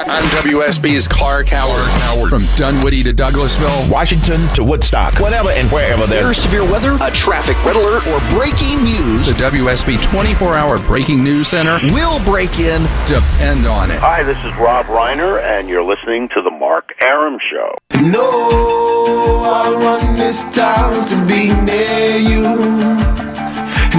I'm 0.00 0.22
WSB's 0.44 1.08
Clark 1.08 1.48
Howard. 1.48 2.30
From 2.30 2.42
Dunwoody 2.56 3.02
to 3.02 3.12
Douglasville, 3.12 3.90
Washington 3.90 4.46
to 4.54 4.62
Woodstock, 4.62 5.18
whenever 5.18 5.50
and 5.50 5.68
wherever 5.72 6.06
there 6.06 6.22
There's 6.22 6.38
severe 6.38 6.62
weather, 6.62 6.96
a 7.02 7.10
traffic 7.10 7.56
red 7.64 7.74
alert, 7.74 8.06
or 8.06 8.20
breaking 8.30 8.84
news. 8.84 9.26
the 9.26 9.34
WSB 9.34 10.00
24 10.02 10.54
hour 10.56 10.78
breaking 10.78 11.24
news 11.24 11.48
center. 11.48 11.78
will 11.92 12.22
break 12.24 12.58
in. 12.60 12.82
Depend 13.06 13.66
on 13.66 13.90
it. 13.90 13.98
Hi, 13.98 14.22
this 14.22 14.38
is 14.38 14.54
Rob 14.56 14.86
Reiner, 14.86 15.42
and 15.42 15.68
you're 15.68 15.82
listening 15.82 16.28
to 16.34 16.42
The 16.42 16.50
Mark 16.50 16.94
Arum 17.00 17.38
Show. 17.50 17.74
No, 18.00 19.42
I 19.44 19.74
want 19.82 20.16
this 20.16 20.42
town 20.54 21.06
to 21.08 21.26
be 21.26 21.52
near 21.64 22.18
you. 22.18 22.42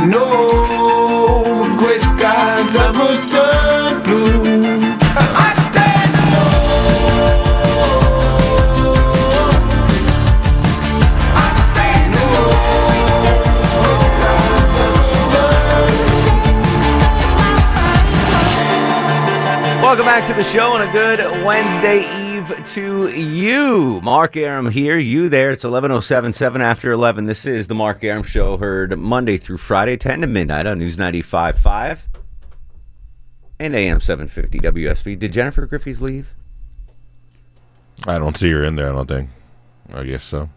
No 0.07 1.75
gray 1.77 1.97
skies 1.97 2.75
ever 2.75 3.27
turn 3.27 4.03
blue. 4.03 4.88
Welcome 19.99 20.21
back 20.21 20.29
to 20.29 20.33
the 20.33 20.49
show 20.49 20.77
and 20.77 20.89
a 20.89 20.93
good 20.93 21.19
Wednesday 21.45 22.37
Eve 22.37 22.65
to 22.67 23.09
you. 23.19 23.99
Mark 23.99 24.37
Arum 24.37 24.71
here, 24.71 24.97
you 24.97 25.27
there. 25.27 25.51
It's 25.51 25.65
11.07, 25.65 26.61
after 26.61 26.93
11. 26.93 27.25
This 27.25 27.45
is 27.45 27.67
the 27.67 27.75
Mark 27.75 28.01
Arum 28.01 28.23
Show, 28.23 28.55
heard 28.55 28.97
Monday 28.97 29.35
through 29.35 29.57
Friday, 29.57 29.97
10 29.97 30.21
to 30.21 30.27
midnight 30.27 30.65
on 30.67 30.79
News 30.79 30.95
95.5 30.95 31.99
and 33.59 33.75
AM 33.75 33.99
750 33.99 34.59
WSB. 34.59 35.19
Did 35.19 35.33
Jennifer 35.33 35.65
Griffiths 35.65 35.99
leave? 35.99 36.29
I 38.07 38.19
don't 38.19 38.37
see 38.37 38.51
her 38.51 38.63
in 38.63 38.77
there. 38.77 38.87
I 38.87 38.93
don't 38.93 39.05
think. 39.07 39.29
I 39.93 40.05
guess 40.05 40.23
so. 40.23 40.47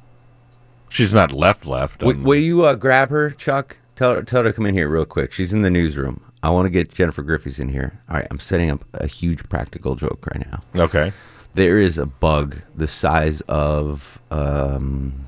She's 0.88 1.12
not 1.12 1.32
left. 1.32 1.66
Left. 1.66 1.98
W- 1.98 2.16
Um, 2.16 2.22
will 2.22 2.36
you 2.38 2.64
uh, 2.64 2.74
grab 2.74 3.10
her, 3.10 3.30
Chuck? 3.30 3.78
Tell 3.96 4.14
her, 4.14 4.22
tell 4.22 4.44
her 4.44 4.50
to 4.50 4.52
come 4.54 4.66
in 4.66 4.74
here 4.76 4.88
real 4.88 5.04
quick. 5.04 5.32
She's 5.32 5.52
in 5.52 5.62
the 5.62 5.70
newsroom. 5.70 6.22
I 6.42 6.50
want 6.50 6.66
to 6.66 6.70
get 6.70 6.92
Jennifer 6.92 7.22
Griffiths 7.22 7.58
in 7.58 7.68
here. 7.68 8.00
All 8.08 8.16
right, 8.16 8.26
I'm 8.30 8.40
setting 8.40 8.70
up 8.70 8.84
a 8.94 9.06
huge 9.06 9.48
practical 9.48 9.94
joke 9.96 10.26
right 10.26 10.46
now. 10.50 10.60
okay. 10.84 11.12
There 11.54 11.78
is 11.78 11.98
a 11.98 12.06
bug 12.06 12.56
the 12.74 12.88
size 12.88 13.42
of 13.42 14.18
um, 14.30 15.26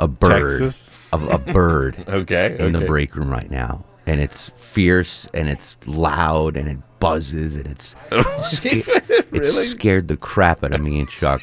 a 0.00 0.08
bird, 0.08 0.60
Texas? 0.60 0.98
of 1.12 1.22
a 1.30 1.38
bird 1.38 1.96
Okay. 2.08 2.56
in 2.58 2.72
the 2.72 2.80
break 2.80 3.14
room 3.14 3.30
right 3.30 3.48
now, 3.50 3.84
and 4.06 4.20
it's 4.20 4.48
fierce 4.56 5.28
and 5.32 5.48
it's 5.48 5.76
loud 5.86 6.56
and 6.56 6.68
it 6.68 6.78
buzzes 6.98 7.54
and 7.54 7.66
it's 7.68 7.94
sca- 8.50 8.82
it's 9.32 9.70
scared 9.70 10.08
the 10.08 10.16
crap 10.16 10.64
out 10.64 10.74
of 10.74 10.80
me 10.82 10.98
and 10.98 11.08
Chuck. 11.08 11.40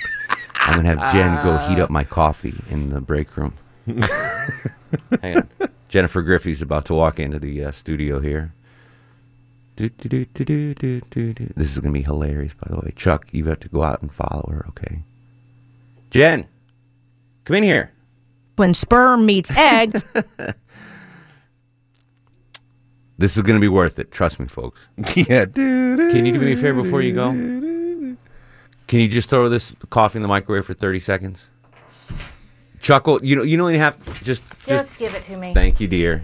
I'm 0.55 0.75
gonna 0.75 0.95
have 0.97 1.13
Jen 1.13 1.43
go 1.45 1.57
heat 1.69 1.79
up 1.81 1.89
my 1.89 2.03
coffee 2.03 2.53
in 2.69 2.89
the 2.89 2.99
break 2.99 3.35
room. 3.37 3.53
Hang 5.21 5.37
on. 5.37 5.49
Jennifer 5.89 6.21
Griffiths 6.21 6.61
about 6.61 6.85
to 6.85 6.93
walk 6.93 7.19
into 7.19 7.39
the 7.39 7.65
uh, 7.65 7.71
studio 7.71 8.19
here. 8.19 8.53
Do, 9.75 9.89
do, 9.89 10.09
do, 10.09 10.25
do, 10.25 10.43
do, 10.43 10.73
do, 10.73 11.01
do, 11.09 11.33
do. 11.33 11.53
This 11.55 11.71
is 11.71 11.79
going 11.79 11.93
to 11.93 11.99
be 11.99 12.03
hilarious, 12.03 12.53
by 12.53 12.69
the 12.69 12.77
way. 12.77 12.93
Chuck, 12.95 13.27
you 13.31 13.45
have 13.45 13.59
to 13.61 13.69
go 13.69 13.83
out 13.83 14.01
and 14.01 14.11
follow 14.11 14.49
her, 14.51 14.65
okay? 14.69 15.03
Jen, 16.09 16.47
come 17.45 17.57
in 17.57 17.63
here. 17.63 17.91
when 18.55 18.73
sperm 18.73 19.25
meets 19.25 19.51
egg. 19.51 20.01
This 23.19 23.35
is 23.35 23.41
going 23.41 23.55
to 23.55 23.59
be 23.59 23.67
worth 23.67 23.97
it. 23.97 24.11
Trust 24.11 24.39
me, 24.39 24.47
folks. 24.47 24.79
yeah. 25.15 25.45
Dude. 25.45 26.11
Can 26.11 26.25
you 26.25 26.33
do 26.33 26.39
me 26.39 26.53
a 26.53 26.57
favor 26.57 26.83
before 26.83 27.01
you 27.01 27.15
go? 27.15 27.31
Can 27.31 28.99
you 28.99 29.07
just 29.07 29.29
throw 29.29 29.49
this 29.49 29.73
coffee 29.89 30.17
in 30.17 30.21
the 30.21 30.27
microwave 30.27 30.65
for 30.65 30.75
30 30.75 30.99
seconds? 30.99 31.47
Chuck, 32.81 33.07
will- 33.07 33.23
you 33.23 33.35
know, 33.35 33.43
you 33.43 33.57
don't 33.57 33.69
even 33.69 33.81
have 33.81 33.97
just, 34.23 34.43
just. 34.59 34.67
Just 34.67 34.99
give 34.99 35.15
it 35.15 35.23
to 35.23 35.37
me. 35.37 35.53
Thank 35.53 35.79
you, 35.79 35.87
dear. 35.87 36.23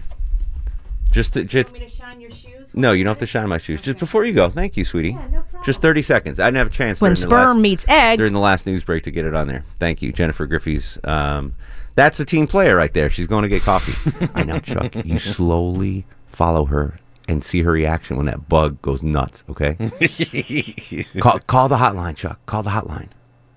Just, 1.12 1.34
to, 1.34 1.44
just. 1.44 1.72
Want 1.72 1.81
me 1.84 1.88
to 1.88 1.96
shine 1.96 2.22
your 2.22 2.31
shoes? 2.31 2.69
No, 2.74 2.91
you 2.91 3.03
don't 3.03 3.12
have 3.12 3.19
to 3.19 3.25
shine 3.28 3.47
my 3.50 3.59
shoes. 3.59 3.81
Just 3.81 4.00
before 4.00 4.25
you 4.25 4.34
go. 4.34 4.50
Thank 4.50 4.78
you, 4.78 4.84
sweetie. 4.86 5.18
Just 5.64 5.81
30 5.81 6.02
seconds. 6.02 6.40
I 6.40 6.47
didn't 6.47 6.58
have 6.58 6.68
a 6.68 6.72
chance 6.72 7.00
when 7.02 7.09
during 7.09 7.16
the 7.16 7.22
sperm 7.22 7.47
last- 7.50 7.58
meets 7.59 7.86
egg. 7.88 8.18
during 8.18 8.34
the 8.34 8.40
last 8.40 8.66
news 8.66 8.84
break 8.84 9.03
to 9.03 9.12
get 9.12 9.25
it 9.25 9.36
on 9.36 9.47
there. 9.47 9.64
Thank 9.80 10.02
you, 10.02 10.12
Jennifer 10.12 10.47
Griffiths. 10.47 10.97
Um, 11.03 11.53
that's 11.96 12.19
a 12.19 12.25
team 12.25 12.47
player 12.47 12.75
right 12.75 12.94
there. 12.94 13.09
She's 13.09 13.28
going 13.28 13.44
to 13.44 13.50
get 13.50 13.62
coffee. 13.62 14.28
I 14.35 14.44
know, 14.44 14.59
Chuck. 14.59 14.96
You 15.06 15.20
slowly 15.20 16.06
follow 16.25 16.66
her 16.66 16.97
and 17.28 17.44
see 17.44 17.62
her 17.62 17.72
reaction 17.72 18.18
when 18.18 18.25
that 18.25 18.50
bug 18.50 18.81
goes 18.81 19.03
nuts. 19.03 19.44
Okay. 19.50 19.75
call, 21.20 21.40
call 21.40 21.70
the 21.70 21.78
hotline, 21.78 22.16
Chuck. 22.16 22.44
Call 22.47 22.64
the 22.64 22.72
hotline 22.72 23.09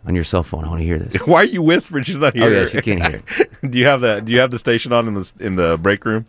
on 0.07 0.15
your 0.15 0.25
cell 0.25 0.43
phone. 0.43 0.65
I 0.65 0.69
want 0.69 0.81
to 0.81 0.87
hear 0.87 0.99
this. 0.99 1.21
Why 1.27 1.43
are 1.43 1.45
you 1.45 1.63
whispering? 1.63 2.05
She's 2.05 2.17
not 2.17 2.35
here. 2.35 2.45
Oh 2.45 2.49
yeah, 2.49 2.67
she 2.67 2.81
can't 2.81 3.05
hear. 3.07 3.23
do 3.69 3.79
you 3.79 3.87
have 3.87 4.01
the 4.01 4.21
Do 4.21 4.33
you 4.33 4.39
have 4.39 4.51
the 4.51 4.59
station 4.59 4.93
on 4.93 5.09
in 5.09 5.15
the 5.15 5.33
in 5.41 5.57
the 5.57 5.77
break 5.77 6.05
room? 6.05 6.27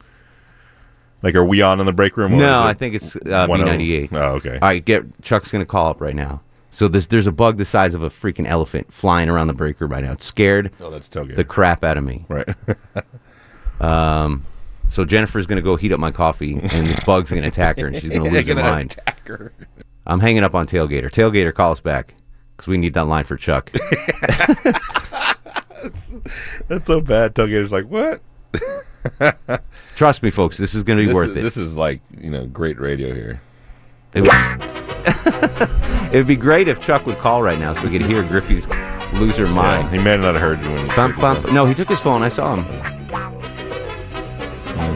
Like, 1.23 1.35
are 1.35 1.45
we 1.45 1.61
on 1.61 1.79
in 1.79 1.85
the 1.85 1.93
break 1.93 2.15
room? 2.15 2.33
or 2.33 2.37
No, 2.37 2.63
I 2.63 2.73
think 2.73 2.93
it's 2.95 3.15
uh, 3.15 3.47
one 3.47 3.61
oh- 3.61 3.65
B98. 3.65 4.13
Oh, 4.13 4.35
okay. 4.35 4.59
All 4.61 4.67
right, 4.67 4.83
get 4.83 5.21
Chuck's 5.23 5.51
going 5.51 5.63
to 5.63 5.65
call 5.65 5.87
up 5.87 5.99
right 5.99 6.15
now. 6.15 6.41
So 6.69 6.87
there's 6.87 7.07
there's 7.07 7.25
a 7.25 7.31
bug 7.31 7.57
the 7.57 7.65
size 7.65 7.95
of 7.95 8.03
a 8.03 8.09
freaking 8.09 8.45
elephant 8.45 8.93
flying 8.93 9.29
around 9.29 9.47
the 9.47 9.53
break 9.53 9.81
room 9.81 9.91
right 9.91 10.03
now. 10.03 10.11
It's 10.11 10.25
scared 10.25 10.71
oh, 10.79 10.91
that's 10.91 11.07
tailgate. 11.07 11.35
the 11.35 11.43
crap 11.43 11.83
out 11.83 11.97
of 11.97 12.03
me. 12.03 12.25
right. 12.29 12.47
Um, 13.79 14.43
so 14.89 15.05
Jennifer's 15.05 15.45
gonna 15.45 15.61
go 15.61 15.75
heat 15.75 15.91
up 15.91 15.99
my 15.99 16.09
coffee, 16.09 16.53
and 16.53 16.87
this 16.87 16.99
bug's 17.01 17.29
gonna 17.29 17.45
attack 17.45 17.79
her, 17.79 17.85
and 17.85 17.95
she's 17.95 18.09
gonna 18.09 18.27
lose 18.27 18.47
her 18.47 18.55
mind. 18.55 18.95
Attacker. 19.05 19.53
I'm 20.07 20.19
hanging 20.19 20.43
up 20.43 20.55
on 20.55 20.65
Tailgater. 20.65 21.11
Tailgater, 21.11 21.53
call 21.53 21.73
us 21.73 21.79
back 21.79 22.15
because 22.57 22.67
we 22.67 22.77
need 22.77 22.93
that 22.95 23.05
line 23.05 23.23
for 23.23 23.37
Chuck. 23.37 23.71
That's 26.67 26.85
so 26.87 26.99
bad. 27.01 27.35
Tailgater's 27.35 27.71
like, 27.71 27.85
what? 27.85 28.21
Trust 29.95 30.23
me, 30.23 30.31
folks, 30.31 30.57
this 30.57 30.73
is 30.75 30.83
gonna 30.83 31.01
be 31.01 31.05
This 31.07 31.15
worth 31.15 31.29
is, 31.31 31.37
it. 31.37 31.41
This 31.41 31.57
is 31.57 31.75
like 31.75 32.01
you 32.19 32.29
know 32.31 32.45
great 32.47 32.79
radio 32.79 33.13
here. 33.13 33.39
It 34.13 34.21
would, 36.11 36.27
be 36.27 36.35
great 36.35 36.67
if 36.67 36.79
Chuck 36.81 37.05
would 37.05 37.17
call 37.17 37.43
right 37.43 37.59
now 37.59 37.73
so 37.73 37.83
we 37.83 37.89
could 37.89 38.01
hear 38.01 38.23
Griffiths 38.23 38.65
loser 39.13 39.45
Yeah, 39.45 39.51
mind. 39.53 39.89
he 39.89 39.97
may 40.03 40.17
not 40.17 40.33
have 40.35 40.41
heard 40.41 40.63
you 40.63 40.71
when 40.71 40.87
you 40.89 40.95
Bump, 40.95 41.19
bump. 41.19 41.51
No, 41.51 41.65
he 41.65 41.73
took 41.75 41.89
his 41.89 41.99
phone. 41.99 42.23
I 42.23 42.29
saw 42.29 42.55
him. 42.55 42.65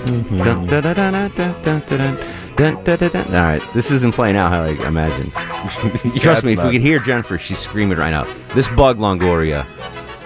Dun, 0.07 0.65
dun, 0.65 0.65
dun, 0.67 0.95
dun, 0.95 0.95
dun, 0.95 1.31
dun, 1.35 1.61
dun, 1.61 1.81
dun, 1.87 2.17
dun, 2.55 2.83
dun, 2.83 2.97
dun, 2.97 3.11
dun. 3.11 3.27
All 3.27 3.41
right, 3.41 3.73
this 3.73 3.91
isn't 3.91 4.13
playing 4.13 4.35
out 4.35 4.51
how 4.51 4.63
I 4.63 4.69
imagined. 4.87 5.31
Trust 6.21 6.43
me, 6.43 6.53
if 6.53 6.63
we 6.63 6.71
could 6.71 6.81
hear 6.81 6.99
Jennifer, 6.99 7.37
she's 7.37 7.59
screaming 7.59 7.97
right 7.97 8.11
now. 8.11 8.23
This 8.53 8.67
bug 8.69 8.99
Longoria, 8.99 9.65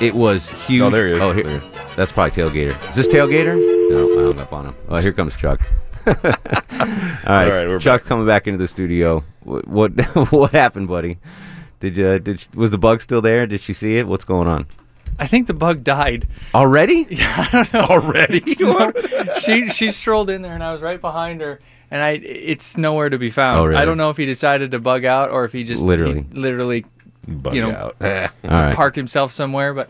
it 0.01 0.13
was 0.13 0.49
huge. 0.49 0.81
Oh, 0.81 0.89
there 0.89 1.07
he 1.07 1.13
is. 1.13 1.19
Oh, 1.19 1.31
here, 1.31 1.43
There. 1.43 1.61
that's 1.95 2.11
probably 2.11 2.31
Tailgater. 2.31 2.89
Is 2.89 2.95
this 2.95 3.07
Tailgater? 3.07 3.55
No, 3.89 4.19
I 4.19 4.23
hung 4.23 4.39
up 4.39 4.53
on 4.53 4.65
him. 4.67 4.75
Oh, 4.89 4.97
here 4.97 5.13
comes 5.13 5.35
Chuck. 5.35 5.61
All 6.07 6.13
right, 6.13 7.49
right, 7.49 7.67
we're 7.67 7.79
Chuck 7.79 8.03
coming 8.03 8.27
back 8.27 8.47
into 8.47 8.57
the 8.57 8.67
studio. 8.67 9.23
What 9.43 9.67
what, 9.67 9.91
what 10.31 10.51
happened, 10.51 10.87
buddy? 10.87 11.17
Did 11.79 11.97
you 11.97 12.19
did 12.19 12.45
was 12.55 12.71
the 12.71 12.77
bug 12.77 13.01
still 13.01 13.21
there? 13.21 13.47
Did 13.47 13.61
she 13.61 13.73
see 13.73 13.97
it? 13.97 14.07
What's 14.07 14.23
going 14.25 14.47
on? 14.47 14.67
I 15.17 15.27
think 15.27 15.47
the 15.47 15.53
bug 15.53 15.83
died. 15.83 16.27
Already? 16.53 17.07
Yeah. 17.09 17.65
Already. 17.73 18.41
she 19.39 19.69
she 19.69 19.91
strolled 19.91 20.29
in 20.29 20.41
there 20.41 20.53
and 20.53 20.63
I 20.63 20.73
was 20.73 20.81
right 20.81 20.99
behind 20.99 21.41
her 21.41 21.59
and 21.91 22.01
I 22.01 22.11
it's 22.11 22.77
nowhere 22.77 23.09
to 23.09 23.17
be 23.17 23.29
found. 23.29 23.59
Oh, 23.59 23.65
really? 23.65 23.81
I 23.81 23.85
don't 23.85 23.97
know 23.97 24.09
if 24.09 24.17
he 24.17 24.25
decided 24.25 24.71
to 24.71 24.79
bug 24.79 25.05
out 25.05 25.29
or 25.29 25.45
if 25.45 25.51
he 25.51 25.63
just 25.63 25.81
he 25.83 25.87
Literally. 25.87 26.25
literally 26.31 26.85
Bug 27.27 27.55
You 27.55 27.61
know, 27.63 27.69
out. 27.71 27.95
All 28.03 28.49
right. 28.51 28.75
parked 28.75 28.95
himself 28.95 29.31
somewhere. 29.31 29.73
But 29.73 29.89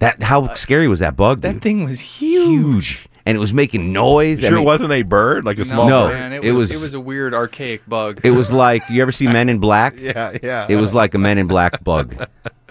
That 0.00 0.22
how 0.22 0.46
uh, 0.46 0.54
scary 0.54 0.88
was 0.88 0.98
that 1.00 1.16
bug, 1.16 1.42
that 1.42 1.60
thing 1.62 1.84
was 1.84 2.00
huge. 2.00 2.48
Huge, 2.48 3.08
and 3.24 3.36
it 3.36 3.38
was 3.38 3.52
making 3.52 3.92
noise. 3.92 4.40
I 4.42 4.48
sure, 4.48 4.58
mean, 4.58 4.62
it 4.62 4.66
wasn't 4.66 4.92
a 4.92 5.02
bird 5.02 5.44
like 5.44 5.58
a 5.58 5.64
small 5.64 5.88
No. 5.88 6.08
bird. 6.08 6.14
man, 6.14 6.32
it, 6.32 6.44
it 6.44 6.52
was, 6.52 6.70
was- 6.70 6.80
it 6.80 6.84
was 6.84 6.94
a 6.94 7.00
weird 7.00 7.34
archaic 7.34 7.88
bug. 7.88 8.20
It 8.24 8.32
was 8.32 8.50
like 8.64 8.82
you 8.90 9.00
ever 9.02 9.12
see 9.12 9.26
Men 9.28 9.48
in 9.48 9.58
Black? 9.60 9.94
Yeah, 10.00 10.36
yeah. 10.42 10.66
It 10.68 10.76
was 10.76 10.92
like 10.92 11.14
a 11.14 11.18
Men 11.18 11.38
in 11.38 11.46
Black 11.46 11.82
bug 11.84 12.26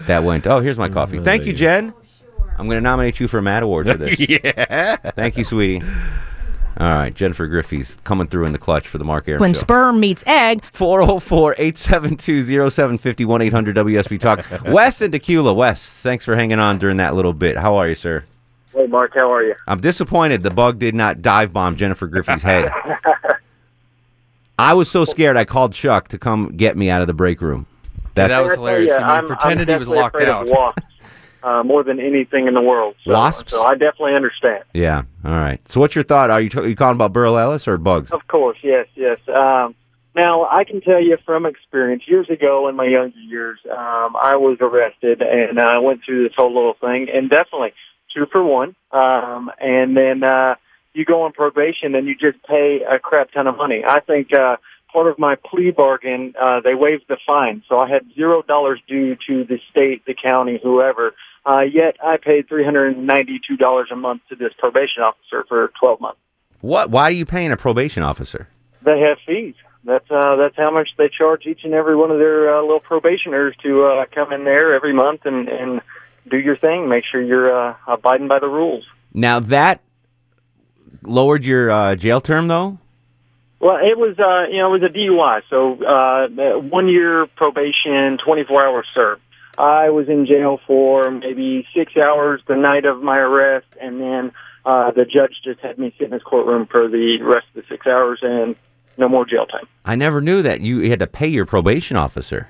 that 0.06 0.22
went. 0.24 0.46
Oh, 0.46 0.60
here's 0.60 0.76
my 0.78 0.88
coffee. 0.90 1.18
Thank 1.18 1.46
you, 1.46 1.52
Jen. 1.54 1.94
I'm 2.58 2.66
going 2.68 2.76
to 2.78 2.82
nominate 2.82 3.18
you 3.20 3.28
for 3.28 3.38
a 3.38 3.42
Mad 3.42 3.62
Award 3.62 3.86
for 3.86 3.98
this. 3.98 4.18
yeah. 4.18 4.96
Thank 4.96 5.36
you, 5.36 5.44
sweetie. 5.44 5.82
All 6.78 6.86
right, 6.90 7.14
Jennifer 7.14 7.46
Griffiths 7.46 7.96
coming 8.04 8.26
through 8.26 8.44
in 8.44 8.52
the 8.52 8.58
clutch 8.58 8.86
for 8.86 8.98
the 8.98 9.04
Mark 9.04 9.26
Arum 9.28 9.40
When 9.40 9.54
Show. 9.54 9.60
sperm 9.60 9.98
meets 9.98 10.22
egg, 10.26 10.62
404-872-0750 10.74 13.44
800 13.46 13.76
WSB 13.76 14.20
Talk. 14.20 14.44
Wes 14.66 15.00
and 15.00 15.10
Tequila. 15.12 15.54
Wes, 15.54 15.88
thanks 16.02 16.24
for 16.26 16.36
hanging 16.36 16.58
on 16.58 16.76
during 16.78 16.98
that 16.98 17.14
little 17.14 17.32
bit. 17.32 17.56
How 17.56 17.76
are 17.76 17.88
you, 17.88 17.94
sir? 17.94 18.24
Hey, 18.74 18.86
Mark, 18.86 19.14
how 19.14 19.32
are 19.32 19.42
you? 19.42 19.54
I'm 19.66 19.80
disappointed 19.80 20.42
the 20.42 20.50
bug 20.50 20.78
did 20.78 20.94
not 20.94 21.22
dive 21.22 21.50
bomb 21.52 21.76
Jennifer 21.76 22.06
Griffiths 22.06 22.42
head. 22.42 22.70
I 24.58 24.74
was 24.74 24.90
so 24.90 25.04
scared 25.06 25.36
I 25.38 25.46
called 25.46 25.72
Chuck 25.72 26.08
to 26.08 26.18
come 26.18 26.54
get 26.56 26.76
me 26.76 26.90
out 26.90 27.00
of 27.00 27.06
the 27.06 27.14
break 27.14 27.40
room. 27.40 27.64
Yeah, 28.16 28.28
that 28.28 28.42
was 28.42 28.52
I 28.52 28.54
tell 28.56 28.64
hilarious. 28.64 28.90
you, 28.90 28.98
He 28.98 29.02
I'm- 29.02 29.26
pretended 29.26 29.70
I'm 29.70 29.74
he 29.74 29.78
was 29.78 29.88
definitely 29.88 30.02
locked 30.02 30.16
afraid 30.16 30.28
out. 30.30 30.78
Uh, 31.42 31.62
more 31.62 31.84
than 31.84 32.00
anything 32.00 32.48
in 32.48 32.54
the 32.54 32.60
world. 32.60 32.96
So, 33.04 33.12
Wasps? 33.12 33.52
So 33.52 33.62
I 33.64 33.72
definitely 33.74 34.14
understand. 34.14 34.64
yeah. 34.74 35.02
All 35.24 35.30
right. 35.32 35.60
So 35.68 35.78
what's 35.80 35.94
your 35.94 36.02
thought? 36.04 36.30
Are 36.30 36.40
you, 36.40 36.48
t- 36.48 36.58
are 36.58 36.66
you 36.66 36.74
calling 36.74 36.96
about 36.96 37.12
Burl 37.12 37.38
Ellis 37.38 37.68
or 37.68 37.76
bugs? 37.78 38.10
Of 38.10 38.26
course, 38.26 38.58
yes, 38.62 38.86
yes. 38.96 39.18
Um, 39.28 39.74
now 40.14 40.46
I 40.46 40.64
can 40.64 40.80
tell 40.80 41.00
you 41.00 41.18
from 41.24 41.46
experience. 41.46 42.02
Years 42.08 42.28
ago, 42.30 42.68
in 42.68 42.74
my 42.74 42.86
younger 42.86 43.18
years, 43.18 43.58
um, 43.70 44.16
I 44.16 44.36
was 44.36 44.58
arrested 44.60 45.22
and 45.22 45.60
I 45.60 45.78
went 45.78 46.04
through 46.04 46.24
this 46.24 46.32
whole 46.36 46.52
little 46.54 46.74
thing, 46.80 47.08
and 47.12 47.28
definitely 47.30 47.74
two 48.14 48.26
for 48.32 48.42
one. 48.42 48.74
Um, 48.92 49.50
and 49.60 49.96
then 49.96 50.22
uh, 50.24 50.54
you 50.94 51.04
go 51.04 51.22
on 51.22 51.32
probation 51.32 51.94
and 51.94 52.06
you 52.08 52.16
just 52.16 52.42
pay 52.44 52.80
a 52.82 52.98
crap 52.98 53.30
ton 53.32 53.46
of 53.46 53.56
money. 53.56 53.84
I 53.86 54.00
think. 54.00 54.32
Uh, 54.32 54.56
Part 54.96 55.08
of 55.08 55.18
my 55.18 55.34
plea 55.34 55.72
bargain, 55.72 56.34
uh, 56.40 56.60
they 56.60 56.74
waived 56.74 57.04
the 57.06 57.18
fine, 57.26 57.62
so 57.68 57.78
I 57.78 57.86
had 57.86 58.02
zero 58.14 58.40
dollars 58.40 58.80
due 58.88 59.14
to 59.26 59.44
the 59.44 59.58
state, 59.70 60.06
the 60.06 60.14
county, 60.14 60.58
whoever. 60.62 61.14
Uh, 61.44 61.60
yet 61.60 61.96
I 62.02 62.16
paid 62.16 62.48
three 62.48 62.64
hundred 62.64 62.96
and 62.96 63.06
ninety-two 63.06 63.58
dollars 63.58 63.88
a 63.92 63.96
month 63.96 64.22
to 64.30 64.36
this 64.36 64.54
probation 64.58 65.02
officer 65.02 65.44
for 65.50 65.70
twelve 65.78 66.00
months. 66.00 66.18
What? 66.62 66.88
Why 66.88 67.02
are 67.02 67.10
you 67.10 67.26
paying 67.26 67.52
a 67.52 67.58
probation 67.58 68.02
officer? 68.02 68.48
They 68.80 69.00
have 69.00 69.18
fees. 69.26 69.54
That's 69.84 70.10
uh, 70.10 70.36
that's 70.36 70.56
how 70.56 70.70
much 70.70 70.88
they 70.96 71.10
charge 71.10 71.44
each 71.44 71.64
and 71.64 71.74
every 71.74 71.94
one 71.94 72.10
of 72.10 72.18
their 72.18 72.56
uh, 72.56 72.62
little 72.62 72.80
probationers 72.80 73.54
to 73.64 73.84
uh, 73.84 74.06
come 74.14 74.32
in 74.32 74.44
there 74.44 74.74
every 74.74 74.94
month 74.94 75.26
and 75.26 75.46
and 75.50 75.82
do 76.26 76.38
your 76.38 76.56
thing. 76.56 76.88
Make 76.88 77.04
sure 77.04 77.20
you're 77.20 77.54
uh, 77.54 77.76
abiding 77.86 78.28
by 78.28 78.38
the 78.38 78.48
rules. 78.48 78.86
Now 79.12 79.40
that 79.40 79.82
lowered 81.02 81.44
your 81.44 81.70
uh, 81.70 81.96
jail 81.96 82.22
term, 82.22 82.48
though. 82.48 82.78
Well, 83.58 83.78
it 83.82 83.98
was 83.98 84.18
uh, 84.18 84.46
you 84.50 84.58
know 84.58 84.74
it 84.74 84.80
was 84.80 84.90
a 84.90 84.92
DUI, 84.92 85.42
so 85.48 85.82
uh, 85.82 86.58
one 86.60 86.88
year 86.88 87.26
probation, 87.26 88.18
24 88.18 88.66
hours 88.66 88.86
served. 88.94 89.22
I 89.58 89.88
was 89.90 90.08
in 90.08 90.26
jail 90.26 90.60
for 90.66 91.10
maybe 91.10 91.66
six 91.74 91.96
hours 91.96 92.42
the 92.46 92.56
night 92.56 92.84
of 92.84 93.02
my 93.02 93.16
arrest, 93.16 93.66
and 93.80 94.00
then 94.00 94.32
uh, 94.66 94.90
the 94.90 95.06
judge 95.06 95.40
just 95.42 95.60
had 95.60 95.78
me 95.78 95.94
sit 95.96 96.06
in 96.06 96.12
his 96.12 96.22
courtroom 96.22 96.66
for 96.66 96.88
the 96.88 97.22
rest 97.22 97.46
of 97.54 97.62
the 97.62 97.68
six 97.68 97.86
hours 97.86 98.18
and 98.22 98.56
no 98.98 99.08
more 99.08 99.24
jail 99.24 99.46
time. 99.46 99.66
I 99.84 99.94
never 99.94 100.20
knew 100.20 100.42
that 100.42 100.60
you 100.60 100.90
had 100.90 100.98
to 100.98 101.06
pay 101.06 101.28
your 101.28 101.46
probation 101.46 101.96
officer. 101.96 102.48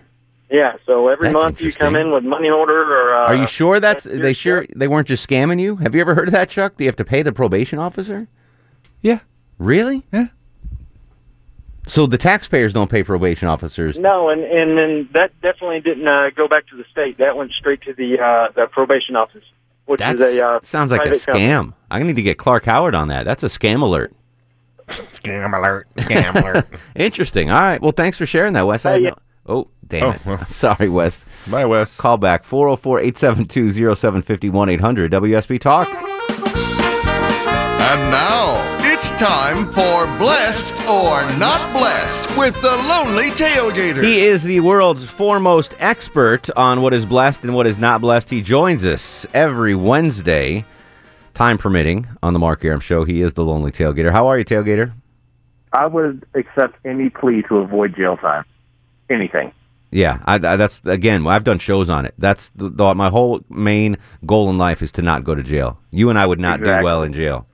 Yeah, 0.51 0.77
so 0.87 1.09
every 1.09 1.29
That's 1.29 1.35
month 1.35 1.61
you 1.61 1.73
come 1.73 1.97
in 1.97 2.13
with 2.13 2.25
money 2.25 2.49
order 2.49 2.83
or. 2.83 3.15
Uh, 3.15 3.27
Are 3.27 3.35
you 3.35 3.47
sure 3.47 3.81
that's 3.81 4.05
that's 4.05 4.19
they 4.19 4.33
sure 4.33 4.65
they 4.75 4.87
weren't 4.87 5.09
just 5.09 5.29
scamming 5.29 5.61
you? 5.61 5.77
Have 5.77 5.95
you 5.95 6.01
ever 6.01 6.15
heard 6.15 6.29
of 6.29 6.33
that, 6.33 6.51
Chuck? 6.51 6.77
Do 6.77 6.85
you 6.85 6.89
have 6.89 6.97
to 6.97 7.05
pay 7.05 7.23
the 7.23 7.33
probation 7.33 7.79
officer? 7.79 8.29
Yeah. 9.03 9.21
Really? 9.59 10.05
Yeah. 10.13 10.29
So 11.89 12.07
the 12.07 12.19
taxpayers 12.19 12.73
don't 12.73 12.91
pay 12.91 13.03
probation 13.05 13.47
officers. 13.49 13.99
No, 13.99 14.29
and 14.29 14.43
and 14.43 14.77
then 14.77 15.09
that 15.13 15.31
definitely 15.41 15.81
didn't 15.81 16.07
uh, 16.09 16.31
go 16.31 16.49
back 16.49 16.67
to 16.69 16.77
the 16.77 16.85
state. 16.91 17.19
That 17.19 17.37
went 17.37 17.53
straight 17.53 17.83
to 17.83 17.93
the 17.95 18.21
uh, 18.21 18.49
the 18.55 18.67
probation 18.67 19.15
office, 19.17 19.45
which 19.87 20.01
That 20.01 20.17
is 20.17 20.39
a 20.41 20.45
uh, 20.47 20.61
sounds 20.63 20.91
like 20.91 21.03
a 21.03 21.05
private 21.05 21.25
company. 21.27 21.47
scam. 21.47 21.75
I 21.91 22.03
need 22.03 22.17
to 22.17 22.23
get 22.23 22.39
Clark 22.39 22.65
Howard 22.65 22.95
on 22.97 23.09
that. 23.09 23.25
That's 23.25 23.45
a 23.45 23.47
scam 23.49 23.83
alert. 23.83 24.13
Scam 24.89 25.57
alert. 25.57 25.87
Scam 25.97 26.35
alert. 26.43 26.67
Interesting. 26.97 27.51
All 27.51 27.61
right. 27.61 27.81
Well, 27.81 27.93
thanks 27.93 28.19
for 28.19 28.27
sharing 28.27 28.53
that, 28.55 28.67
Wes. 28.67 28.85
I 28.85 28.97
yeah. 28.97 29.09
no- 29.11 29.19
Oh, 29.49 29.69
damn 29.87 30.03
Oh, 30.07 30.11
it. 30.11 30.27
well. 30.27 30.47
Sorry, 30.51 30.89
Wes. 30.89 31.25
Bye, 31.49 31.67
Wes. 31.67 31.97
Call 31.97 32.17
back 32.19 32.43
404 32.43 32.99
872 32.99 33.95
0751 33.95 34.69
800 34.71 35.13
WSB 35.13 35.61
Talk. 35.61 35.87
And 37.79 38.11
now 38.11 38.76
it's 39.09 39.23
time 39.23 39.67
for 39.67 40.19
Blessed 40.19 40.73
or 40.89 41.39
Not 41.39 41.73
Blessed 41.73 42.37
with 42.37 42.61
the 42.61 42.77
Lonely 42.89 43.31
Tailgater. 43.31 44.03
He 44.03 44.25
is 44.25 44.43
the 44.43 44.59
world's 44.61 45.05
foremost 45.05 45.75
expert 45.79 46.51
on 46.57 46.83
what 46.83 46.93
is 46.93 47.07
blessed 47.07 47.45
and 47.45 47.55
what 47.55 47.69
is 47.69 47.79
not 47.79 48.01
blessed. 48.01 48.31
He 48.31 48.43
joins 48.43 48.85
us 48.85 49.25
every 49.33 49.77
Wednesday, 49.77 50.65
time 51.35 51.57
permitting, 51.57 52.09
on 52.21 52.33
the 52.33 52.41
Mark 52.41 52.65
Arum 52.65 52.81
Show. 52.81 53.05
He 53.05 53.23
is 53.23 53.35
the 53.35 53.45
Lonely 53.45 53.71
Tailgater. 53.71 54.11
How 54.11 54.27
are 54.27 54.39
you, 54.39 54.45
Tailgater? 54.45 54.93
I 55.73 55.87
would 55.87 56.27
accept 56.35 56.85
any 56.85 57.09
plea 57.09 57.43
to 57.49 57.59
avoid 57.59 57.95
jail 57.95 58.17
time. 58.17 58.45
Anything. 59.09 59.53
Yeah, 59.93 60.21
I, 60.25 60.35
I, 60.35 60.57
that's 60.57 60.81
again. 60.85 61.25
I've 61.29 61.45
done 61.45 61.61
shows 61.61 61.89
on 61.89 62.07
it. 62.07 62.15
That's 62.19 62.49
the, 62.57 62.71
the, 62.71 62.95
my 62.97 63.11
whole 63.11 63.45
main 63.51 63.99
goal 64.25 64.51
in 64.51 64.59
life 64.59 64.83
is 64.83 64.91
to 64.93 65.03
not 65.03 65.23
go 65.23 65.37
to 65.37 65.45
jail. 65.45 65.79
You 65.93 66.11
and 66.11 66.19
I 66.19 66.27
would 66.27 66.41
not 66.41 66.61
do 66.61 66.83
well 66.83 67.05
in 67.05 67.13
jail. 67.13 67.47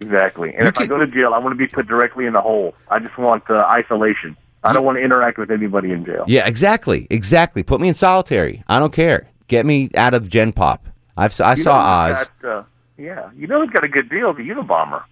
Exactly. 0.00 0.54
And 0.54 0.68
if 0.68 0.76
I 0.78 0.86
go 0.86 0.98
to 0.98 1.06
jail, 1.06 1.32
I 1.32 1.38
want 1.38 1.52
to 1.52 1.56
be 1.56 1.66
put 1.66 1.86
directly 1.86 2.26
in 2.26 2.34
the 2.34 2.40
hole. 2.40 2.74
I 2.90 2.98
just 2.98 3.16
want 3.16 3.48
uh, 3.48 3.64
isolation. 3.70 4.36
I 4.62 4.72
don't 4.72 4.84
want 4.84 4.98
to 4.98 5.02
interact 5.02 5.38
with 5.38 5.50
anybody 5.50 5.92
in 5.92 6.04
jail. 6.04 6.24
Yeah, 6.26 6.46
exactly, 6.46 7.06
exactly. 7.08 7.62
Put 7.62 7.80
me 7.80 7.88
in 7.88 7.94
solitary. 7.94 8.62
I 8.68 8.78
don't 8.78 8.92
care. 8.92 9.28
Get 9.48 9.64
me 9.64 9.90
out 9.94 10.12
of 10.12 10.28
Gen 10.28 10.52
Pop. 10.52 10.86
I've 11.16 11.38
I 11.40 11.54
You 11.54 11.62
saw 11.62 11.78
Oz. 11.78 12.28
Got, 12.42 12.48
uh, 12.50 12.62
yeah, 12.98 13.30
you 13.36 13.46
know 13.46 13.60
who's 13.60 13.70
got 13.70 13.84
a 13.84 13.88
good 13.88 14.08
deal? 14.08 14.32
The 14.34 14.42
Unabomber. 14.42 15.04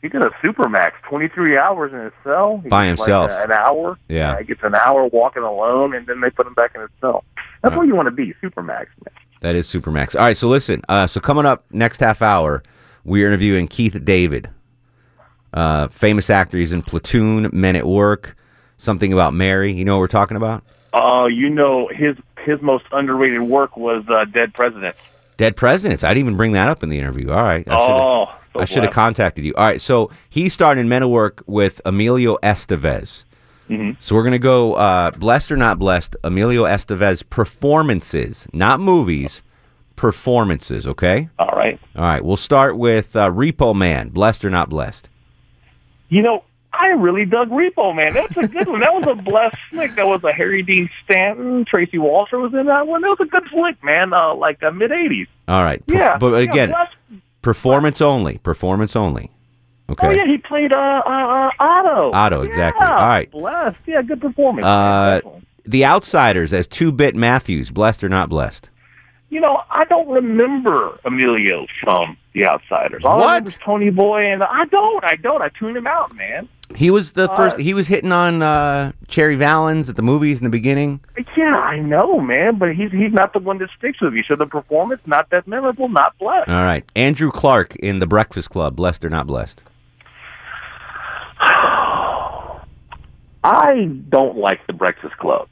He 0.00 0.08
got 0.08 0.24
a 0.24 0.30
supermax, 0.42 0.92
twenty 1.08 1.28
three 1.28 1.58
hours 1.58 1.92
in 1.92 2.00
his 2.00 2.12
cell 2.22 2.60
He 2.62 2.68
By 2.68 2.86
himself. 2.86 3.30
Like, 3.30 3.40
uh, 3.40 3.44
an 3.44 3.52
hour. 3.52 3.98
Yeah. 4.08 4.38
he 4.38 4.44
gets 4.44 4.62
an 4.62 4.74
hour 4.76 5.06
walking 5.06 5.42
alone, 5.42 5.94
and 5.94 6.06
then 6.06 6.20
they 6.20 6.30
put 6.30 6.46
him 6.46 6.54
back 6.54 6.74
in 6.74 6.80
his 6.80 6.90
cell. 7.00 7.24
That's 7.62 7.76
where 7.76 7.84
you 7.84 7.96
want 7.96 8.06
to 8.06 8.12
be, 8.12 8.32
supermax. 8.42 8.86
Man. 9.04 9.14
That 9.40 9.56
is 9.56 9.68
Supermax. 9.68 10.14
All 10.14 10.26
right, 10.26 10.36
so 10.36 10.48
listen. 10.48 10.82
Uh, 10.88 11.06
so 11.06 11.20
coming 11.20 11.46
up 11.46 11.64
next 11.72 12.00
half 12.00 12.22
hour, 12.22 12.62
we're 13.08 13.26
interviewing 13.26 13.66
Keith 13.68 13.96
David, 14.04 14.48
uh, 15.54 15.88
famous 15.88 16.30
actor. 16.30 16.58
He's 16.58 16.72
in 16.72 16.82
Platoon, 16.82 17.48
Men 17.52 17.74
at 17.76 17.86
Work, 17.86 18.36
something 18.76 19.12
about 19.12 19.34
Mary. 19.34 19.72
You 19.72 19.84
know 19.84 19.94
what 19.96 20.00
we're 20.00 20.06
talking 20.08 20.36
about? 20.36 20.62
Oh, 20.92 21.26
you 21.26 21.50
know 21.50 21.88
his 21.88 22.16
his 22.44 22.60
most 22.62 22.84
underrated 22.92 23.42
work 23.42 23.76
was 23.76 24.04
uh, 24.08 24.24
Dead 24.26 24.54
Presidents. 24.54 24.98
Dead 25.36 25.56
Presidents. 25.56 26.02
I 26.04 26.08
didn't 26.10 26.26
even 26.26 26.36
bring 26.36 26.52
that 26.52 26.68
up 26.68 26.82
in 26.82 26.88
the 26.88 26.98
interview. 26.98 27.30
All 27.30 27.42
right. 27.42 27.66
I 27.68 27.74
Oh, 27.76 28.34
so 28.52 28.60
I 28.60 28.64
should 28.64 28.82
have 28.82 28.92
contacted 28.92 29.44
you. 29.44 29.54
All 29.54 29.64
right, 29.66 29.80
so 29.80 30.10
he 30.30 30.48
starred 30.48 30.78
in 30.78 30.88
Men 30.88 31.02
at 31.02 31.10
Work 31.10 31.42
with 31.46 31.80
Emilio 31.84 32.38
Estevez. 32.42 33.22
Mhm. 33.68 33.96
So 34.00 34.14
we're 34.14 34.24
gonna 34.24 34.38
go 34.38 34.74
uh, 34.74 35.10
blessed 35.12 35.52
or 35.52 35.56
not 35.56 35.78
blessed. 35.78 36.16
Emilio 36.24 36.64
Estevez 36.64 37.22
performances, 37.28 38.48
not 38.52 38.80
movies, 38.80 39.42
performances. 39.98 40.86
Okay. 40.86 41.28
All 41.38 41.48
right. 41.48 41.78
All 41.96 42.04
right. 42.04 42.24
We'll 42.24 42.36
start 42.36 42.78
with 42.78 43.14
uh, 43.16 43.30
Repo 43.30 43.74
Man. 43.74 44.08
Blessed 44.08 44.44
or 44.44 44.50
not 44.50 44.70
blessed? 44.70 45.08
You 46.08 46.22
know, 46.22 46.44
I 46.72 46.88
really 46.90 47.24
dug 47.26 47.50
Repo 47.50 47.94
Man. 47.94 48.14
That's 48.14 48.36
a 48.36 48.46
good 48.46 48.68
one. 48.68 48.80
That 48.80 48.94
was 48.94 49.04
a 49.08 49.14
blessed 49.20 49.56
flick. 49.70 49.94
That 49.96 50.06
was 50.06 50.22
a 50.24 50.32
Harry 50.32 50.62
Dean 50.62 50.88
Stanton. 51.04 51.64
Tracy 51.64 51.98
Walter 51.98 52.38
was 52.38 52.54
in 52.54 52.66
that 52.66 52.86
one. 52.86 53.02
That 53.02 53.08
was 53.08 53.20
a 53.20 53.26
good 53.26 53.44
flick, 53.48 53.82
man. 53.82 54.12
Uh, 54.12 54.34
like 54.34 54.62
uh, 54.62 54.70
mid 54.70 54.90
'80s. 54.92 55.26
All 55.48 55.64
right. 55.64 55.84
Perf- 55.86 55.94
Yeah, 55.94 56.16
but 56.16 56.32
yeah, 56.32 56.38
again, 56.38 56.70
blessed. 56.70 56.94
performance 57.42 58.00
only. 58.00 58.38
Performance 58.38 58.94
only. 58.96 59.30
Okay. 59.90 60.06
Oh 60.06 60.10
yeah, 60.10 60.26
he 60.26 60.38
played 60.38 60.72
uh, 60.72 61.02
uh, 61.04 61.10
uh 61.10 61.50
Otto. 61.58 62.12
Otto, 62.12 62.42
exactly. 62.42 62.86
All 62.86 62.94
right. 62.94 63.30
Blessed. 63.30 63.78
Yeah, 63.86 64.02
good 64.02 64.20
performance. 64.20 64.64
Uh, 64.64 65.20
the 65.64 65.84
Outsiders 65.84 66.52
as 66.52 66.66
Two 66.66 66.92
Bit 66.92 67.16
Matthews. 67.16 67.70
Blessed 67.70 68.04
or 68.04 68.08
not 68.08 68.28
blessed? 68.28 68.68
You 69.30 69.40
know, 69.40 69.60
I 69.70 69.84
don't 69.84 70.08
remember 70.08 70.98
Emilio 71.04 71.66
from 71.82 72.16
The 72.32 72.46
Outsiders. 72.46 73.04
All 73.04 73.14
I 73.14 73.16
What? 73.18 73.26
remember 73.44 73.48
is 73.50 73.58
Ponyboy, 73.58 74.32
and 74.32 74.42
I 74.42 74.64
don't. 74.66 75.04
I 75.04 75.16
don't. 75.16 75.42
I 75.42 75.50
tuned 75.50 75.76
him 75.76 75.86
out, 75.86 76.14
man. 76.16 76.48
He 76.74 76.90
was 76.90 77.12
the 77.12 77.30
Uh, 77.30 77.36
first. 77.36 77.58
He 77.58 77.74
was 77.74 77.86
hitting 77.86 78.10
on 78.12 78.40
uh, 78.42 78.92
Cherry 79.08 79.36
Valance 79.36 79.88
at 79.88 79.96
the 79.96 80.02
movies 80.02 80.38
in 80.38 80.44
the 80.44 80.50
beginning. 80.50 81.00
Yeah, 81.36 81.56
I 81.56 81.78
know, 81.78 82.20
man, 82.20 82.56
but 82.58 82.74
he's 82.74 82.90
he's 82.90 83.12
not 83.12 83.32
the 83.34 83.38
one 83.38 83.58
that 83.58 83.68
sticks 83.76 84.00
with 84.00 84.14
you. 84.14 84.22
So 84.22 84.34
the 84.36 84.46
performance 84.46 85.00
not 85.06 85.28
that 85.30 85.46
memorable, 85.46 85.88
not 85.88 86.16
blessed. 86.18 86.48
All 86.48 86.62
right. 86.64 86.84
Andrew 86.96 87.30
Clark 87.30 87.76
in 87.76 87.98
The 88.00 88.06
Breakfast 88.06 88.48
Club. 88.50 88.76
Blessed 88.76 89.04
or 89.04 89.10
not 89.10 89.26
blessed? 89.26 89.62
I 93.44 93.84
don't 94.08 94.36
like 94.38 94.66
the 94.66 94.72
Breakfast 94.72 95.16
Club. 95.18 95.48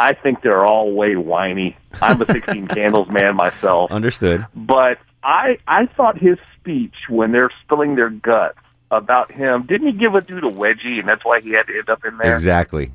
I 0.00 0.14
think 0.14 0.40
they're 0.42 0.64
all 0.64 0.92
way 0.92 1.16
whiny. 1.16 1.76
I'm 2.00 2.20
a 2.22 2.26
16 2.26 2.68
Candles 2.74 3.08
man 3.08 3.36
myself, 3.36 3.90
Understood. 3.90 4.46
but 4.54 4.98
I 5.22 5.58
I 5.66 5.86
thought 5.86 6.16
his 6.18 6.38
speech 6.58 6.94
when 7.08 7.32
they're 7.32 7.50
spilling 7.64 7.96
their 7.96 8.10
guts 8.10 8.58
about 8.90 9.30
him, 9.30 9.64
didn't 9.66 9.88
he 9.88 9.92
give 9.92 10.14
a 10.14 10.20
dude 10.20 10.42
a 10.44 10.48
wedgie, 10.48 10.98
and 10.98 11.08
that's 11.08 11.24
why 11.24 11.40
he 11.40 11.50
had 11.50 11.66
to 11.66 11.76
end 11.78 11.88
up 11.90 12.04
in 12.04 12.16
there? 12.18 12.34
Exactly. 12.34 12.90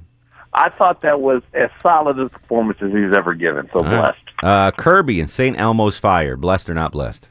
I 0.54 0.70
thought 0.70 1.02
that 1.02 1.20
was 1.22 1.44
as 1.54 1.70
solid 1.82 2.18
a 2.18 2.30
performance 2.30 2.82
as 2.82 2.92
he's 2.92 3.14
ever 3.16 3.34
given. 3.34 3.70
So 3.72 3.80
All 3.80 3.84
right. 3.86 4.00
blessed. 4.00 4.44
Uh, 4.44 4.72
Kirby 4.72 5.20
and 5.22 5.30
St. 5.30 5.58
Elmo's 5.60 5.98
Fire. 5.98 6.36
Blessed 6.38 6.70
or 6.70 6.74
not 6.74 6.92
blessed? 6.92 7.28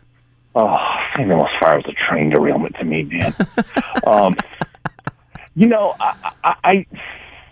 Oh, 0.54 0.76
St. 1.14 1.30
Elmo's 1.30 1.50
Fire 1.58 1.76
was 1.76 1.86
a 1.86 1.92
train 1.92 2.30
derailment 2.30 2.76
to 2.76 2.84
me, 2.84 3.02
man. 3.04 3.34
um, 4.06 4.36
you 5.56 5.66
know, 5.66 5.94
I, 5.98 6.32
I, 6.44 6.54
I, 6.64 6.86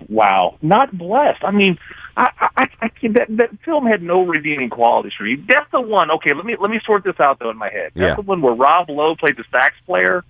wow, 0.08 0.56
not 0.62 0.96
blessed. 0.96 1.42
I 1.42 1.50
mean, 1.52 1.78
I, 2.16 2.30
I, 2.56 2.68
I 2.82 2.90
that 3.08 3.26
that 3.36 3.50
film 3.64 3.86
had 3.86 4.02
no 4.02 4.22
redeeming 4.24 4.68
qualities 4.70 5.12
for 5.14 5.24
me. 5.24 5.36
That's 5.36 5.70
the 5.70 5.80
one. 5.80 6.10
Okay, 6.10 6.34
let 6.34 6.44
me 6.44 6.56
let 6.60 6.70
me 6.70 6.80
sort 6.84 7.04
this 7.04 7.18
out 7.20 7.38
though 7.38 7.50
in 7.50 7.56
my 7.56 7.70
head. 7.70 7.92
That's 7.94 8.10
Yeah. 8.10 8.14
the 8.16 8.22
one 8.22 8.42
where 8.42 8.54
Rob 8.54 8.88
Lowe 8.90 9.14
played 9.16 9.36
the 9.36 9.44
sax 9.50 9.74
player. 9.86 10.24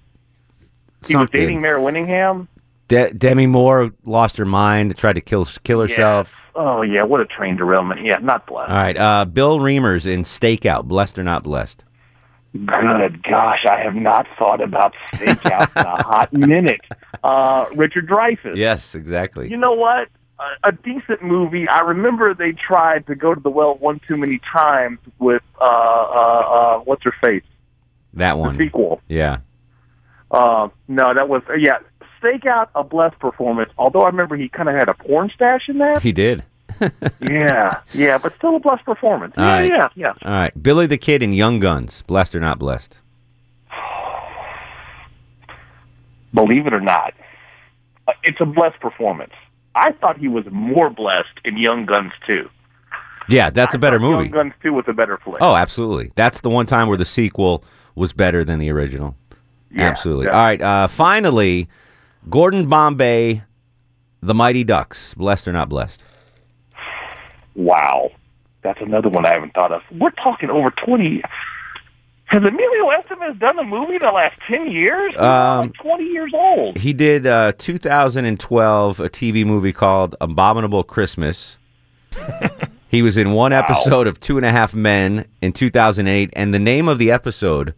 He 1.06 1.16
was 1.16 1.28
dating 1.30 1.60
Mare 1.60 1.78
Winningham. 1.78 2.46
De- 2.88 3.12
Demi 3.12 3.46
Moore 3.46 3.92
lost 4.04 4.36
her 4.36 4.44
mind, 4.44 4.96
tried 4.96 5.14
to 5.14 5.20
kill 5.20 5.44
kill 5.64 5.80
herself. 5.80 6.38
Oh 6.54 6.82
yeah, 6.82 7.02
what 7.02 7.20
a 7.20 7.24
train 7.26 7.56
derailment. 7.56 8.04
Yeah, 8.04 8.18
not 8.18 8.46
blessed. 8.46 8.70
All 8.70 8.76
right, 8.76 8.96
uh, 8.96 9.24
Bill 9.24 9.58
Reimers 9.58 10.06
in 10.06 10.22
Stakeout, 10.22 10.84
blessed 10.84 11.18
or 11.18 11.24
not 11.24 11.42
blessed? 11.42 11.82
Good 12.52 13.22
gosh, 13.22 13.64
I 13.64 13.80
have 13.80 13.94
not 13.94 14.26
thought 14.38 14.60
about 14.60 14.94
Stakeout 15.14 15.74
in 15.74 15.86
a 15.86 16.02
hot 16.02 16.32
minute. 16.34 16.82
Uh, 17.24 17.64
Richard 17.74 18.06
Dreyfuss. 18.06 18.56
Yes, 18.56 18.94
exactly. 18.94 19.48
You 19.50 19.56
know 19.56 19.72
what? 19.72 20.08
A, 20.64 20.72
decent 20.72 21.22
movie. 21.22 21.68
I 21.68 21.80
remember 21.80 22.34
they 22.34 22.52
tried 22.52 23.06
to 23.06 23.14
go 23.14 23.34
to 23.34 23.40
the 23.40 23.50
well 23.50 23.74
one 23.76 24.00
too 24.06 24.16
many 24.16 24.38
times 24.38 24.98
with 25.18 25.42
uh, 25.60 25.64
uh, 25.64 25.66
uh, 25.66 26.78
what's 26.80 27.02
her 27.04 27.14
face 27.22 27.44
That 28.14 28.38
one. 28.38 28.56
sequel. 28.58 29.00
Yeah. 29.08 29.38
Uh, 30.30 30.68
no, 30.88 31.14
that 31.14 31.28
was 31.28 31.42
yeah. 31.58 31.78
Stakeout 32.22 32.68
a 32.74 32.84
blessed 32.84 33.18
performance. 33.18 33.70
Although 33.78 34.02
I 34.02 34.06
remember 34.06 34.36
he 34.36 34.48
kind 34.48 34.68
of 34.68 34.76
had 34.76 34.88
a 34.88 34.94
porn 34.94 35.30
stash 35.34 35.68
in 35.68 35.78
there. 35.78 35.98
He 35.98 36.12
did. 36.12 36.44
yeah, 37.20 37.80
yeah, 37.92 38.16
but 38.18 38.34
still 38.38 38.56
a 38.56 38.60
blessed 38.60 38.84
performance. 38.84 39.34
All 39.36 39.44
yeah, 39.44 39.54
right. 39.58 39.68
yeah, 39.68 39.88
yeah. 39.94 40.12
All 40.24 40.30
right. 40.30 40.62
Billy 40.62 40.86
the 40.86 40.96
Kid 40.96 41.22
in 41.22 41.32
Young 41.32 41.60
Guns, 41.60 42.02
blessed 42.02 42.34
or 42.34 42.40
not 42.40 42.58
blessed? 42.58 42.96
Believe 46.34 46.66
it 46.66 46.72
or 46.72 46.80
not, 46.80 47.12
uh, 48.08 48.12
it's 48.22 48.40
a 48.40 48.46
blessed 48.46 48.80
performance. 48.80 49.32
I 49.74 49.92
thought 49.92 50.18
he 50.18 50.28
was 50.28 50.44
more 50.50 50.90
blessed 50.90 51.40
in 51.44 51.56
Young 51.56 51.86
Guns 51.86 52.12
2. 52.26 52.48
Yeah, 53.28 53.50
that's 53.50 53.74
a 53.74 53.78
better 53.78 53.98
movie. 54.00 54.24
Young. 54.24 54.32
Guns 54.32 54.52
2 54.62 54.72
was 54.72 54.84
a 54.88 54.92
better 54.92 55.16
flick. 55.18 55.40
Oh, 55.40 55.54
absolutely. 55.54 56.12
That's 56.16 56.40
the 56.40 56.50
one 56.50 56.66
time 56.66 56.88
where 56.88 56.98
the 56.98 57.04
sequel 57.04 57.64
was 57.94 58.12
better 58.12 58.44
than 58.44 58.58
the 58.58 58.70
original. 58.70 59.14
Yeah, 59.70 59.88
absolutely. 59.88 60.26
yeah. 60.26 60.32
All 60.32 60.42
right. 60.42 60.60
Uh, 60.60 60.88
finally, 60.88 61.68
Gordon 62.28 62.68
Bombay, 62.68 63.42
The 64.22 64.34
Mighty 64.34 64.64
Ducks, 64.64 65.14
blessed 65.14 65.48
or 65.48 65.52
not 65.52 65.68
blessed? 65.68 66.02
Wow. 67.54 68.10
That's 68.62 68.80
another 68.80 69.08
one 69.08 69.26
I 69.26 69.32
haven't 69.32 69.54
thought 69.54 69.72
of. 69.72 69.82
We're 69.90 70.10
talking 70.10 70.50
over 70.50 70.70
20. 70.70 71.22
Has 72.32 72.42
Emilio 72.42 72.88
Estevez 72.98 73.38
done 73.38 73.58
a 73.58 73.62
movie 73.62 73.96
in 73.96 73.98
the 74.00 74.10
last 74.10 74.38
10 74.48 74.70
years? 74.70 75.12
He's 75.12 75.20
Um, 75.20 75.60
like 75.66 75.74
20 75.74 76.04
years 76.04 76.32
old. 76.34 76.78
He 76.78 76.94
did 76.94 77.26
uh, 77.26 77.52
2012 77.58 79.00
a 79.00 79.10
TV 79.10 79.44
movie 79.44 79.74
called 79.74 80.16
Abominable 80.18 80.82
Christmas. 80.82 81.58
he 82.88 83.02
was 83.02 83.18
in 83.18 83.32
one 83.32 83.52
episode 83.52 84.06
of 84.06 84.18
Two 84.18 84.38
and 84.38 84.46
a 84.46 84.50
Half 84.50 84.72
Men 84.74 85.26
in 85.42 85.52
2008, 85.52 86.30
and 86.32 86.54
the 86.54 86.58
name 86.58 86.88
of 86.88 86.96
the 86.96 87.10
episode 87.10 87.74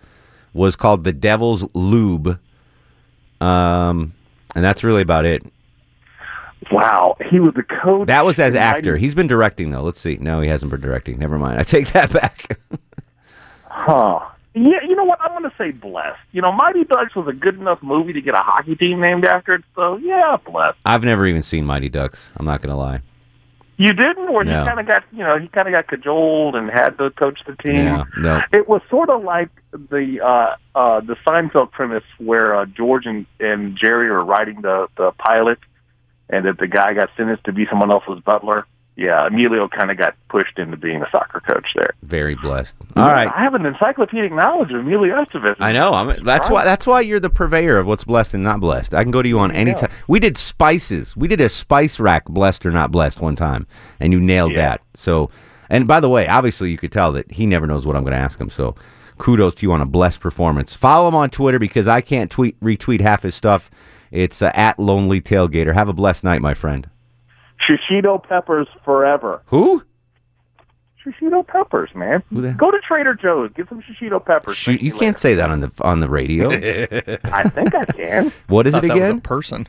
was 0.52 0.76
called 0.76 1.02
The 1.02 1.12
Devil's 1.12 1.64
Lube. 1.74 2.38
Um, 3.40 4.14
and 4.54 4.64
that's 4.64 4.84
really 4.84 5.02
about 5.02 5.24
it. 5.24 5.42
Wow. 6.70 7.16
He 7.28 7.40
was 7.40 7.54
the 7.54 7.64
coach. 7.64 8.06
That 8.06 8.24
was 8.24 8.38
as 8.38 8.54
actor. 8.54 8.96
He's 8.96 9.16
been 9.16 9.26
directing 9.26 9.70
though. 9.72 9.82
Let's 9.82 10.00
see. 10.00 10.16
No, 10.20 10.40
he 10.40 10.48
hasn't 10.48 10.70
been 10.70 10.80
directing. 10.80 11.18
Never 11.18 11.38
mind. 11.40 11.58
I 11.58 11.64
take 11.64 11.90
that 11.92 12.12
back. 12.12 12.56
Huh. 13.68 14.20
Yeah, 14.54 14.78
you 14.88 14.94
know 14.94 15.04
what? 15.04 15.20
I'm 15.20 15.30
going 15.32 15.50
to 15.50 15.56
say 15.58 15.72
blessed. 15.72 16.20
You 16.32 16.40
know, 16.40 16.52
Mighty 16.52 16.84
Ducks 16.84 17.14
was 17.16 17.26
a 17.26 17.32
good 17.32 17.58
enough 17.58 17.82
movie 17.82 18.12
to 18.12 18.20
get 18.20 18.34
a 18.34 18.38
hockey 18.38 18.76
team 18.76 19.00
named 19.00 19.24
after 19.24 19.54
it, 19.54 19.64
so 19.74 19.96
yeah, 19.96 20.36
blessed. 20.44 20.78
I've 20.84 21.02
never 21.02 21.26
even 21.26 21.42
seen 21.42 21.64
Mighty 21.64 21.88
Ducks. 21.88 22.24
I'm 22.36 22.46
not 22.46 22.62
gonna 22.62 22.76
lie. 22.76 23.00
You 23.76 23.92
didn't, 23.92 24.28
or 24.28 24.44
No. 24.44 24.60
he 24.60 24.64
kind 24.66 24.78
of 24.78 24.86
got, 24.86 25.02
you 25.10 25.24
know, 25.24 25.36
he 25.36 25.48
kind 25.48 25.66
of 25.66 25.72
got 25.72 25.88
cajoled 25.88 26.54
and 26.54 26.70
had 26.70 26.96
to 26.98 27.10
coach 27.10 27.40
the 27.44 27.56
team. 27.56 27.74
Yeah, 27.86 28.04
no. 28.16 28.40
It 28.52 28.68
was 28.68 28.80
sort 28.88 29.10
of 29.10 29.24
like 29.24 29.48
the 29.72 30.20
uh, 30.24 30.54
uh, 30.76 31.00
the 31.00 31.16
Seinfeld 31.26 31.72
premise 31.72 32.04
where 32.18 32.54
uh, 32.54 32.66
George 32.66 33.06
and, 33.06 33.26
and 33.40 33.76
Jerry 33.76 34.08
are 34.08 34.22
writing 34.24 34.60
the 34.62 34.86
the 34.96 35.10
pilot, 35.18 35.58
and 36.30 36.44
that 36.46 36.58
the 36.58 36.68
guy 36.68 36.94
got 36.94 37.10
sentenced 37.16 37.42
to 37.44 37.52
be 37.52 37.66
someone 37.66 37.90
else's 37.90 38.20
butler. 38.20 38.64
Yeah, 38.96 39.26
Emilio 39.26 39.66
kind 39.66 39.90
of 39.90 39.98
got 39.98 40.14
pushed 40.28 40.56
into 40.58 40.76
being 40.76 41.02
a 41.02 41.10
soccer 41.10 41.40
coach 41.40 41.66
there. 41.74 41.90
Very 42.02 42.36
blessed. 42.36 42.76
All 42.94 43.06
right. 43.06 43.26
I 43.26 43.42
have 43.42 43.54
an 43.54 43.66
encyclopedic 43.66 44.30
knowledge 44.32 44.70
of 44.70 44.80
Emilio 44.80 45.24
Estevez. 45.24 45.56
I 45.58 45.72
know. 45.72 45.92
I'm, 45.92 46.24
that's 46.24 46.48
why. 46.48 46.64
That's 46.64 46.86
why 46.86 47.00
you're 47.00 47.18
the 47.18 47.28
purveyor 47.28 47.76
of 47.78 47.88
what's 47.88 48.04
blessed 48.04 48.34
and 48.34 48.44
not 48.44 48.60
blessed. 48.60 48.94
I 48.94 49.02
can 49.02 49.10
go 49.10 49.20
to 49.20 49.28
you 49.28 49.40
on 49.40 49.50
any 49.50 49.74
time. 49.74 49.90
We 50.06 50.20
did 50.20 50.36
spices. 50.36 51.16
We 51.16 51.26
did 51.26 51.40
a 51.40 51.48
spice 51.48 51.98
rack, 51.98 52.26
blessed 52.26 52.64
or 52.66 52.70
not 52.70 52.92
blessed, 52.92 53.20
one 53.20 53.34
time, 53.34 53.66
and 53.98 54.12
you 54.12 54.20
nailed 54.20 54.52
Yeah. 54.52 54.58
that. 54.58 54.80
So, 54.94 55.28
and 55.68 55.88
by 55.88 55.98
the 55.98 56.08
way, 56.08 56.28
obviously 56.28 56.70
you 56.70 56.78
could 56.78 56.92
tell 56.92 57.10
that 57.12 57.32
he 57.32 57.46
never 57.46 57.66
knows 57.66 57.84
what 57.84 57.96
I'm 57.96 58.04
going 58.04 58.14
to 58.14 58.18
ask 58.20 58.40
him. 58.40 58.48
So, 58.48 58.76
kudos 59.18 59.56
to 59.56 59.66
you 59.66 59.72
on 59.72 59.80
a 59.80 59.86
blessed 59.86 60.20
performance. 60.20 60.72
Follow 60.72 61.08
him 61.08 61.16
on 61.16 61.30
Twitter 61.30 61.58
because 61.58 61.88
I 61.88 62.00
can't 62.00 62.30
tweet 62.30 62.60
retweet 62.60 63.00
half 63.00 63.24
his 63.24 63.34
stuff. 63.34 63.72
It's 64.12 64.40
uh, 64.40 64.52
at 64.54 64.78
Lonely 64.78 65.20
Tailgater. 65.20 65.74
Have 65.74 65.88
a 65.88 65.92
blessed 65.92 66.22
night, 66.22 66.40
my 66.40 66.54
friend. 66.54 66.88
Shishito 67.66 68.22
Peppers 68.22 68.68
forever. 68.84 69.42
Who? 69.46 69.82
Shishito 71.04 71.46
Peppers, 71.46 71.90
man. 71.94 72.22
Go 72.56 72.70
to 72.70 72.78
Trader 72.80 73.14
Joe's. 73.14 73.52
Get 73.52 73.68
some 73.68 73.82
Shishito 73.82 74.24
Peppers. 74.24 74.56
Sh- 74.56 74.68
you 74.80 74.92
can't 74.94 75.18
say 75.18 75.34
that 75.34 75.50
on 75.50 75.60
the 75.60 75.70
on 75.82 76.00
the 76.00 76.08
radio. 76.08 76.48
I 77.24 77.42
think 77.50 77.74
I 77.74 77.84
can. 77.84 78.32
what 78.48 78.66
is 78.66 78.72
it 78.74 78.80
Thought 78.80 78.88
that 78.88 78.94
was 78.94 79.00
a 79.08 79.10
again? 79.10 79.20
person. 79.20 79.68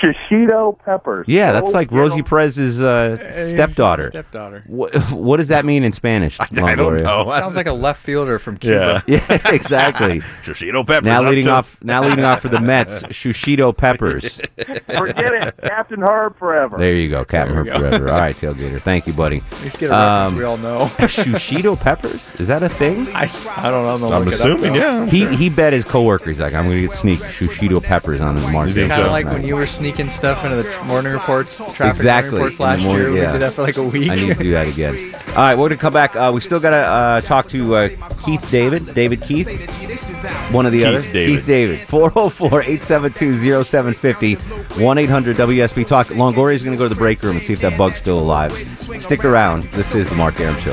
Shishito 0.00 0.78
Peppers. 0.84 1.26
Yeah, 1.28 1.52
that's 1.52 1.72
like 1.72 1.90
get 1.90 1.96
Rosie 1.98 2.18
'em. 2.18 2.24
Perez's 2.24 2.80
uh, 2.80 3.16
stepdaughter. 3.50 4.08
Stepdaughter. 4.08 4.62
What, 4.66 4.94
what 5.12 5.38
does 5.38 5.48
that 5.48 5.64
mean 5.64 5.84
in 5.84 5.92
Spanish? 5.92 6.38
I 6.40 6.74
don't 6.74 7.02
know. 7.02 7.26
Sounds 7.30 7.56
like 7.56 7.66
a 7.66 7.72
left 7.72 8.02
fielder 8.02 8.38
from 8.38 8.56
Cuba. 8.58 9.02
Yeah, 9.06 9.24
exactly. 9.52 10.20
Shishito 10.44 10.86
Peppers. 10.86 11.06
now 11.06 11.22
up 11.22 11.30
leading 11.30 11.46
to- 11.46 11.52
off, 11.52 11.78
now 11.82 12.02
leading 12.02 12.24
off 12.24 12.40
for 12.40 12.48
the 12.48 12.60
Mets, 12.60 13.02
Shushito 13.04 13.76
Peppers. 13.76 14.40
Forget 14.86 15.32
it. 15.34 15.54
Captain 15.62 16.02
Herb 16.02 16.36
forever. 16.38 16.76
There 16.78 16.94
you 16.94 17.08
go, 17.08 17.24
Captain 17.24 17.54
There 17.54 17.64
Herb 17.74 17.82
go. 17.82 17.88
forever. 17.90 18.10
All 18.10 18.20
right, 18.20 18.36
tailgater. 18.36 18.80
Thank 18.82 19.06
you, 19.06 19.12
buddy. 19.12 19.42
At 19.52 19.62
least 19.62 19.78
get 19.78 19.86
a 19.88 19.92
reference 19.92 20.30
Um, 20.32 20.36
we 20.38 20.44
all 20.44 20.56
know. 20.56 20.86
Shushito 20.98 21.78
Peppers 21.78 22.20
is 22.38 22.48
that 22.48 22.62
a 22.62 22.68
thing? 22.68 23.06
I, 23.14 23.30
I 23.56 23.70
don't 23.70 23.82
know. 23.84 23.92
I'm, 23.94 24.00
gonna 24.00 24.16
I'm 24.16 24.24
look 24.24 24.34
it 24.34 24.40
up, 24.40 24.46
assuming, 24.46 24.72
though. 24.74 24.78
yeah. 24.78 25.06
He 25.06 25.26
he 25.36 25.48
bet 25.50 25.72
his 25.72 25.84
coworker. 25.84 26.28
He's 26.30 26.40
like, 26.40 26.52
I'm 26.54 26.64
going 26.66 26.82
to 26.82 26.88
get 26.88 26.92
sneak 26.96 27.18
Shushito 27.20 27.82
Peppers 27.82 28.20
on 28.20 28.34
the 28.34 28.40
market. 28.48 28.88
Kind 28.88 29.02
of 29.02 29.10
like 29.10 29.26
when 29.26 29.44
you 29.44 29.56
were 29.56 29.66
sneaking 29.66 29.85
stuff 29.94 30.44
into 30.44 30.56
the 30.56 30.70
tr- 30.70 30.84
morning 30.84 31.12
reports, 31.12 31.56
traffic 31.58 31.86
Exactly. 31.96 32.34
reports 32.34 32.58
last 32.60 32.82
morning- 32.84 33.02
year. 33.14 33.16
yeah. 33.22 33.26
We 33.26 33.32
did 33.32 33.42
that 33.42 33.52
for 33.52 33.62
like 33.62 33.76
a 33.76 33.82
week. 33.82 34.10
I 34.10 34.14
need 34.16 34.36
to 34.36 34.42
do 34.42 34.50
that 34.52 34.66
again. 34.66 35.14
All 35.28 35.34
right, 35.36 35.54
we're 35.54 35.68
going 35.68 35.70
to 35.70 35.76
come 35.76 35.92
back. 35.92 36.16
Uh, 36.16 36.30
we 36.34 36.40
still 36.40 36.58
got 36.60 36.70
to 36.70 36.76
uh, 36.76 37.20
talk 37.22 37.48
to 37.50 37.74
uh, 37.74 37.88
Keith 38.24 38.46
David, 38.50 38.94
David 38.94 39.22
Keith, 39.22 39.46
one 40.52 40.66
of 40.66 40.72
the 40.72 40.78
Keith 40.78 40.86
other. 40.86 41.02
David. 41.02 41.36
Keith 41.36 41.46
David. 41.46 41.88
404 41.88 42.62
872 42.62 43.62
0750 43.64 44.34
1 44.82 44.98
800 44.98 45.36
WSB 45.36 45.86
Talk. 45.86 46.08
Longoria 46.08 46.54
is 46.54 46.62
going 46.62 46.76
to 46.76 46.78
go 46.78 46.84
to 46.88 46.94
the 46.94 46.98
break 46.98 47.22
room 47.22 47.36
and 47.36 47.44
see 47.46 47.52
if 47.52 47.60
that 47.60 47.76
bug's 47.78 47.96
still 47.96 48.18
alive. 48.18 48.52
Stick 49.00 49.24
around. 49.24 49.64
This 49.64 49.94
is 49.94 50.08
the 50.08 50.14
Mark 50.14 50.40
Arum 50.40 50.58
Show. 50.60 50.72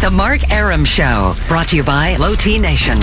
The 0.00 0.10
Mark 0.10 0.50
Arum 0.52 0.84
Show, 0.84 1.34
brought 1.48 1.66
to 1.68 1.76
you 1.76 1.82
by 1.82 2.16
Low 2.16 2.34
T 2.34 2.58
Nation. 2.58 2.98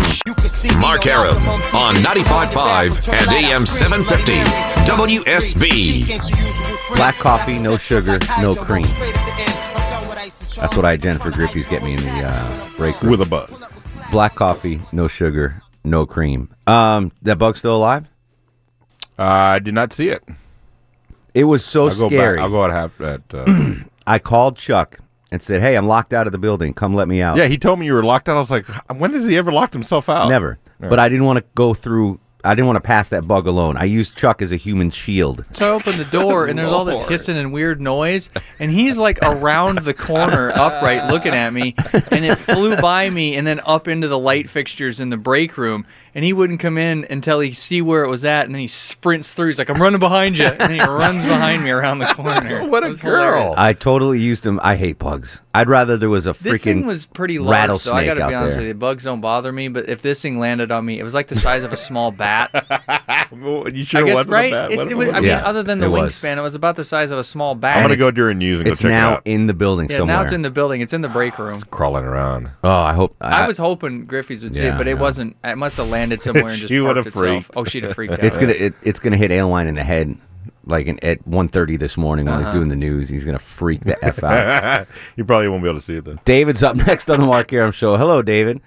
Mark 0.79 1.05
Arum 1.05 1.37
on 1.73 1.93
95.5 1.95 3.13
and 3.13 3.31
AM 3.31 3.65
750 3.65 4.33
WSB. 4.89 6.95
Black 6.95 7.15
coffee, 7.15 7.59
no 7.59 7.77
sugar, 7.77 8.17
no 8.39 8.55
cream. 8.55 8.85
That's 10.55 10.75
what 10.75 10.85
I 10.85 10.91
had 10.91 11.01
Jennifer 11.01 11.31
Griffiths 11.31 11.67
get 11.69 11.83
me 11.83 11.93
in 11.95 12.01
the 12.01 12.21
uh, 12.23 12.69
break 12.77 13.01
room. 13.01 13.11
with 13.11 13.21
a 13.21 13.25
bug. 13.29 13.51
Black 14.09 14.35
coffee, 14.35 14.79
no 14.93 15.07
sugar, 15.09 15.61
no 15.83 16.05
cream. 16.05 16.49
Um, 16.65 17.11
that 17.23 17.37
bug 17.37 17.57
still 17.57 17.75
alive? 17.75 18.07
Uh, 19.19 19.23
I 19.23 19.59
did 19.59 19.73
not 19.73 19.91
see 19.91 20.09
it. 20.09 20.23
It 21.33 21.43
was 21.43 21.65
so 21.65 21.89
I'll 21.89 21.95
go 21.99 22.07
scary. 22.09 22.37
back. 22.37 22.43
I'll 22.43 22.49
go 22.49 22.63
out 22.63 22.71
half 22.71 22.97
that. 22.99 23.21
Uh, 23.33 23.83
I 24.07 24.19
called 24.19 24.55
Chuck 24.57 24.99
and 25.31 25.41
said, 25.41 25.61
"Hey, 25.61 25.75
I'm 25.75 25.87
locked 25.87 26.13
out 26.13 26.27
of 26.27 26.31
the 26.31 26.37
building. 26.39 26.73
Come 26.73 26.93
let 26.93 27.07
me 27.07 27.21
out." 27.21 27.37
yeah, 27.37 27.45
he 27.47 27.57
told 27.57 27.79
me 27.79 27.85
you 27.85 27.93
were 27.93 28.03
locked 28.03 28.29
out. 28.29 28.37
I 28.37 28.39
was 28.39 28.51
like, 28.51 28.65
when 28.95 29.13
has 29.13 29.25
he 29.25 29.37
ever 29.37 29.51
locked 29.51 29.73
himself 29.73 30.09
out? 30.09 30.29
Never. 30.29 30.59
Yeah. 30.81 30.89
But 30.89 30.99
I 30.99 31.09
didn't 31.09 31.25
want 31.25 31.37
to 31.37 31.45
go 31.55 31.73
through. 31.73 32.19
I 32.43 32.53
didn't 32.53 32.67
want 32.67 32.77
to 32.77 32.81
pass 32.81 33.09
that 33.09 33.27
bug 33.27 33.47
alone. 33.47 33.75
I 33.75 33.85
used 33.85 34.15
Chuck 34.15 34.43
as 34.43 34.51
a 34.51 34.55
human 34.55 34.91
shield. 34.91 35.43
So 35.53 35.71
I 35.71 35.75
opened 35.75 35.99
the 35.99 36.05
door 36.05 36.45
and 36.45 36.59
there's 36.59 36.71
all 36.71 36.85
this 36.85 37.03
hissing 37.07 37.37
and 37.37 37.51
weird 37.51 37.81
noise, 37.81 38.29
and 38.59 38.69
he's 38.69 38.99
like 38.99 39.17
around 39.23 39.79
the 39.79 39.95
corner, 39.95 40.51
upright, 40.53 41.09
looking 41.11 41.33
at 41.33 41.51
me, 41.53 41.73
and 42.11 42.23
it 42.23 42.35
flew 42.35 42.77
by 42.77 43.09
me 43.09 43.35
and 43.35 43.47
then 43.47 43.61
up 43.65 43.87
into 43.87 44.07
the 44.07 44.19
light 44.19 44.47
fixtures 44.47 44.99
in 44.99 45.09
the 45.09 45.17
break 45.17 45.57
room, 45.57 45.87
and 46.15 46.23
he 46.25 46.33
wouldn't 46.33 46.59
come 46.61 46.77
in 46.77 47.05
until 47.09 47.41
he 47.41 47.51
see 47.51 47.81
where 47.81 48.03
it 48.03 48.09
was 48.09 48.23
at, 48.25 48.45
and 48.45 48.55
then 48.55 48.61
he 48.61 48.67
sprints 48.67 49.31
through. 49.33 49.47
He's 49.47 49.59
like, 49.59 49.69
"I'm 49.69 49.81
running 49.81 49.99
behind 49.99 50.37
you," 50.37 50.45
and 50.45 50.57
then 50.59 50.71
he 50.71 50.79
runs 50.79 51.23
behind 51.23 51.63
me 51.63 51.69
around 51.69 51.99
the 51.99 52.05
corner. 52.07 52.65
What 52.75 52.83
a 52.83 52.93
girl. 52.93 53.25
hilarious. 53.25 53.53
I 53.57 53.73
totally 53.73 54.19
used 54.21 54.43
them. 54.43 54.59
I 54.63 54.75
hate 54.75 54.97
bugs. 54.97 55.39
I'd 55.55 55.69
rather 55.69 55.97
there 55.97 56.09
was 56.09 56.25
a 56.25 56.33
This 56.33 56.55
freaking 56.55 56.63
thing 56.63 56.85
was 56.85 57.05
pretty 57.05 57.39
large, 57.39 57.51
rattlesnake 57.51 57.91
though. 57.93 57.97
I 57.97 58.05
gotta 58.05 58.21
out 58.23 58.29
be 58.29 58.35
honest 58.35 58.51
there. 58.55 58.59
with 58.61 58.67
you. 58.67 58.73
Bugs 58.75 59.03
don't 59.03 59.21
bother 59.21 59.51
me, 59.51 59.67
but 59.69 59.87
if 59.89 60.01
this 60.01 60.21
thing 60.21 60.39
landed 60.39 60.71
on 60.71 60.85
me, 60.85 60.99
it 60.99 61.03
was 61.03 61.13
like 61.13 61.27
the 61.27 61.35
size 61.35 61.63
of 61.63 61.71
a 61.73 61.77
small 61.77 62.11
bat. 62.11 62.49
you 63.31 63.83
sure 63.85 64.01
I 64.01 64.03
it 64.03 64.05
guess, 64.07 64.15
wasn't 64.15 64.29
a 64.29 64.33
right? 64.33 64.51
bat? 64.51 64.71
It 64.71 64.77
was- 64.95 65.09
I 65.09 65.19
mean, 65.19 65.23
Yeah, 65.29 65.45
other 65.45 65.63
than 65.63 65.79
the 65.79 65.85
it 65.87 65.89
was. 65.89 66.17
wingspan, 66.19 66.37
it 66.37 66.41
was 66.41 66.55
about 66.55 66.75
the 66.75 66.83
size 66.83 67.11
of 67.11 67.17
a 67.19 67.23
small 67.23 67.55
bat. 67.55 67.77
I'm 67.77 67.83
gonna 67.83 67.95
go 67.95 68.07
it's- 68.07 68.15
during 68.15 68.37
news 68.37 68.59
and 68.59 68.65
go 68.65 68.71
It's 68.71 68.81
check 68.81 68.89
now 68.91 69.09
it 69.09 69.13
out. 69.15 69.21
in 69.25 69.47
the 69.47 69.53
building 69.53 69.89
yeah, 69.89 69.97
somewhere. 69.97 70.17
now 70.17 70.23
it's 70.23 70.33
in 70.33 70.41
the 70.41 70.49
building. 70.49 70.81
It's 70.81 70.93
in 70.93 71.01
the 71.01 71.09
break 71.09 71.37
room. 71.39 71.61
Crawling 71.71 72.05
around. 72.05 72.49
oh, 72.63 72.69
I 72.69 72.93
hope. 72.93 73.15
I, 73.21 73.47
was 73.47 73.57
hoping 73.57 74.05
Griffiths 74.05 74.43
would 74.43 74.55
see 74.55 74.63
Yeah, 74.63 74.75
it, 74.75 74.77
but 74.77 74.87
it 74.87 74.95
know. 74.95 75.01
wasn't. 75.01 75.35
It 75.43 75.57
must 75.57 75.77
have 75.77 75.87
landed 75.89 76.21
somewhere 76.21 76.47
and 76.49 76.53
just 76.57 76.69
She 76.69 76.79
parked 76.79 76.87
would've 76.87 77.07
itself. 77.07 77.25
freaked. 77.45 77.51
Oh, 77.55 77.63
she'd 77.63 77.83
have 77.83 77.93
freaked 77.93 78.13
out. 78.13 78.23
It's 78.23 78.37
gonna 78.37 78.53
it, 78.53 78.73
it's 78.83 78.99
gonna 78.99 79.17
hit 79.17 79.31
Airline 79.31 79.67
in 79.67 79.75
the 79.75 79.83
head, 79.83 80.15
like 80.65 80.87
in, 80.87 81.03
at 81.03 81.23
1.30 81.29 81.77
this 81.79 81.95
morning 81.97 82.25
when 82.25 82.37
he's 82.39 82.47
Uh-huh. 82.47 82.53
doing 82.57 82.69
the 82.69 82.75
news. 82.75 83.07
He's 83.09 83.23
gonna 83.25 83.39
freak 83.39 83.81
the 83.81 84.03
f 84.03 84.23
out. 84.23 84.87
you 85.15 85.23
probably 85.25 85.47
won't 85.47 85.63
be 85.63 85.69
able 85.69 85.79
to 85.79 85.85
see 85.85 85.97
it 85.97 86.05
then. 86.05 86.19
David's 86.25 86.63
up 86.63 86.75
next 86.75 87.09
on 87.09 87.19
the 87.19 87.25
Mark 87.25 87.51
Arum 87.53 87.71
Show. 87.71 87.97
Hello, 87.97 88.21
David. 88.21 88.61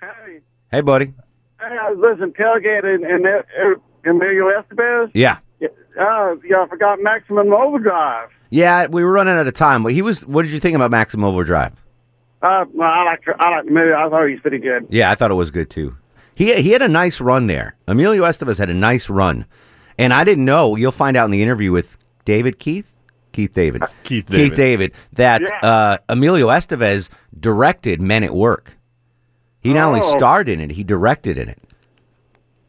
Hey, 0.00 0.40
Hey, 0.70 0.80
buddy. 0.80 1.12
I 1.60 1.90
was 1.90 1.98
listening 1.98 2.32
to 2.34 2.42
Tailgate 2.42 2.84
and, 2.84 3.04
and 3.04 3.76
Emilio 4.04 4.44
Estevez. 4.62 5.10
Yeah, 5.14 5.38
Uh, 5.60 6.36
yeah, 6.44 6.62
I 6.62 6.66
forgot 6.68 6.98
Maximum 7.02 7.52
Overdrive. 7.52 8.28
yeah. 8.50 8.86
We 8.86 9.02
were 9.04 9.10
running 9.12 9.34
out 9.34 9.46
of 9.46 9.54
time, 9.54 9.82
but 9.82 9.92
he 9.92 10.00
was. 10.02 10.24
What 10.26 10.42
did 10.42 10.52
you 10.52 10.60
think 10.60 10.76
about 10.76 10.90
Maximum 10.90 11.24
Overdrive? 11.24 11.72
Uh, 12.40 12.64
well, 12.72 12.88
I 12.88 13.02
like 13.04 13.22
I 13.40 13.50
like 13.50 13.64
the 13.64 13.72
movie. 13.72 13.92
I 13.92 14.08
thought 14.08 14.26
he 14.26 14.32
was 14.34 14.40
pretty 14.40 14.58
good. 14.58 14.86
Yeah, 14.88 15.10
I 15.10 15.16
thought 15.16 15.30
it 15.32 15.34
was 15.34 15.50
good 15.50 15.68
too. 15.70 15.96
He 16.34 16.54
he 16.62 16.70
had 16.70 16.82
a 16.82 16.88
nice 16.88 17.20
run 17.20 17.48
there. 17.48 17.74
Emilio 17.88 18.22
Estevez 18.24 18.58
had 18.58 18.70
a 18.70 18.74
nice 18.74 19.10
run, 19.10 19.44
and 19.98 20.12
I 20.14 20.24
didn't 20.24 20.44
know. 20.44 20.76
You'll 20.76 20.92
find 20.92 21.16
out 21.16 21.24
in 21.26 21.30
the 21.30 21.42
interview 21.42 21.72
with 21.72 21.96
David 22.24 22.58
Keith, 22.58 22.94
Keith 23.32 23.52
David, 23.54 23.82
Keith 24.04 24.26
Keith 24.26 24.54
David. 24.54 24.56
David, 24.56 24.92
that 25.14 25.64
uh, 25.64 25.98
Emilio 26.08 26.48
Estevez 26.48 27.08
directed 27.38 28.00
Men 28.00 28.24
at 28.24 28.34
Work. 28.34 28.74
He 29.60 29.72
not 29.72 29.88
only 29.88 30.00
Oh. 30.02 30.16
starred 30.16 30.48
in 30.48 30.60
it, 30.60 30.70
he 30.70 30.84
directed 30.84 31.36
in 31.36 31.48
it. 31.48 31.58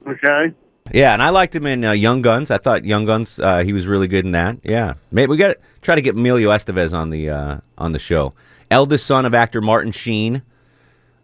Okay. 0.07 0.53
Yeah, 0.91 1.13
and 1.13 1.21
I 1.21 1.29
liked 1.29 1.55
him 1.55 1.67
in 1.67 1.85
uh, 1.85 1.91
Young 1.91 2.23
Guns. 2.23 2.49
I 2.49 2.57
thought 2.57 2.83
Young 2.83 3.05
Guns 3.05 3.37
uh, 3.37 3.59
he 3.59 3.73
was 3.73 3.85
really 3.85 4.07
good 4.07 4.25
in 4.25 4.31
that. 4.31 4.57
Yeah, 4.63 4.95
maybe 5.11 5.29
we 5.29 5.37
got 5.37 5.49
to 5.49 5.57
try 5.83 5.93
to 5.93 6.01
get 6.01 6.15
Emilio 6.15 6.49
Estevez 6.49 6.93
on 6.93 7.11
the 7.11 7.29
uh, 7.29 7.57
on 7.77 7.91
the 7.91 7.99
show. 7.99 8.33
Eldest 8.71 9.05
son 9.05 9.25
of 9.25 9.35
actor 9.35 9.61
Martin 9.61 9.91
Sheen. 9.91 10.41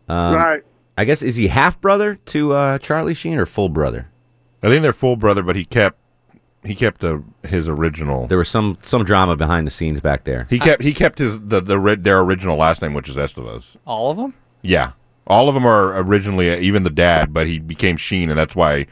Um, 0.07 0.35
right. 0.35 0.61
I 0.97 1.05
guess 1.05 1.23
is 1.23 1.35
he 1.35 1.47
half 1.47 1.81
brother 1.81 2.15
to 2.27 2.53
uh, 2.53 2.77
Charlie 2.77 3.15
Sheen 3.15 3.39
or 3.39 3.47
full 3.47 3.69
brother? 3.69 4.07
I 4.65 4.69
think 4.69 4.81
they're 4.81 4.93
full 4.93 5.15
brother, 5.15 5.43
but 5.43 5.55
he 5.55 5.63
kept 5.65 5.97
he 6.63 6.73
kept 6.73 7.01
the 7.01 7.23
his 7.43 7.69
original. 7.69 8.27
There 8.27 8.37
was 8.39 8.49
some 8.49 8.77
some 8.81 9.03
drama 9.03 9.35
behind 9.35 9.67
the 9.67 9.71
scenes 9.71 9.99
back 10.01 10.23
there. 10.23 10.47
He 10.49 10.57
kept 10.59 10.81
he 10.81 10.93
kept 10.93 11.19
his 11.19 11.39
the 11.39 11.61
the 11.61 11.77
ri- 11.79 11.95
their 11.95 12.19
original 12.21 12.57
last 12.57 12.81
name, 12.81 12.93
which 12.93 13.07
is 13.09 13.15
Estevez. 13.15 13.77
All 13.85 14.09
of 14.11 14.17
them? 14.17 14.33
Yeah, 14.63 14.93
all 15.27 15.47
of 15.47 15.53
them 15.53 15.65
are 15.67 15.95
originally 15.99 16.51
uh, 16.51 16.57
even 16.57 16.83
the 16.83 16.89
dad, 16.89 17.33
but 17.33 17.45
he 17.47 17.59
became 17.59 17.97
Sheen, 17.97 18.29
and 18.31 18.37
that's 18.39 18.55
why 18.55 18.87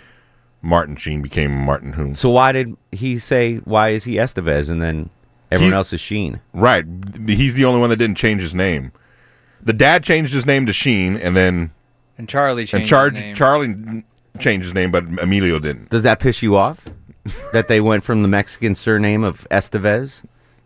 Martin 0.61 0.95
Sheen 0.95 1.21
became 1.23 1.51
Martin 1.51 1.93
Hoon. 1.93 2.13
So 2.13 2.29
why 2.29 2.51
did 2.51 2.77
he 2.91 3.17
say 3.17 3.57
why 3.65 3.89
is 3.89 4.03
he 4.03 4.15
Estevez 4.17 4.69
and 4.69 4.79
then 4.81 5.09
everyone 5.51 5.71
He- 5.71 5.77
else 5.77 5.91
is 5.93 5.99
Sheen? 6.01 6.39
Right, 6.53 6.85
he's 7.25 7.55
the 7.55 7.65
only 7.65 7.79
one 7.81 7.89
that 7.89 7.95
didn't 7.97 8.17
change 8.17 8.43
his 8.43 8.53
name. 8.53 8.91
The 9.63 9.73
dad 9.73 10.03
changed 10.03 10.31
his 10.33 10.45
name 10.45 10.67
to 10.67 10.73
Sheen, 10.73 11.17
and 11.17 11.35
then 11.35 11.71
And 12.19 12.29
Charlie 12.29 12.65
changed 12.67 12.83
and 12.83 12.87
Char- 12.87 13.09
his 13.09 13.19
name. 13.19 13.35
Charlie 13.35 14.03
changed 14.39 14.65
his 14.65 14.73
name, 14.73 14.91
but 14.91 15.03
Emilio 15.21 15.59
didn't. 15.59 15.89
Does 15.89 16.03
that 16.03 16.19
piss 16.19 16.41
you 16.41 16.55
off 16.55 16.81
that 17.53 17.67
they 17.67 17.81
went 17.81 18.03
from 18.03 18.21
the 18.21 18.27
Mexican 18.27 18.75
surname 18.75 19.23
of 19.23 19.47
Estevez 19.51 20.21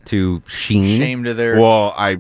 to 0.06 0.42
Sheen? 0.48 0.98
Shame 1.00 1.24
to 1.24 1.34
their 1.34 1.60
Well, 1.60 1.94
I, 1.98 2.12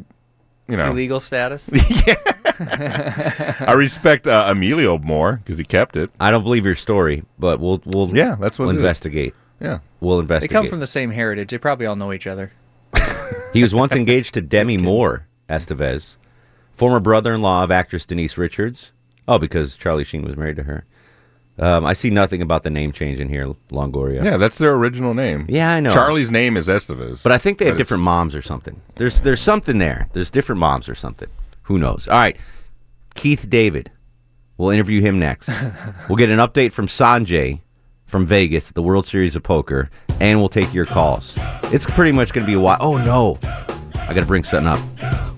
you 0.68 0.78
know, 0.78 0.92
illegal 0.92 1.20
status. 1.20 1.70
I 2.60 3.74
respect 3.76 4.28
uh, 4.28 4.46
Emilio 4.50 4.98
more 4.98 5.34
because 5.44 5.58
he 5.58 5.64
kept 5.64 5.96
it. 5.96 6.10
I 6.20 6.32
don't 6.32 6.44
believe 6.44 6.66
your 6.66 6.76
story, 6.76 7.24
but 7.38 7.60
we'll 7.60 7.82
we'll 7.86 8.16
Yeah, 8.16 8.36
that's 8.40 8.58
what 8.60 8.66
we'll 8.66 8.76
it 8.76 8.78
is. 8.78 8.82
investigate. 8.84 9.34
Yeah. 9.60 9.80
We'll 10.00 10.20
investigate. 10.20 10.28
They 10.52 10.56
investigate. 10.56 10.62
come 10.64 10.70
from 10.70 10.80
the 10.80 10.88
same 10.88 11.12
heritage. 11.12 11.50
They 11.50 11.58
probably 11.58 11.86
all 11.86 11.96
know 11.96 12.14
each 12.14 12.28
other. 12.28 12.52
He 13.54 13.64
was 13.64 13.74
once 13.74 13.94
engaged 13.94 14.34
to 14.36 14.42
Demi 14.42 14.78
Moore 14.78 15.26
Estevez, 15.50 16.16
former 16.76 17.00
brother-in-law 17.00 17.64
of 17.64 17.72
actress 17.72 18.06
Denise 18.06 18.38
Richards. 18.38 18.92
Oh, 19.28 19.38
because 19.40 19.76
Charlie 19.76 20.04
Sheen 20.04 20.22
was 20.24 20.38
married 20.38 20.58
to 20.58 20.64
her. 20.64 20.86
Um, 21.60 21.86
I 21.86 21.94
see 21.94 22.10
nothing 22.10 22.42
about 22.42 22.64
the 22.64 22.70
name 22.70 22.92
change 22.92 23.20
in 23.20 23.30
here, 23.30 23.48
Longoria. 23.70 24.24
Yeah, 24.24 24.38
that's 24.38 24.60
their 24.60 24.74
original 24.76 25.14
name. 25.14 25.46
Yeah, 25.50 25.72
I 25.72 25.80
know. 25.80 25.90
Charlie's 25.90 26.30
name 26.30 26.56
is 26.56 26.68
Estevez, 26.68 27.24
But 27.24 27.32
I 27.32 27.40
think 27.40 27.58
they 27.58 27.66
have 27.66 27.78
different 27.78 28.04
moms 28.04 28.36
or 28.36 28.42
something. 28.42 28.80
There's 28.96 29.22
there's 29.22 29.42
something 29.42 29.80
there. 29.80 30.08
There's 30.14 30.30
different 30.30 30.60
moms 30.60 30.88
or 30.88 30.96
something. 30.96 31.30
Who 31.64 31.80
knows? 31.80 32.08
All 32.08 32.18
right, 32.18 32.38
Keith 33.16 33.50
David. 33.50 33.92
We'll 34.58 34.70
interview 34.70 35.02
him 35.02 35.20
next. 35.20 35.50
we'll 36.10 36.16
get 36.16 36.30
an 36.30 36.40
update 36.40 36.74
from 36.74 36.88
Sanjay 36.88 37.62
from 38.08 38.26
Vegas, 38.26 38.70
at 38.70 38.76
the 38.76 38.82
World 38.82 39.06
Series 39.06 39.36
of 39.36 39.44
Poker, 39.44 39.90
and 40.20 40.40
we'll 40.40 40.50
take 40.50 40.74
your 40.74 40.86
calls. 40.86 41.36
It's 41.66 41.86
pretty 41.86 42.14
much 42.14 42.34
going 42.34 42.46
to 42.46 42.48
be 42.48 42.54
a 42.54 42.60
while. 42.60 42.78
Oh 42.80 42.98
no, 42.98 43.38
I 43.44 44.14
got 44.14 44.22
to 44.22 44.26
bring 44.26 44.44
something 44.44 44.68
up. 44.68 44.80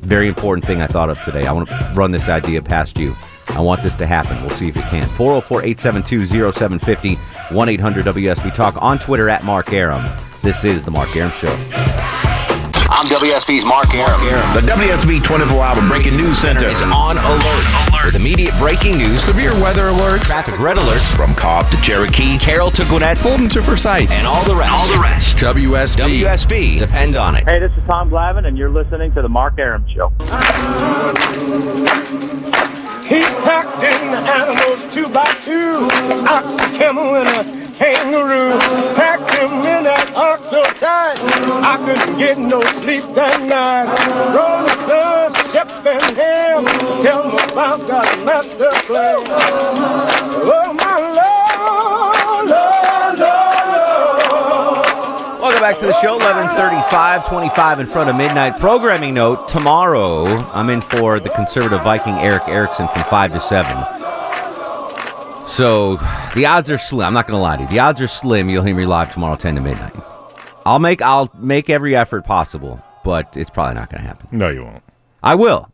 Very 0.02 0.28
important 0.28 0.66
thing 0.66 0.82
I 0.82 0.88
thought 0.88 1.10
of 1.10 1.22
today. 1.24 1.46
I 1.46 1.52
want 1.52 1.68
to 1.68 1.92
run 1.96 2.12
this 2.12 2.30
idea 2.30 2.62
past 2.62 2.98
you. 2.98 3.16
I 3.52 3.62
want 3.62 3.84
this 3.84 3.96
to 3.98 4.06
happen. 4.06 4.40
We'll 4.42 4.56
see 4.56 4.70
if 4.70 4.78
it 4.78 4.86
can. 4.86 5.08
404 5.10 5.64
872 5.64 6.26
0750 6.54 7.16
1 7.56 7.70
800 7.70 8.06
WSB 8.06 8.54
Talk 8.56 8.76
on 8.82 9.00
Twitter 9.00 9.30
at 9.30 9.44
Mark 9.44 9.74
Arum. 9.74 10.06
This 10.42 10.64
is 10.64 10.86
The 10.86 10.92
Mark 10.92 11.16
Arum 11.16 11.32
Show. 11.32 11.56
I'm 12.92 13.06
WSB's 13.06 13.66
Mark 13.66 13.94
Arum. 13.94 14.20
The 14.56 14.62
WSB 14.62 15.24
24 15.24 15.64
Hour 15.64 15.88
Breaking 15.88 16.18
News 16.18 16.38
Center 16.38 16.68
is 16.68 16.82
on 16.82 17.18
alert. 17.18 18.06
With 18.06 18.16
immediate 18.16 18.54
breaking 18.58 18.98
news, 18.98 19.24
severe 19.24 19.52
weather 19.62 19.84
alerts, 19.84 20.24
traffic 20.26 20.60
red 20.60 20.78
alerts, 20.78 21.16
from 21.16 21.36
Cobb 21.36 21.70
to 21.72 21.78
Cherokee. 21.82 22.38
Carroll 22.40 22.72
to 22.72 22.84
Gwinnett, 22.86 23.18
Fulton 23.18 23.48
to 23.50 23.62
Forsyth. 23.62 24.10
and 24.12 24.26
all 24.26 24.44
the 24.46 24.56
rest. 24.56 24.72
All 24.74 24.88
the 24.88 25.00
rest. 25.02 25.38
WSB. 25.38 26.22
WSB. 26.24 26.80
Depend 26.80 27.16
on 27.16 27.36
it. 27.36 27.44
Hey, 27.46 27.60
this 27.60 27.72
is 27.74 27.84
Tom 27.88 28.10
Glavine, 28.10 28.46
and 28.48 28.58
you're 28.58 28.70
listening 28.72 29.14
to 29.14 29.22
the 29.22 29.30
Mark 29.30 29.60
Arum 29.60 29.86
Show. 29.94 30.12
He 33.10 33.22
packed 33.42 33.82
in 33.82 34.12
the 34.12 34.22
animals 34.38 34.94
two 34.94 35.10
by 35.10 35.26
two, 35.44 35.90
ox, 36.30 36.46
a 36.46 36.78
camel, 36.78 37.16
and 37.16 37.28
a 37.28 37.44
kangaroo. 37.74 38.54
Packed 38.94 39.34
him 39.34 39.50
in 39.66 39.84
that 39.90 40.14
ox 40.16 40.50
so 40.50 40.62
tight, 40.78 41.18
I 41.66 41.82
couldn't 41.84 42.20
get 42.20 42.38
no 42.38 42.62
sleep 42.86 43.04
that 43.16 43.42
night. 43.50 43.90
Rolling 44.30 44.78
Stones, 44.86 45.38
Shep 45.52 45.70
and 45.90 46.18
Ham, 46.18 46.66
tell 47.02 47.24
me 47.26 47.40
about 47.52 47.80
that 47.88 48.14
master 48.26 48.70
plan. 48.86 49.18
Oh, 50.46 50.74
my 50.78 50.89
Welcome 55.60 55.74
back 55.74 55.80
to 55.82 55.88
the 55.88 56.02
show. 56.02 56.14
1135, 56.14 57.28
25 57.28 57.80
in 57.82 57.86
front 57.86 58.10
of 58.10 58.16
midnight. 58.16 58.58
Programming 58.62 59.14
note, 59.14 59.50
tomorrow 59.50 60.24
I'm 60.54 60.70
in 60.70 60.80
for 60.80 61.20
the 61.20 61.28
conservative 61.32 61.84
Viking 61.84 62.14
Erick 62.14 62.44
Erickson 62.48 62.88
from 62.88 63.04
5 63.04 63.34
to 63.34 63.42
7. 63.42 63.70
So 65.50 65.98
the 66.34 66.46
odds 66.46 66.70
are 66.70 66.78
slim. 66.78 67.08
I'm 67.08 67.14
not 67.14 67.28
going 67.28 67.36
to 67.36 67.42
lie 67.42 67.58
to 67.58 67.64
you. 67.64 67.68
The 67.68 67.80
odds 67.80 68.00
are 68.00 68.08
slim. 68.08 68.50
You'll 68.50 68.64
hear 68.64 68.74
me 68.74 68.86
live 68.86 69.12
tomorrow, 69.12 69.36
10 69.36 69.56
to 69.56 69.62
midnight. 69.62 69.94
I'll 70.66 70.80
make 70.80 71.02
I'll 71.02 71.30
make 71.38 71.70
every 71.70 71.94
effort 71.94 72.24
possible, 72.24 72.82
but 73.04 73.36
it's 73.36 73.50
probably 73.50 73.76
not 73.76 73.92
going 73.92 74.02
to 74.02 74.08
happen. 74.08 74.30
No, 74.32 74.48
you 74.48 74.64
won't. 74.64 74.82
I 75.22 75.36
will. 75.36 75.70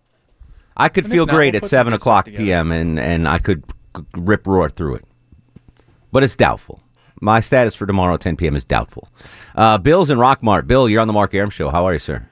I 0.75 0.89
could 0.89 1.03
And 1.03 1.13
if 1.13 1.15
feel 1.15 1.27
not, 1.27 1.35
great 1.35 1.53
we'll 1.53 1.57
at 1.57 1.61
put 1.61 1.69
7 1.69 1.91
good 1.91 2.01
o'clock 2.01 2.25
together. 2.25 2.43
p.m. 2.43 2.71
and, 2.71 2.99
and 2.99 3.27
I 3.27 3.37
could 3.37 3.63
rip 4.17 4.47
roar 4.47 4.67
through 4.67 4.95
it. 4.95 5.05
But 6.11 6.23
it's 6.23 6.35
doubtful. 6.35 6.81
My 7.21 7.39
status 7.39 7.75
for 7.75 7.85
tomorrow 7.85 8.15
at 8.15 8.21
10 8.21 8.35
p.m. 8.37 8.55
is 8.55 8.65
doubtful. 8.65 9.09
Uh, 9.55 9.77
Bill's 9.77 10.09
in 10.09 10.17
Rockmart. 10.17 10.67
Bill, 10.67 10.89
you're 10.89 11.01
on 11.01 11.07
the 11.07 11.13
Mark 11.13 11.33
Arum 11.33 11.49
Show. 11.49 11.69
How 11.69 11.85
are 11.87 11.93
you, 11.93 11.99
sir? 11.99 12.27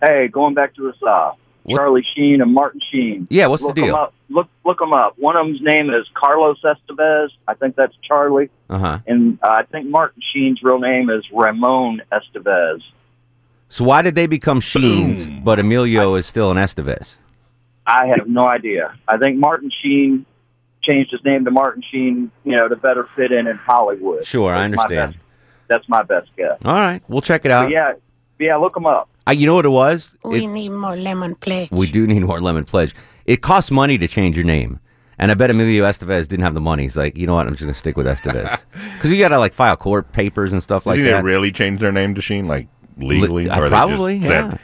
Hey, 0.00 0.28
going 0.28 0.54
back 0.54 0.74
to 0.76 0.88
us, 0.88 1.02
uh, 1.02 1.32
Charlie 1.68 2.06
Sheen 2.14 2.40
and 2.40 2.52
Martin 2.54 2.80
Sheen. 2.90 3.26
Yeah, 3.30 3.46
what's 3.46 3.66
the 3.66 3.72
deal? 3.72 3.94
up. 3.94 4.14
Look, 4.30 4.48
look 4.64 4.78
them 4.78 4.92
up. 4.92 5.18
One 5.18 5.36
of 5.38 5.46
them's 5.46 5.60
name 5.60 5.90
is 5.90 6.06
Carlos 6.14 6.60
Estevez. 6.62 7.30
I 7.46 7.54
think 7.54 7.76
that's 7.76 7.94
Charlie. 8.02 8.50
Uh 8.70 8.78
huh. 8.78 8.98
And 9.06 9.38
uh, 9.42 9.48
I 9.48 9.62
think 9.64 9.88
Martin 9.88 10.22
Sheen's 10.32 10.62
real 10.62 10.78
name 10.78 11.10
is 11.10 11.24
Ramon 11.32 12.02
Estevez. 12.12 12.82
So 13.70 13.84
why 13.84 14.02
did 14.02 14.14
they 14.14 14.26
become 14.26 14.60
Sheens, 14.60 15.26
but 15.44 15.58
Emilio 15.58 16.14
is 16.14 16.26
still 16.26 16.50
an 16.50 16.56
Estevez? 16.56 17.16
I 17.86 18.06
have 18.06 18.28
no 18.28 18.46
idea. 18.46 18.94
I 19.06 19.18
think 19.18 19.38
Martin 19.38 19.70
Sheen 19.70 20.24
changed 20.82 21.10
his 21.10 21.24
name 21.24 21.44
to 21.44 21.50
Martin 21.50 21.82
Sheen, 21.82 22.30
you 22.44 22.56
know, 22.56 22.68
to 22.68 22.76
better 22.76 23.08
fit 23.16 23.32
in 23.32 23.46
in 23.46 23.56
Hollywood. 23.56 24.24
Sure, 24.24 24.52
I 24.54 24.68
That's 24.68 24.76
my 24.76 24.82
understand. 24.84 25.12
best- 25.12 25.24
that's 25.68 25.88
my 25.88 26.02
best 26.02 26.30
guess. 26.36 26.56
All 26.64 26.74
right, 26.74 27.02
we'll 27.08 27.20
check 27.20 27.42
it 27.44 27.48
But 27.48 27.52
out. 27.66 27.70
yeah, 27.70 27.92
yeah, 28.38 28.56
look 28.56 28.72
them 28.74 28.86
up. 28.86 29.08
Uh, 29.28 29.32
you 29.32 29.46
know 29.46 29.54
what 29.54 29.66
it 29.66 29.70
was? 29.70 30.14
We 30.24 30.44
It- 30.44 30.46
need 30.48 30.70
more 30.70 30.96
lemon 30.96 31.34
pledge. 31.34 31.70
we 31.70 31.90
do 31.90 32.06
need 32.06 32.20
more 32.24 32.40
lemon 32.40 32.64
pledge. 32.64 32.94
It 33.26 33.42
costs 33.42 33.70
money 33.70 33.98
to 33.98 34.08
change 34.08 34.36
your 34.36 34.46
name, 34.46 34.80
And 35.20 35.32
I 35.32 35.34
bet 35.34 35.50
Emilio 35.50 35.84
Estevez 35.84 36.28
didn't 36.28 36.44
have 36.44 36.54
the 36.54 36.60
money. 36.60 36.84
He's 36.84 36.96
like, 36.96 37.18
you 37.18 37.26
know 37.26 37.34
what? 37.34 37.46
I'm 37.48 37.52
just 37.54 37.62
gonna 37.62 37.74
stick 37.74 37.96
with 37.96 38.06
Estevez 38.06 38.56
because 38.94 39.12
you 39.12 39.18
got 39.18 39.30
to 39.30 39.38
like 39.38 39.52
file 39.52 39.76
court 39.76 40.12
papers 40.12 40.52
and 40.52 40.62
stuff 40.62 40.86
like 40.86 40.94
Did 40.96 41.06
that. 41.12 41.16
they 41.16 41.22
really 41.22 41.50
change 41.50 41.80
their 41.80 41.90
name 41.90 42.14
to 42.14 42.22
Sheen, 42.22 42.46
like 42.46 42.68
legally, 42.96 43.44
Li- 43.46 43.50
uh, 43.50 43.58
or 43.58 43.64
they 43.64 43.68
probably, 43.68 44.18
just 44.20 44.30
yeah. 44.30 44.50
said, 44.52 44.58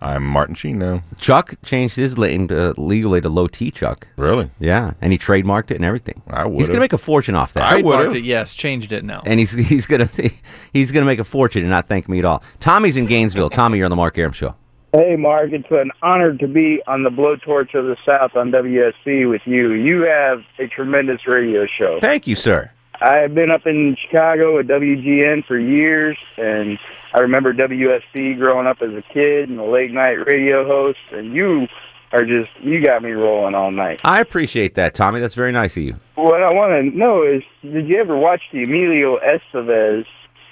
"I'm 0.00 0.24
Martin 0.24 0.54
Sheen 0.54 0.78
now"? 0.78 1.02
Chuck 1.18 1.54
changed 1.64 1.96
his 1.96 2.16
name 2.16 2.48
to, 2.48 2.70
uh, 2.70 2.74
legally 2.76 3.20
to 3.20 3.28
Low 3.28 3.46
T 3.46 3.70
Chuck. 3.70 4.08
Really? 4.16 4.50
Yeah, 4.58 4.94
and 5.00 5.12
he 5.12 5.18
trademarked 5.18 5.70
it 5.70 5.76
and 5.76 5.84
everything. 5.84 6.22
I 6.28 6.46
would. 6.46 6.58
He's 6.58 6.68
gonna 6.68 6.80
make 6.80 6.92
a 6.92 6.98
fortune 6.98 7.34
off 7.34 7.52
that. 7.54 7.68
I 7.68 7.76
would. 7.82 8.24
yes. 8.24 8.54
Changed 8.54 8.92
it 8.92 9.04
now. 9.04 9.22
and 9.26 9.38
he's 9.38 9.52
he's 9.68 9.86
gonna 9.86 10.08
he's 10.72 10.92
gonna 10.92 11.06
make 11.06 11.18
a 11.18 11.24
fortune 11.24 11.62
and 11.62 11.70
not 11.70 11.88
thank 11.88 12.08
me 12.08 12.18
at 12.18 12.24
all. 12.24 12.42
Tommy's 12.60 12.96
in 12.96 13.06
Gainesville. 13.06 13.50
Tommy, 13.50 13.78
you're 13.78 13.86
on 13.86 13.90
the 13.90 13.96
Mark 13.96 14.16
Arum 14.18 14.32
show. 14.32 14.54
Hey, 14.92 15.14
Mark, 15.14 15.52
it's 15.52 15.70
an 15.70 15.92
honor 16.02 16.36
to 16.36 16.48
be 16.48 16.82
on 16.88 17.04
the 17.04 17.10
Blowtorch 17.10 17.74
of 17.74 17.84
the 17.84 17.96
South 18.04 18.34
on 18.34 18.50
WSB 18.50 19.30
with 19.30 19.42
you. 19.44 19.70
You 19.70 20.02
have 20.02 20.42
a 20.58 20.66
tremendous 20.66 21.28
radio 21.28 21.64
show. 21.66 22.00
Thank 22.00 22.26
you, 22.26 22.34
sir. 22.34 22.72
I've 23.00 23.34
been 23.34 23.50
up 23.50 23.66
in 23.66 23.96
Chicago 23.96 24.58
at 24.58 24.66
WGN 24.66 25.44
for 25.46 25.58
years, 25.58 26.18
and 26.36 26.78
I 27.14 27.20
remember 27.20 27.54
WSB 27.54 28.36
growing 28.38 28.66
up 28.66 28.82
as 28.82 28.92
a 28.92 29.02
kid 29.02 29.48
and 29.48 29.58
the 29.58 29.64
late 29.64 29.90
night 29.90 30.26
radio 30.26 30.66
host, 30.66 30.98
and 31.10 31.34
you 31.34 31.66
are 32.12 32.24
just, 32.24 32.50
you 32.60 32.84
got 32.84 33.02
me 33.02 33.12
rolling 33.12 33.54
all 33.54 33.70
night. 33.70 34.00
I 34.04 34.20
appreciate 34.20 34.74
that, 34.74 34.94
Tommy. 34.94 35.20
That's 35.20 35.34
very 35.34 35.52
nice 35.52 35.76
of 35.76 35.82
you. 35.82 35.96
What 36.16 36.42
I 36.42 36.50
want 36.50 36.72
to 36.72 36.96
know 36.96 37.22
is, 37.22 37.42
did 37.62 37.88
you 37.88 37.98
ever 37.98 38.16
watch 38.16 38.42
the 38.52 38.64
Emilio 38.64 39.18
Estevez 39.18 40.04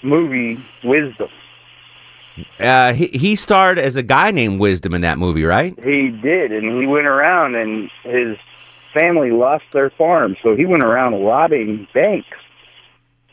movie 0.03 0.65
Wisdom? 0.83 1.29
Uh, 2.61 2.93
he 2.93 3.09
he 3.09 3.35
starred 3.35 3.81
as 3.81 3.97
a 3.97 4.03
guy 4.03 4.31
named 4.31 4.61
Wisdom 4.61 4.95
in 4.95 5.01
that 5.01 5.19
movie, 5.19 5.43
right? 5.43 5.77
He 5.83 6.11
did, 6.11 6.53
and 6.53 6.81
he 6.81 6.87
went 6.87 7.09
around, 7.09 7.57
and 7.57 7.91
his 8.05 8.39
family 8.93 9.31
lost 9.31 9.65
their 9.73 9.91
farm, 9.91 10.37
so 10.43 10.57
he 10.57 10.65
went 10.65 10.83
around 10.83 11.25
robbing 11.25 11.87
banks 11.93 12.29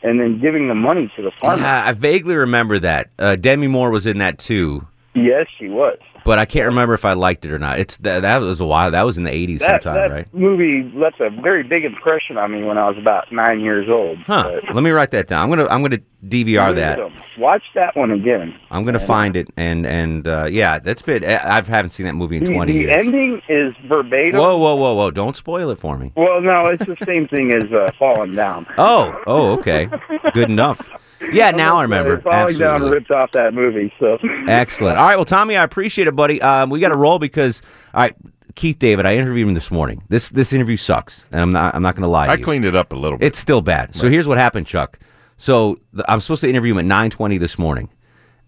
and 0.02 0.20
then 0.20 0.40
giving 0.40 0.68
the 0.68 0.74
money 0.74 1.10
to 1.16 1.22
the 1.22 1.30
farmers. 1.40 1.60
Yeah, 1.60 1.84
I 1.86 1.92
vaguely 1.92 2.34
remember 2.34 2.78
that. 2.78 3.10
Uh, 3.18 3.36
Demi 3.36 3.66
Moore 3.66 3.90
was 3.90 4.06
in 4.06 4.18
that 4.18 4.38
too, 4.38 4.86
Yes, 5.14 5.46
she 5.58 5.68
was. 5.68 5.98
But 6.26 6.38
I 6.38 6.44
can't 6.44 6.66
remember 6.66 6.92
if 6.92 7.04
I 7.04 7.12
liked 7.12 7.44
it 7.44 7.52
or 7.52 7.58
not. 7.58 7.78
It's 7.78 7.96
that 7.98 8.20
that 8.20 8.38
was 8.38 8.60
a 8.60 8.66
while. 8.66 8.90
That 8.90 9.04
was 9.04 9.16
in 9.16 9.24
the 9.24 9.30
'80s 9.30 9.60
That, 9.60 9.82
sometime, 9.82 9.94
that 9.94 10.14
right? 10.14 10.34
movie 10.34 10.90
left 10.94 11.20
a 11.20 11.30
very 11.30 11.62
big 11.62 11.84
impression 11.84 12.36
on 12.36 12.52
me 12.52 12.64
when 12.64 12.76
I 12.76 12.88
was 12.88 12.98
about 12.98 13.30
nine 13.32 13.60
years 13.60 13.88
old. 13.88 14.18
Huh. 14.18 14.60
Let 14.74 14.82
me 14.82 14.90
write 14.90 15.12
that 15.12 15.28
down. 15.28 15.44
I'm 15.44 15.48
gonna 15.48 15.68
I'm 15.70 15.82
gonna 15.82 16.00
DVR 16.26 16.74
that. 16.74 16.98
Watch 17.38 17.62
that 17.74 17.96
one 17.96 18.10
again. 18.10 18.58
I'm 18.70 18.84
gonna 18.84 18.98
find 18.98 19.36
it 19.36 19.48
and 19.56 19.86
and 19.86 20.26
uh, 20.26 20.48
yeah, 20.50 20.78
that's 20.80 21.02
been. 21.02 21.24
I 21.24 21.58
I 21.58 21.62
haven't 21.62 21.90
seen 21.90 22.06
that 22.06 22.14
movie 22.14 22.38
in 22.38 22.44
The, 22.44 22.52
20 22.52 22.72
the 22.72 22.78
years. 22.78 22.92
The 22.92 22.98
ending 22.98 23.42
is 23.48 23.74
verbatim. 23.86 24.40
Whoa, 24.40 24.56
whoa, 24.58 24.74
whoa, 24.74 24.94
whoa! 24.94 25.10
Don't 25.10 25.36
spoil 25.36 25.70
it 25.70 25.78
for 25.78 25.96
me. 25.96 26.12
Well, 26.16 26.40
no, 26.40 26.66
it's 26.66 26.84
the 26.84 26.96
same 27.04 27.28
thing 27.28 27.52
as 27.52 27.64
uh, 27.72 27.88
Falling 27.98 28.34
Down. 28.34 28.66
Oh, 28.76 29.22
oh, 29.26 29.52
okay, 29.58 29.88
good 30.32 30.50
enough. 30.50 30.88
Yeah, 31.32 31.50
now 31.52 31.78
I 31.78 31.82
remember. 31.82 32.20
Falling 32.20 32.58
Down 32.58 32.82
ripped 32.82 33.10
off 33.10 33.32
that 33.32 33.54
movie. 33.54 33.92
So 33.98 34.18
Excellent. 34.48 34.98
All 34.98 35.06
right, 35.06 35.16
well, 35.16 35.24
Tommy, 35.24 35.56
I 35.56 35.64
appreciate 35.64 36.06
it, 36.08 36.16
buddy. 36.16 36.40
Um, 36.42 36.70
we 36.70 36.80
got 36.80 36.90
to 36.90 36.96
roll 36.96 37.18
because 37.18 37.62
all 37.94 38.02
right, 38.02 38.14
Keith 38.54 38.78
David. 38.78 39.06
I 39.06 39.16
interviewed 39.16 39.48
him 39.48 39.54
this 39.54 39.70
morning. 39.70 40.02
This 40.08 40.30
this 40.30 40.52
interview 40.52 40.76
sucks, 40.76 41.24
and 41.32 41.40
I'm 41.40 41.52
not 41.52 41.74
I'm 41.74 41.82
not 41.82 41.94
going 41.94 42.02
to 42.02 42.08
lie. 42.08 42.26
I 42.26 42.34
you. 42.34 42.44
cleaned 42.44 42.64
it 42.64 42.74
up 42.74 42.92
a 42.92 42.96
little 42.96 43.18
bit. 43.18 43.26
It's 43.26 43.38
still 43.38 43.60
bad. 43.62 43.94
So 43.94 44.08
here's 44.08 44.26
what 44.26 44.38
happened, 44.38 44.66
Chuck. 44.66 44.98
So 45.36 45.78
th- 45.94 46.04
I'm 46.08 46.20
supposed 46.20 46.40
to 46.40 46.48
interview 46.48 46.76
him 46.76 46.90
at 46.90 47.10
9:20 47.10 47.38
this 47.38 47.58
morning, 47.58 47.90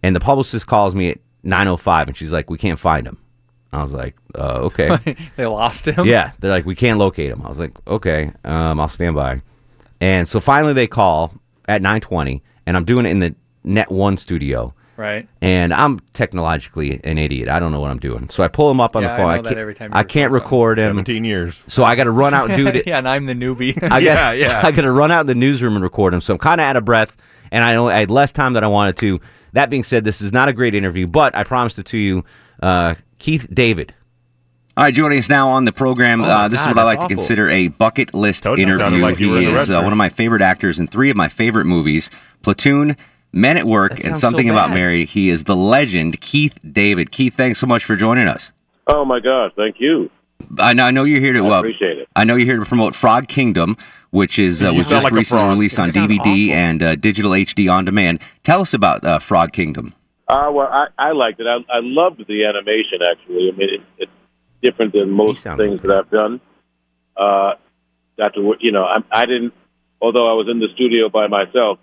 and 0.03 0.17
the 0.17 0.21
publicist 0.21 0.67
calls 0.67 0.95
me 0.95 1.11
at 1.11 1.19
9:05, 1.45 2.09
and 2.09 2.17
she's 2.17 2.33
like, 2.33 2.51
"We 2.51 2.59
can't 2.59 2.79
find 2.79 3.07
him." 3.07 3.19
I 3.73 3.83
was 3.83 3.93
like, 3.93 4.17
uh, 4.35 4.61
"Okay." 4.63 5.17
they 5.37 5.45
lost 5.47 5.87
him. 5.87 6.07
yeah, 6.07 6.33
they're 6.41 6.51
like, 6.51 6.65
"We 6.67 6.75
can't 6.75 6.99
locate 6.99 7.31
him." 7.31 7.43
I 7.45 7.49
was 7.49 7.59
like, 7.59 7.73
"Okay, 7.87 8.33
um, 8.45 8.81
I'll 8.81 8.89
stand 8.89 9.15
by." 9.15 9.43
And 10.01 10.27
so 10.27 10.41
finally 10.41 10.73
they 10.73 10.87
call 10.87 11.35
at 11.69 11.83
9:20, 11.83 12.41
and 12.69 12.77
I'm 12.77 12.85
doing 12.85 13.07
it 13.07 13.11
in 13.11 13.19
the 13.19 13.35
Net 13.65 13.91
One 13.91 14.17
studio. 14.17 14.75
Right. 14.97 15.29
And 15.41 15.73
I'm 15.73 16.01
technologically 16.13 17.01
an 17.05 17.19
idiot. 17.19 17.49
I 17.49 17.61
don't 17.61 17.71
know 17.71 17.79
what 17.81 17.91
I'm 17.93 18.01
doing. 18.01 18.29
So 18.31 18.43
I 18.43 18.49
pull 18.49 18.69
him 18.71 18.81
up 18.81 18.97
on 18.97 19.03
Yeah, 19.05 19.09
the 19.09 19.15
I 19.15 19.17
phone. 19.17 19.27
know 19.37 19.43
that 19.43 19.49
can't, 19.51 19.59
every 19.59 19.75
time 19.75 19.93
you 19.93 19.97
I 19.99 20.03
can't 20.03 20.33
record 20.33 20.79
record 20.79 20.79
him. 20.81 20.97
17 20.97 21.25
years. 21.25 21.63
So 21.69 21.85
I 21.85 21.95
got 21.95 22.05
to 22.05 22.11
run 22.11 22.35
out 22.35 22.51
and 22.51 22.57
do 22.59 22.67
it. 22.79 22.85
yeah, 22.87 22.99
and 22.99 23.09
I'm 23.09 23.27
the 23.27 23.35
newbie. 23.35 23.81
I 23.93 24.03
got, 24.03 24.35
I 24.65 24.71
got 24.73 24.83
to 24.83 24.91
run 24.93 25.13
out 25.13 25.21
in 25.23 25.27
the 25.29 25.35
newsroom 25.37 25.75
and 25.75 25.83
record 25.85 26.15
him. 26.15 26.21
So 26.21 26.35
I'm 26.35 26.39
kind 26.39 26.61
of 26.61 26.65
out 26.65 26.77
of 26.77 26.85
breath, 26.85 27.17
and 27.53 27.65
I, 27.65 27.77
only, 27.77 27.95
I 27.95 28.01
had 28.01 28.11
less 28.11 28.33
time 28.33 28.53
than 28.55 28.65
I 28.65 28.69
wanted 28.69 28.97
to. 28.99 29.21
That 29.53 29.71
being 29.71 29.85
said, 29.85 30.05
this 30.05 30.21
is 30.21 30.33
not 30.33 30.49
a 30.49 30.53
great 30.53 30.75
interview, 30.75 31.07
but 31.07 31.35
I 31.35 31.45
promised 31.45 31.79
it 31.79 31.87
to 31.87 31.97
you, 31.99 32.25
uh, 32.61 32.97
Keith 33.21 33.47
David. 33.55 33.95
All 34.77 34.85
right, 34.85 34.95
joining 34.95 35.19
us 35.19 35.29
now 35.29 35.49
on 35.49 35.65
the 35.65 35.73
program. 35.73 36.23
Oh, 36.23 36.25
uh, 36.29 36.49
this 36.49 36.61
God, 36.61 36.71
is 36.71 36.75
what 36.77 36.83
I 36.83 36.85
like 36.85 36.99
awful. 36.99 37.09
to 37.09 37.15
consider 37.17 37.49
a 37.51 37.69
bucket 37.69 38.15
list 38.15 38.45
Told 38.45 38.59
you 38.61 38.65
it 38.65 38.69
sounded 38.79 38.99
interview. 38.99 39.03
like 39.05 39.19
you 39.21 39.31
were 39.31 39.39
in 39.39 39.43
he 39.49 39.53
is 39.53 39.71
uh, 39.71 39.81
one 39.81 39.93
of 39.93 39.97
my 39.97 40.09
favorite 40.09 40.43
actors 40.43 40.79
in 40.79 40.87
three 40.87 41.11
of 41.11 41.17
my 41.17 41.29
favorite 41.29 41.65
movies 41.65 42.11
Platoon, 42.43 42.97
Men 43.33 43.57
at 43.57 43.67
Work, 43.67 44.05
and 44.05 44.17
Something 44.17 44.49
so 44.49 44.53
About. 44.55 44.71
Mary. 44.71 45.05
He 45.05 45.29
is 45.29 45.45
the 45.45 45.57
legend, 45.57 46.21
Keith 46.21 46.59
David. 46.73 47.11
Keith, 47.11 47.35
thanks 47.35 47.59
so 47.59 47.67
much 47.67 47.85
for 47.85 47.97
joining 47.97 48.27
us. 48.27 48.53
Oh 48.87 49.05
my 49.05 49.21
God! 49.21 49.53
Thank 49.55 49.81
you. 49.81 50.11
I 50.59 50.73
know, 50.73 50.85
I 50.85 50.91
know 50.91 51.05
you're 51.05 51.21
here 51.21 51.35
to. 51.35 51.47
I 51.47 51.57
uh, 51.57 51.59
appreciate 51.61 51.99
it. 51.99 52.09
I 52.17 52.25
know 52.25 52.37
you're 52.37 52.47
here 52.47 52.59
to 52.59 52.65
promote 52.65 52.95
Frog 52.95 53.29
Kingdom, 53.29 53.77
which 54.11 54.39
is 54.39 54.63
uh, 54.63 54.73
was 54.75 54.89
just 54.89 55.05
like 55.05 55.13
recently 55.13 55.49
released 55.49 55.77
You 55.77 55.85
on 55.85 55.91
sound 55.91 56.11
DVD 56.11 56.51
and 56.51 56.83
uh, 56.83 56.97
digital 56.97 57.33
HD 57.33 57.71
on 57.71 57.85
demand. 57.85 58.21
Tell 58.45 58.61
us 58.61 58.73
about 58.73 59.05
uh, 59.05 59.19
Frog 59.19 59.53
Kingdom. 59.53 59.95
Uh, 60.27 60.51
well, 60.53 60.69
I, 60.69 60.89
I 60.99 61.13
liked 61.13 61.41
it. 61.41 61.47
I, 61.47 61.57
I 61.75 61.81
loved 61.81 62.27
the 62.27 62.45
animation. 62.45 63.01
Actually, 63.09 63.49
I 63.49 63.57
mean, 63.57 63.69
it, 63.75 63.81
it's 63.99 64.13
different 64.63 64.93
than 64.93 65.11
most 65.11 65.43
things 65.43 65.81
that 65.83 65.91
I've 65.91 66.11
done. 66.11 66.41
Uh, 67.17 67.55
got 68.17 68.35
to, 68.35 68.41
work- 68.43 68.59
you 68.61 68.73
know, 68.73 68.85
I, 68.85 69.03
I 69.11 69.27
didn't. 69.27 69.55
Although 70.01 70.31
I 70.31 70.35
was 70.35 70.49
in 70.49 70.61
the 70.61 70.69
studio 70.75 71.09
by 71.09 71.27
myself, 71.27 71.79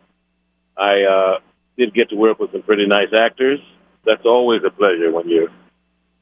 I 0.77 1.03
uh, 1.03 1.39
did 1.77 1.93
get 1.93 2.09
to 2.09 2.15
work 2.15 2.39
with 2.39 2.51
some 2.51 2.61
pretty 2.61 2.85
nice 2.85 3.13
actors. 3.17 3.59
That's 4.05 4.25
always 4.25 4.63
a 4.63 4.69
pleasure 4.69 5.11
when 5.11 5.29
you're 5.29 5.49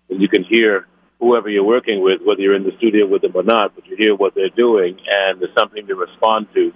when 0.07 0.21
you 0.21 0.27
can 0.27 0.43
hear 0.43 0.87
whoever 1.19 1.49
you're 1.49 1.63
working 1.63 2.01
with, 2.01 2.21
whether 2.21 2.41
you're 2.41 2.55
in 2.55 2.63
the 2.63 2.75
studio 2.77 3.07
with 3.07 3.21
them 3.21 3.31
or 3.33 3.43
not, 3.43 3.75
but 3.75 3.87
you 3.87 3.95
hear 3.95 4.13
what 4.15 4.35
they're 4.35 4.49
doing 4.49 4.99
and 5.07 5.39
there's 5.39 5.53
something 5.57 5.87
to 5.87 5.95
respond 5.95 6.47
to, 6.53 6.73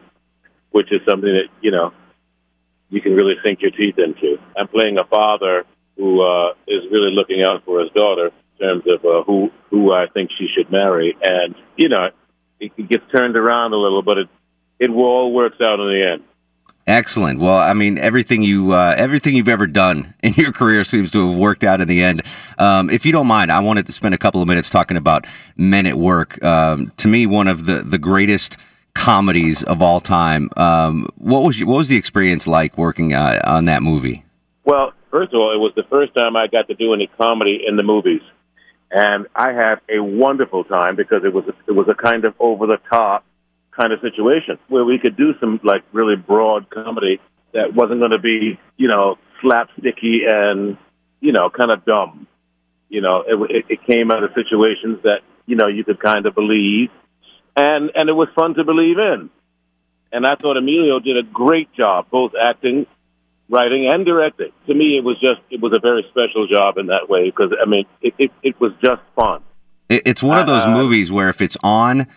which 0.71 0.91
is 0.91 1.01
something 1.05 1.29
that 1.29 1.49
you 1.61 1.71
know 1.71 1.93
you 2.89 3.01
can 3.01 3.13
really 3.13 3.35
sink 3.43 3.61
your 3.61 3.71
teeth 3.71 3.99
into. 3.99 4.39
I'm 4.55 4.67
playing 4.67 4.97
a 4.97 5.03
father 5.03 5.65
who 5.97 6.21
uh, 6.21 6.53
is 6.67 6.83
really 6.91 7.11
looking 7.11 7.43
out 7.43 7.63
for 7.65 7.81
his 7.81 7.91
daughter 7.91 8.31
in 8.59 8.67
terms 8.67 8.83
of 8.87 9.05
uh, 9.05 9.23
who 9.23 9.51
who 9.69 9.91
I 9.91 10.07
think 10.07 10.31
she 10.37 10.47
should 10.47 10.71
marry, 10.71 11.15
and 11.21 11.55
you 11.75 11.89
know 11.89 12.09
it, 12.59 12.71
it 12.77 12.89
gets 12.89 13.03
turned 13.11 13.35
around 13.35 13.73
a 13.73 13.77
little, 13.77 14.01
but 14.01 14.17
it 14.17 14.29
it 14.79 14.89
all 14.89 15.33
works 15.33 15.59
out 15.61 15.79
in 15.79 15.87
the 15.87 16.07
end. 16.07 16.23
Excellent. 16.87 17.41
Well, 17.41 17.57
I 17.57 17.73
mean, 17.73 17.97
everything 17.97 18.43
you 18.43 18.71
uh, 18.71 18.95
everything 18.97 19.35
you've 19.35 19.49
ever 19.49 19.67
done 19.67 20.13
in 20.23 20.33
your 20.35 20.53
career 20.53 20.85
seems 20.85 21.11
to 21.11 21.29
have 21.29 21.37
worked 21.37 21.65
out 21.65 21.81
in 21.81 21.87
the 21.87 22.01
end. 22.01 22.23
Um, 22.57 22.89
if 22.89 23.05
you 23.05 23.11
don't 23.11 23.27
mind, 23.27 23.51
I 23.51 23.59
wanted 23.59 23.85
to 23.87 23.91
spend 23.91 24.15
a 24.15 24.17
couple 24.17 24.41
of 24.41 24.47
minutes 24.47 24.69
talking 24.69 24.95
about 24.95 25.25
Men 25.57 25.85
at 25.85 25.97
Work. 25.97 26.41
Um, 26.43 26.93
to 26.97 27.09
me, 27.09 27.25
one 27.25 27.49
of 27.49 27.65
the 27.65 27.83
the 27.83 27.97
greatest 27.97 28.57
comedies 28.93 29.63
of 29.63 29.81
all 29.81 29.99
time. 29.99 30.49
Um, 30.55 31.07
what 31.17 31.43
was 31.43 31.63
what 31.65 31.77
was 31.77 31.89
the 31.89 31.97
experience 31.97 32.47
like 32.47 32.77
working 32.77 33.13
uh, 33.13 33.41
on 33.43 33.65
that 33.65 33.83
movie? 33.83 34.23
Well, 34.63 34.93
first 35.11 35.33
of 35.33 35.39
all, 35.41 35.53
it 35.53 35.59
was 35.59 35.73
the 35.75 35.83
first 35.83 36.15
time 36.15 36.37
I 36.37 36.47
got 36.47 36.67
to 36.69 36.73
do 36.73 36.93
any 36.93 37.07
comedy 37.07 37.63
in 37.67 37.75
the 37.75 37.83
movies, 37.83 38.21
and 38.91 39.27
I 39.35 39.51
had 39.51 39.81
a 39.89 39.99
wonderful 39.99 40.63
time 40.63 40.95
because 40.95 41.25
it 41.25 41.33
was 41.33 41.45
a, 41.49 41.53
it 41.67 41.73
was 41.73 41.89
a 41.89 41.93
kind 41.93 42.23
of 42.23 42.33
over 42.39 42.65
the 42.65 42.77
top 42.89 43.25
kind 43.77 43.93
of 43.93 44.01
situation 44.01 44.57
where 44.67 44.83
we 44.83 44.97
could 44.97 45.15
do 45.15 45.33
some 45.39 45.59
like 45.63 45.83
really 45.93 46.15
broad 46.15 46.69
comedy 46.69 47.19
that 47.53 47.73
wasn't 47.73 47.99
going 47.99 48.11
to 48.11 48.19
be 48.19 48.59
you 48.75 48.87
know 48.87 49.17
slapsticky 49.41 50.27
and 50.27 50.77
you 51.19 51.31
know 51.31 51.49
kind 51.49 51.71
of 51.71 51.85
dumb. 51.85 52.27
You 52.89 53.01
know, 53.01 53.23
it, 53.27 53.65
it, 53.67 53.83
came 53.83 54.11
out 54.11 54.23
of 54.23 54.31
situations 54.33 55.03
that 55.03 55.19
you 55.45 55.57
know 55.57 55.67
you 55.67 55.83
could 55.83 55.99
kind 55.99 56.25
of 56.25 56.33
believe, 56.33 56.89
and 57.55 57.91
and 57.95 58.09
it 58.09 58.13
was 58.13 58.29
fun 58.33 58.53
to 58.55 58.63
believe 58.63 58.97
in. 58.97 59.29
And 60.11 60.25
I 60.25 60.35
thought 60.35 60.55
Emilio 60.55 60.99
did 60.99 61.17
a 61.17 61.23
great 61.23 61.71
job, 61.73 62.07
both 62.09 62.31
acting 62.33 62.87
writing 63.49 63.89
and 63.91 64.05
directing. 64.05 64.51
To 64.67 64.73
me, 64.73 64.97
it 64.97 65.03
was 65.03 65.19
just 65.19 65.41
it 65.49 65.61
was 65.61 65.73
a 65.73 65.79
very 65.79 66.05
special 66.09 66.47
job 66.47 66.77
in 66.77 66.87
that 66.87 67.09
way 67.09 67.25
because 67.25 67.51
I 67.61 67.65
mean 67.65 67.85
it 68.01 68.13
it, 68.17 68.31
it 68.41 68.59
was 68.59 68.71
just 68.81 69.01
fun. 69.15 69.41
It, 69.89 70.03
it's 70.05 70.23
one 70.23 70.37
of 70.37 70.47
those 70.47 70.65
Uh, 70.65 70.71
movies 70.71 71.11
where 71.11 71.29
if 71.29 71.41
it's 71.41 71.57
on, 71.63 72.07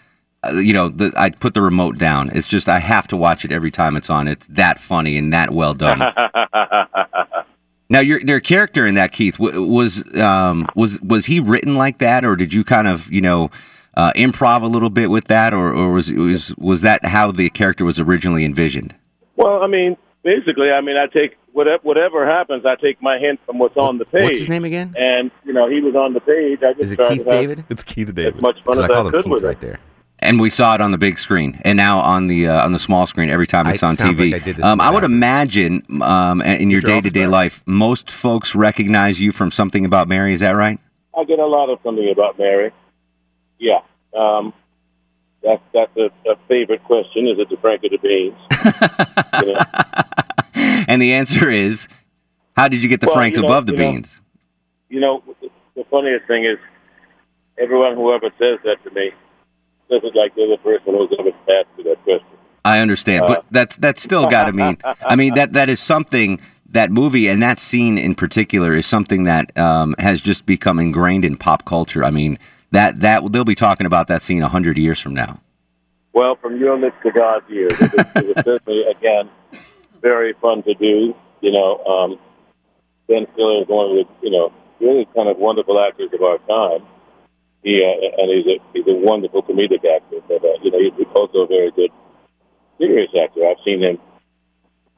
you 0.55 0.73
know, 0.73 0.89
the, 0.89 1.13
I 1.17 1.31
put 1.31 1.55
the 1.55 1.63
remote 1.63 1.99
down. 1.99 2.31
It's 2.35 2.47
just 2.47 2.69
I 2.69 2.79
have 2.79 3.07
to 3.09 3.17
watch 3.17 3.45
it 3.45 3.53
every 3.53 3.71
time 3.71 3.97
it's 3.97 4.09
on. 4.11 4.27
It's 4.29 4.47
that 4.47 4.81
funny 4.81 5.17
and 5.19 5.33
that 5.33 5.51
well 5.53 5.75
done. 5.75 6.01
Now, 7.93 7.99
your 7.99 8.21
your 8.21 8.39
character 8.39 8.87
in 8.87 8.95
that 8.95 9.11
Keith 9.11 9.37
w- 9.39 9.65
was 9.65 10.05
um, 10.17 10.69
was 10.77 11.01
was 11.01 11.27
he 11.27 11.41
written 11.41 11.75
like 11.75 11.99
that, 11.99 12.25
or 12.25 12.37
did 12.37 12.55
you 12.55 12.63
kind 12.63 12.87
of 12.87 13.11
you 13.11 13.21
know 13.21 13.51
uh, 13.97 14.13
improv 14.15 14.63
a 14.63 14.67
little 14.67 14.91
bit 14.91 15.11
with 15.11 15.25
that, 15.25 15.53
or, 15.53 15.75
or 15.75 15.93
was 15.93 16.09
was 16.13 16.55
was 16.57 16.83
that 16.83 17.05
how 17.05 17.33
the 17.33 17.51
character 17.51 17.85
was 17.85 17.99
originally 17.99 18.45
envisioned? 18.45 18.95
well, 19.35 19.61
I 19.61 19.67
mean, 19.67 19.97
basically, 20.23 20.71
I 20.71 20.81
mean, 20.83 20.97
I 20.97 21.07
take 21.09 21.37
whatever 21.53 21.83
whatever 21.83 22.25
happens, 22.25 22.65
I 22.65 22.77
take 22.77 23.03
my 23.03 23.19
hint 23.19 23.41
from 23.45 23.59
what's 23.59 23.77
on 23.77 23.99
the 23.99 24.05
page. 24.05 24.23
What's 24.23 24.39
his 24.39 24.49
name 24.49 24.65
again? 24.65 24.95
And 24.97 25.33
you 25.45 25.53
know, 25.53 25.69
he 25.69 25.81
was 25.81 25.97
on 25.97 26.13
the 26.15 26.21
page. 26.21 26.61
I 26.63 26.75
just 26.75 26.83
Is 26.85 26.93
it 26.93 27.01
Keith 27.09 27.25
David? 27.25 27.65
It's 27.71 27.83
Keith 27.83 28.15
David. 28.15 28.37
as 28.37 28.41
much 28.41 28.63
fun 28.63 28.79
as 28.79 28.89
I 28.89 29.01
I 29.01 29.03
could 29.11 29.25
Keith 29.25 29.33
with 29.33 29.43
right 29.43 29.57
it. 29.57 29.61
there. 29.61 29.81
And 30.23 30.39
we 30.39 30.51
saw 30.51 30.75
it 30.75 30.81
on 30.83 30.91
the 30.91 30.99
big 30.99 31.19
screen, 31.19 31.59
and 31.65 31.77
now 31.79 31.99
on 32.01 32.27
the 32.27 32.47
uh, 32.49 32.63
on 32.65 32.73
the 32.73 32.79
small 32.79 33.07
screen 33.07 33.31
every 33.31 33.47
time 33.47 33.67
it's 33.67 33.83
I- 33.83 33.89
on 33.89 33.97
sounds 33.97 34.19
TV. 34.19 34.33
like 34.33 34.43
I 34.43 34.45
did 34.45 34.61
um, 34.61 34.81
I 34.81 34.91
would 34.91 35.05
imagine 35.05 35.83
um, 36.03 36.43
in 36.43 36.69
your 36.71 36.83
day 36.83 37.01
to 37.01 37.09
day 37.11 37.27
life, 37.27 37.63
most 37.67 38.11
folks 38.11 38.55
recognize 38.55 39.19
you 39.19 39.33
from 39.33 39.51
something 39.51 39.85
about 39.87 40.09
Mary. 40.09 40.35
Is 40.35 40.41
that 40.41 40.51
right? 40.57 40.79
I 41.17 41.25
get 41.25 41.39
a 41.39 41.47
lot 41.47 41.71
of 41.71 41.79
something 41.83 42.09
about 42.11 42.39
Mary. 42.39 42.71
Yeah. 43.59 43.81
Um, 44.15 44.53
that's 45.43 45.63
that's 45.73 45.97
a, 45.97 46.11
a 46.31 46.37
favorite 46.49 46.85
question. 46.85 47.27
Is 47.27 47.39
it 47.39 47.49
the 47.49 47.57
Frank 47.57 47.83
or 47.85 47.89
the 47.89 47.97
Beans? 47.97 48.37
you 49.43 49.55
know? 49.55 50.85
And 50.87 51.01
the 51.01 51.15
answer 51.15 51.51
is, 51.51 51.89
how 52.57 52.69
did 52.69 52.83
you 52.83 52.89
get 52.91 53.01
the 53.01 53.07
Well, 53.07 53.17
Franks 53.17 53.37
you 53.37 53.43
know- 53.43 53.49
above 53.49 53.65
the 53.67 53.73
you 53.73 53.79
know- 53.79 53.91
beans? 53.93 54.21
You 54.91 55.01
know, 55.01 55.23
the 55.77 55.85
funniest 55.85 56.27
thing 56.27 56.45
is, 56.45 56.59
everyone 57.57 57.95
who 57.95 58.13
ever 58.13 58.29
says 58.39 58.59
that 58.65 58.83
to 58.85 58.91
me 58.91 59.13
like 59.91 60.35
the 60.35 60.59
first 60.63 60.87
one 60.87 60.97
who's 60.97 61.19
ever 61.19 61.29
asked 61.29 61.77
that 61.85 62.03
question. 62.05 62.27
I 62.65 62.81
understand, 62.81 63.25
Uh, 63.25 63.29
but 63.29 63.45
that's 63.51 63.77
that's 63.77 64.03
still 64.03 64.27
got 64.27 64.45
to 64.45 64.53
mean. 64.53 64.79
I 65.03 65.17
mean 65.17 65.35
that 65.35 65.55
that 65.55 65.69
is 65.69 65.81
something 65.81 66.41
that 66.73 66.91
movie 66.91 67.27
and 67.29 67.43
that 67.43 67.59
scene 67.59 67.99
in 67.99 68.15
particular 68.15 68.75
is 68.75 68.87
something 68.87 69.25
that 69.25 69.57
um, 69.57 69.95
has 69.99 70.21
just 70.21 70.47
become 70.47 70.79
ingrained 70.79 71.25
in 71.25 71.37
pop 71.37 71.65
culture. 71.65 72.05
I 72.05 72.11
mean 72.11 72.39
that 72.71 73.01
that 73.01 73.33
they'll 73.33 73.45
be 73.45 73.55
talking 73.55 73.87
about 73.87 74.09
that 74.09 74.23
scene 74.23 74.43
a 74.43 74.49
hundred 74.49 74.79
years 74.79 75.01
from 75.01 75.15
now. 75.15 75.41
Well, 76.13 76.37
from 76.37 76.59
your 76.59 76.79
lips 76.79 76.97
to 77.05 77.13
God's 77.13 77.49
ears, 77.51 77.73
it 77.81 77.93
was, 77.93 78.07
it 78.17 78.37
was 78.37 78.45
certainly 78.45 78.85
again 78.85 79.31
very 80.03 80.33
fun 80.35 80.63
to 80.65 80.75
do. 80.75 81.15
You 81.41 81.53
know, 81.53 81.85
um, 81.85 82.19
Ben 83.09 83.27
Stiller 83.33 83.63
is 83.63 83.69
one 83.69 83.91
of 83.91 83.97
the 83.97 84.27
you 84.27 84.31
know 84.31 84.53
really 84.81 85.07
kind 85.15 85.29
of 85.29 85.39
wonderful 85.39 85.81
actors 85.81 86.11
of 86.13 86.23
our 86.23 86.39
time. 86.39 86.87
He 87.63 87.83
uh, 87.83 88.23
and 88.23 88.31
he's 88.31 88.47
a 88.47 88.59
he's 88.73 88.87
a 88.87 88.99
wonderful 88.99 89.43
comedic 89.43 89.85
actor, 89.85 90.21
but 90.29 90.45
uh, 90.45 90.59
you 90.63 90.71
know 90.71 90.79
he's 90.79 91.07
also 91.15 91.41
a 91.41 91.47
very 91.47 91.71
good 91.73 91.91
serious 92.79 93.11
actor. 93.23 93.47
I've 93.47 93.63
seen 93.65 93.83
him. 93.83 93.99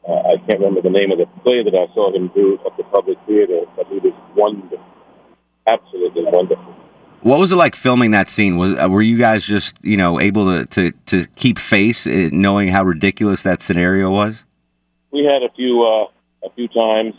Uh, 0.09 0.14
I 0.14 0.37
can't 0.48 0.61
remember 0.61 0.83
the 0.83 0.90
name 0.90 1.12
of 1.12 1.18
the 1.18 1.27
play 1.42 1.62
that 1.62 1.75
I 1.75 1.92
saw 1.94 2.12
him 2.14 2.29
do 2.29 2.59
at 2.66 2.77
the 2.77 2.83
Public 2.85 3.18
Theater, 3.27 3.61
but 3.77 3.87
he 3.87 3.98
was 3.98 4.12
wonderful, 4.35 4.81
absolutely 5.66 6.25
wonderful. 6.25 6.75
What 7.20 7.38
was 7.38 7.53
it 7.53 7.57
like 7.57 7.77
filming 7.77 8.11
that 8.12 8.29
scene? 8.29 8.57
Was 8.57 8.75
uh, 8.75 8.88
were 8.88 9.03
you 9.03 9.16
guys 9.18 9.44
just 9.44 9.77
you 9.83 9.96
know 9.96 10.20
able 10.20 10.46
to 10.46 10.66
to, 10.66 10.90
to 11.07 11.27
keep 11.37 11.59
face, 11.59 12.07
uh, 12.07 12.31
knowing 12.33 12.68
how 12.68 12.85
ridiculous 12.85 13.42
that 13.42 13.62
scenario 13.62 14.11
was? 14.11 14.44
we 15.12 15.25
had 15.25 15.42
a 15.42 15.51
few 15.51 15.83
uh, 15.83 16.07
a 16.44 16.51
few 16.55 16.66
times 16.68 17.14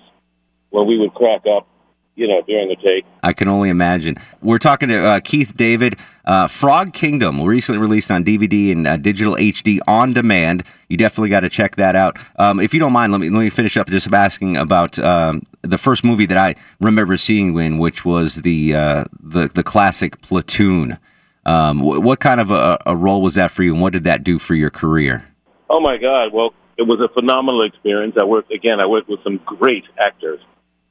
when 0.71 0.87
we 0.87 0.97
would 0.97 1.13
crack 1.13 1.45
up, 1.45 1.67
you 2.15 2.27
know, 2.27 2.41
during 2.41 2.69
the 2.69 2.75
take. 2.75 3.05
I 3.23 3.33
can 3.33 3.47
only 3.47 3.69
imagine. 3.69 4.17
We're 4.41 4.59
talking 4.59 4.89
to 4.89 5.03
uh, 5.03 5.19
Keith 5.19 5.55
David. 5.55 5.97
Uh, 6.25 6.47
Frog 6.47 6.93
Kingdom, 6.93 7.41
recently 7.41 7.81
released 7.81 8.09
on 8.09 8.23
DVD 8.23 8.71
and 8.71 8.87
uh, 8.87 8.95
digital 8.97 9.35
HD 9.35 9.79
on 9.87 10.13
demand. 10.13 10.63
You 10.87 10.95
definitely 10.95 11.29
got 11.29 11.41
to 11.41 11.49
check 11.49 11.75
that 11.75 11.95
out. 11.95 12.17
Um, 12.37 12.59
if 12.61 12.73
you 12.73 12.79
don't 12.79 12.93
mind, 12.93 13.11
let 13.11 13.19
me 13.19 13.29
let 13.29 13.41
me 13.41 13.49
finish 13.49 13.75
up 13.75 13.87
just 13.87 14.11
asking 14.13 14.55
about 14.55 14.97
um, 14.99 15.45
the 15.63 15.77
first 15.77 16.03
movie 16.03 16.25
that 16.27 16.37
I 16.37 16.55
remember 16.79 17.17
seeing 17.17 17.57
in, 17.57 17.77
which 17.77 18.05
was 18.05 18.37
the 18.37 18.75
uh, 18.75 19.05
the 19.19 19.49
the 19.49 19.63
classic 19.63 20.21
Platoon. 20.21 20.97
Um, 21.45 21.79
wh- 21.79 22.01
what 22.01 22.19
kind 22.21 22.39
of 22.39 22.51
a, 22.51 22.81
a 22.85 22.95
role 22.95 23.21
was 23.21 23.33
that 23.35 23.51
for 23.51 23.63
you, 23.63 23.73
and 23.73 23.81
what 23.81 23.91
did 23.91 24.05
that 24.05 24.23
do 24.23 24.39
for 24.39 24.55
your 24.55 24.69
career? 24.69 25.25
Oh 25.69 25.81
my 25.81 25.97
God! 25.97 26.31
Well, 26.31 26.53
it 26.77 26.83
was 26.83 27.01
a 27.01 27.13
phenomenal 27.13 27.63
experience. 27.63 28.15
I 28.19 28.23
worked 28.23 28.51
again. 28.51 28.79
I 28.79 28.85
worked 28.85 29.09
with 29.09 29.21
some 29.23 29.41
great 29.45 29.83
actors, 29.97 30.39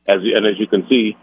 as 0.07 0.21
and 0.23 0.47
as 0.47 0.59
you 0.59 0.67
can 0.67 0.87
see, 0.89 1.17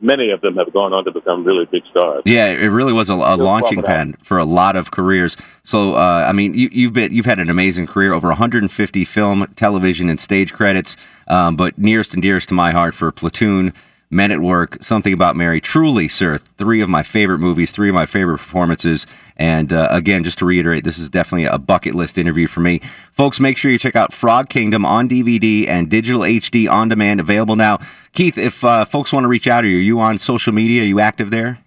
many 0.00 0.30
of 0.30 0.40
them 0.40 0.56
have 0.56 0.72
gone 0.72 0.92
on 0.92 1.04
to 1.04 1.12
become 1.12 1.44
really 1.44 1.64
big 1.66 1.82
stars. 1.90 2.22
Yeah, 2.24 2.46
it 2.46 2.68
really 2.68 2.92
was 2.92 3.08
a, 3.08 3.14
a 3.14 3.36
launching 3.36 3.82
pad 3.82 4.14
for 4.22 4.38
a 4.38 4.44
lot 4.44 4.76
of 4.76 4.90
careers. 4.90 5.36
So, 5.64 5.94
uh, 5.94 6.26
I 6.28 6.32
mean, 6.32 6.54
you, 6.54 6.68
you've 6.70 6.92
been 6.92 7.12
you've 7.12 7.26
had 7.26 7.38
an 7.38 7.48
amazing 7.48 7.86
career, 7.86 8.12
over 8.12 8.28
150 8.28 9.04
film, 9.04 9.46
television, 9.56 10.08
and 10.10 10.20
stage 10.20 10.52
credits. 10.52 10.96
Um, 11.28 11.56
but 11.56 11.76
nearest 11.78 12.12
and 12.12 12.22
dearest 12.22 12.48
to 12.50 12.54
my 12.54 12.70
heart 12.70 12.94
for 12.94 13.10
Platoon, 13.10 13.72
Men 14.08 14.30
at 14.30 14.40
Work, 14.40 14.78
Something 14.82 15.12
About 15.12 15.34
Mary. 15.34 15.60
Truly, 15.60 16.06
sir, 16.08 16.38
three 16.38 16.80
of 16.80 16.88
my 16.88 17.02
favorite 17.02 17.38
movies, 17.38 17.72
three 17.72 17.88
of 17.88 17.94
my 17.94 18.06
favorite 18.06 18.38
performances. 18.38 19.06
And 19.36 19.72
uh, 19.72 19.88
again, 19.90 20.22
just 20.22 20.38
to 20.38 20.44
reiterate, 20.44 20.84
this 20.84 20.98
is 20.98 21.08
definitely 21.08 21.46
a 21.46 21.58
bucket 21.58 21.94
list 21.94 22.16
interview 22.16 22.46
for 22.46 22.60
me. 22.60 22.80
Folks, 23.12 23.40
make 23.40 23.56
sure 23.56 23.70
you 23.70 23.78
check 23.78 23.96
out 23.96 24.12
Frog 24.12 24.48
Kingdom 24.48 24.86
on 24.86 25.08
DVD 25.08 25.66
and 25.66 25.90
digital 25.90 26.20
HD 26.22 26.70
on 26.70 26.88
demand, 26.88 27.20
available 27.20 27.56
now. 27.56 27.78
Keith, 28.12 28.38
if 28.38 28.62
uh, 28.64 28.84
folks 28.84 29.12
want 29.12 29.24
to 29.24 29.28
reach 29.28 29.48
out 29.48 29.62
to 29.62 29.68
you, 29.68 29.78
are 29.78 29.82
you 29.82 30.00
on 30.00 30.18
social 30.18 30.52
media? 30.52 30.82
Are 30.82 30.86
you 30.86 31.00
active 31.00 31.30
there? 31.30 31.58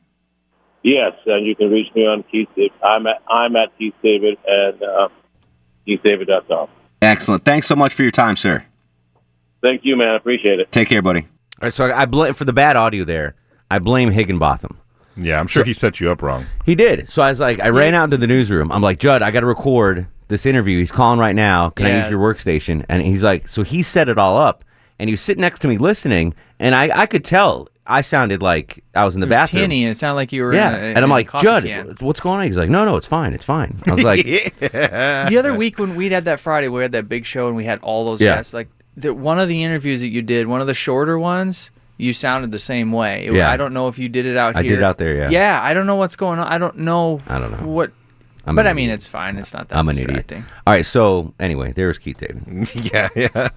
Yes, 0.81 1.13
and 1.25 1.45
you 1.45 1.55
can 1.55 1.69
reach 1.69 1.93
me 1.93 2.07
on 2.07 2.23
Keith. 2.23 2.47
I'm 2.81 3.05
at 3.05 3.21
I'm 3.27 3.55
at 3.57 3.77
Keith 3.77 3.93
David 4.01 4.37
and 4.47 4.81
uh, 4.81 5.09
KeithDavid.com. 5.85 6.69
Excellent. 7.01 7.43
Thanks 7.43 7.67
so 7.67 7.75
much 7.75 7.93
for 7.93 8.03
your 8.03 8.11
time, 8.11 8.35
sir. 8.35 8.63
Thank 9.61 9.83
you, 9.83 9.97
man. 9.97 10.07
I 10.07 10.15
appreciate 10.15 10.59
it. 10.59 10.71
Take 10.71 10.87
care, 10.87 11.01
buddy. 11.01 11.27
All 11.61 11.65
right, 11.67 11.73
so 11.73 11.91
I 11.91 12.05
blame 12.05 12.33
for 12.33 12.45
the 12.45 12.53
bad 12.53 12.75
audio 12.75 13.03
there. 13.03 13.35
I 13.69 13.79
blame 13.79 14.11
Higginbotham. 14.11 14.77
Yeah, 15.17 15.39
I'm 15.39 15.47
sure 15.47 15.65
he 15.65 15.73
set 15.73 15.99
you 15.99 16.09
up 16.11 16.21
wrong. 16.21 16.45
He 16.65 16.75
did. 16.75 17.09
So 17.09 17.21
I 17.21 17.29
was 17.29 17.39
like, 17.41 17.59
I 17.59 17.69
ran 17.69 17.93
out 17.93 18.05
into 18.05 18.17
the 18.17 18.27
newsroom. 18.27 18.71
I'm 18.71 18.81
like, 18.81 18.99
Judd, 18.99 19.21
I 19.21 19.31
got 19.31 19.41
to 19.41 19.45
record 19.45 20.07
this 20.29 20.45
interview. 20.45 20.79
He's 20.79 20.91
calling 20.91 21.19
right 21.19 21.35
now. 21.35 21.71
Can 21.71 21.85
I 21.87 22.01
use 22.01 22.09
your 22.09 22.19
workstation? 22.21 22.85
And 22.87 23.01
he's 23.01 23.23
like, 23.23 23.47
so 23.49 23.63
he 23.63 23.83
set 23.83 24.07
it 24.07 24.17
all 24.17 24.37
up, 24.37 24.63
and 24.97 25.09
he 25.09 25.13
was 25.13 25.19
sitting 25.21 25.41
next 25.41 25.59
to 25.59 25.67
me 25.67 25.77
listening, 25.77 26.33
and 26.59 26.73
I, 26.73 27.01
I 27.01 27.05
could 27.05 27.25
tell 27.25 27.67
I 27.85 27.99
sounded 28.01 28.41
like 28.41 28.81
I 28.95 29.03
was 29.03 29.15
in 29.15 29.19
the 29.21 29.25
it 29.27 29.29
was 29.31 29.37
bathroom. 29.37 29.63
tinny, 29.63 29.83
and 29.83 29.91
it 29.91 29.97
sounded 29.97 30.15
like 30.15 30.31
you 30.31 30.43
were. 30.43 30.53
yeah, 30.53 30.77
in 30.77 30.83
a, 30.83 30.87
and 30.87 30.97
I'm 30.99 31.09
a 31.09 31.13
like, 31.15 31.31
Judd, 31.41 31.63
can. 31.63 31.95
what's 31.99 32.19
going 32.21 32.39
on? 32.39 32.45
He's 32.45 32.55
like, 32.55 32.69
no, 32.69 32.85
no, 32.85 32.95
it's 32.95 33.07
fine, 33.07 33.33
it's 33.33 33.43
fine. 33.45 33.81
I 33.87 33.95
was 33.95 34.03
like, 34.05 34.25
yeah. 34.25 34.47
the 35.29 35.37
other 35.37 35.53
week 35.55 35.79
when 35.79 35.95
we 35.95 36.09
had 36.09 36.23
that 36.25 36.39
Friday, 36.39 36.69
we 36.69 36.81
had 36.81 36.91
that 36.93 37.09
big 37.09 37.25
show 37.25 37.47
and 37.47 37.57
we 37.57 37.65
had 37.65 37.79
all 37.81 38.05
those 38.05 38.21
Yeah. 38.21 38.35
guests. 38.35 38.53
Like 38.53 38.69
the, 39.01 39.13
one 39.13 39.39
of 39.39 39.47
the 39.47 39.63
interviews 39.63 40.01
that 40.01 40.07
you 40.09 40.21
did, 40.21 40.47
one 40.47 40.61
of 40.61 40.67
the 40.67 40.73
shorter 40.73 41.17
ones, 41.19 41.69
you 41.97 42.13
sounded 42.13 42.51
the 42.51 42.59
same 42.59 42.91
way. 42.91 43.25
It- 43.27 43.33
Yeah. 43.33 43.49
I 43.51 43.57
don't 43.57 43.73
know 43.73 43.87
if 43.87 43.97
you 43.99 44.09
did 44.09 44.25
it 44.25 44.37
out 44.37 44.55
I 44.55 44.61
here. 44.63 44.75
did 44.77 44.83
out 44.83 44.97
there, 44.97 45.15
yeah. 45.15 45.29
Yeah, 45.29 45.59
I 45.61 45.73
don't 45.73 45.85
know 45.87 45.95
what's 45.95 46.15
going 46.15 46.39
on. 46.39 46.47
I 46.47 46.57
don't 46.57 46.77
know. 46.79 47.19
I 47.27 47.39
don't 47.39 47.51
know. 47.51 47.67
what. 47.67 47.91
I'm 48.45 48.55
but 48.55 48.65
I 48.65 48.73
mean, 48.73 48.85
idiot. 48.85 48.99
it's 48.99 49.07
fine. 49.07 49.37
It's 49.37 49.53
not 49.53 49.67
that 49.69 49.77
I'm 49.77 49.87
an 49.89 49.95
distracting. 49.97 50.39
idiot. 50.39 50.51
All 50.65 50.73
right, 50.73 50.85
so 50.85 51.33
anyway, 51.39 51.71
there's 51.73 51.97
Keith 51.99 52.17
David. 52.19 52.69
yeah, 52.93 53.09
yeah. 53.15 53.49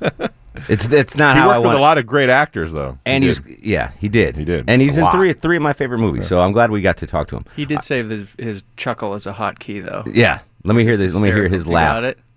It's 0.68 0.86
it's 0.88 1.16
not 1.16 1.36
he 1.36 1.40
how 1.40 1.46
worked 1.48 1.54
I 1.54 1.58
with 1.60 1.66
want. 1.68 1.78
a 1.78 1.80
lot 1.80 1.96
of 1.98 2.04
great 2.06 2.28
actors, 2.28 2.72
though. 2.72 2.98
and 3.06 3.24
he, 3.24 3.32
did. 3.32 3.58
yeah, 3.64 3.92
he 3.98 4.08
did. 4.10 4.36
He 4.36 4.44
did. 4.44 4.68
And 4.68 4.82
he's 4.82 4.96
A 4.96 5.00
in 5.00 5.04
lot. 5.04 5.12
three 5.14 5.32
three 5.32 5.56
of 5.56 5.62
my 5.62 5.72
favorite 5.72 5.98
movies. 5.98 6.26
So 6.26 6.40
I'm 6.40 6.52
glad 6.52 6.70
we 6.70 6.82
got 6.82 6.98
to 6.98 7.06
talk 7.06 7.28
to 7.28 7.36
him. 7.36 7.46
He 7.56 7.64
did 7.64 7.82
save 7.82 8.10
his, 8.10 8.34
his 8.38 8.62
chuckle 8.76 9.14
as 9.14 9.26
a 9.26 9.32
hot 9.32 9.60
key 9.60 9.80
though. 9.80 10.02
Yeah. 10.06 10.40
Let 10.64 10.76
me 10.76 10.82
hear 10.84 10.96
this. 10.98 11.14
Let 11.14 11.22
me 11.24 11.30
hear 11.32 11.48
his 11.48 11.66
laugh. 11.66 12.14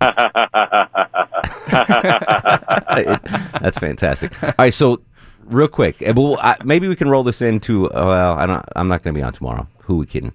That's 3.60 3.78
fantastic. 3.78 4.42
All 4.42 4.52
right, 4.58 4.74
so 4.74 5.00
real 5.44 5.68
quick, 5.68 5.96
we'll, 6.00 6.38
I, 6.38 6.56
maybe 6.64 6.88
we 6.88 6.96
can 6.96 7.08
roll 7.08 7.22
this 7.22 7.42
into. 7.42 7.86
Uh, 7.90 8.04
well, 8.06 8.38
I 8.38 8.46
don't. 8.46 8.64
I'm 8.76 8.88
not 8.88 9.02
going 9.02 9.14
to 9.14 9.18
be 9.18 9.22
on 9.22 9.32
tomorrow. 9.32 9.66
Who 9.82 9.98
we 9.98 10.06
kidding? 10.06 10.32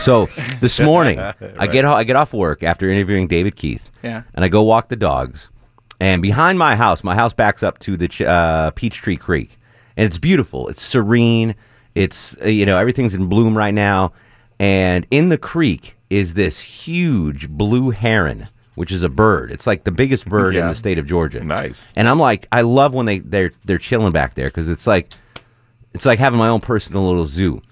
So 0.00 0.26
this 0.60 0.80
morning, 0.80 1.18
I 1.18 1.66
get 1.66 1.84
I 1.84 2.04
get 2.04 2.16
off 2.16 2.32
work 2.32 2.62
after 2.62 2.88
interviewing 2.90 3.28
David 3.28 3.56
Keith. 3.56 3.90
Yeah. 4.02 4.22
And 4.34 4.44
I 4.44 4.48
go 4.48 4.62
walk 4.62 4.88
the 4.88 4.96
dogs, 4.96 5.48
and 6.00 6.22
behind 6.22 6.58
my 6.58 6.76
house, 6.76 7.04
my 7.04 7.14
house 7.14 7.32
backs 7.32 7.62
up 7.62 7.78
to 7.80 7.96
the 7.96 8.08
Ch- 8.08 8.22
uh, 8.22 8.70
Peachtree 8.72 9.16
Creek, 9.16 9.58
and 9.96 10.06
it's 10.06 10.18
beautiful. 10.18 10.68
It's 10.68 10.82
serene. 10.82 11.54
It's 11.94 12.36
uh, 12.42 12.48
you 12.48 12.66
know 12.66 12.78
everything's 12.78 13.14
in 13.14 13.26
bloom 13.28 13.56
right 13.56 13.74
now, 13.74 14.12
and 14.58 15.06
in 15.10 15.28
the 15.28 15.38
creek 15.38 15.96
is 16.10 16.34
this 16.34 16.60
huge 16.60 17.48
blue 17.48 17.90
heron, 17.90 18.48
which 18.74 18.92
is 18.92 19.02
a 19.02 19.08
bird. 19.08 19.50
It's 19.50 19.66
like 19.66 19.84
the 19.84 19.92
biggest 19.92 20.26
bird 20.26 20.54
in 20.56 20.66
the 20.66 20.74
state 20.74 20.98
of 20.98 21.06
Georgia. 21.06 21.42
Nice. 21.42 21.88
And 21.96 22.08
I'm 22.08 22.18
like, 22.18 22.46
I 22.52 22.62
love 22.62 22.94
when 22.94 23.06
they 23.06 23.18
they're 23.20 23.52
they're 23.64 23.78
chilling 23.78 24.12
back 24.12 24.34
there 24.34 24.48
because 24.48 24.68
it's 24.68 24.86
like 24.86 25.12
it's 25.94 26.06
like 26.06 26.18
having 26.18 26.38
my 26.38 26.48
own 26.48 26.60
personal 26.60 27.06
little 27.06 27.26
zoo. 27.26 27.62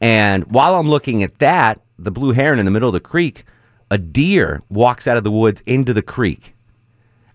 And 0.00 0.44
while 0.46 0.76
I'm 0.76 0.88
looking 0.88 1.22
at 1.22 1.38
that, 1.38 1.80
the 1.98 2.10
blue 2.10 2.32
heron 2.32 2.58
in 2.58 2.64
the 2.64 2.70
middle 2.70 2.88
of 2.88 2.92
the 2.92 3.00
creek, 3.00 3.44
a 3.90 3.98
deer 3.98 4.62
walks 4.68 5.06
out 5.06 5.16
of 5.16 5.24
the 5.24 5.30
woods 5.30 5.62
into 5.66 5.92
the 5.92 6.02
creek. 6.02 6.53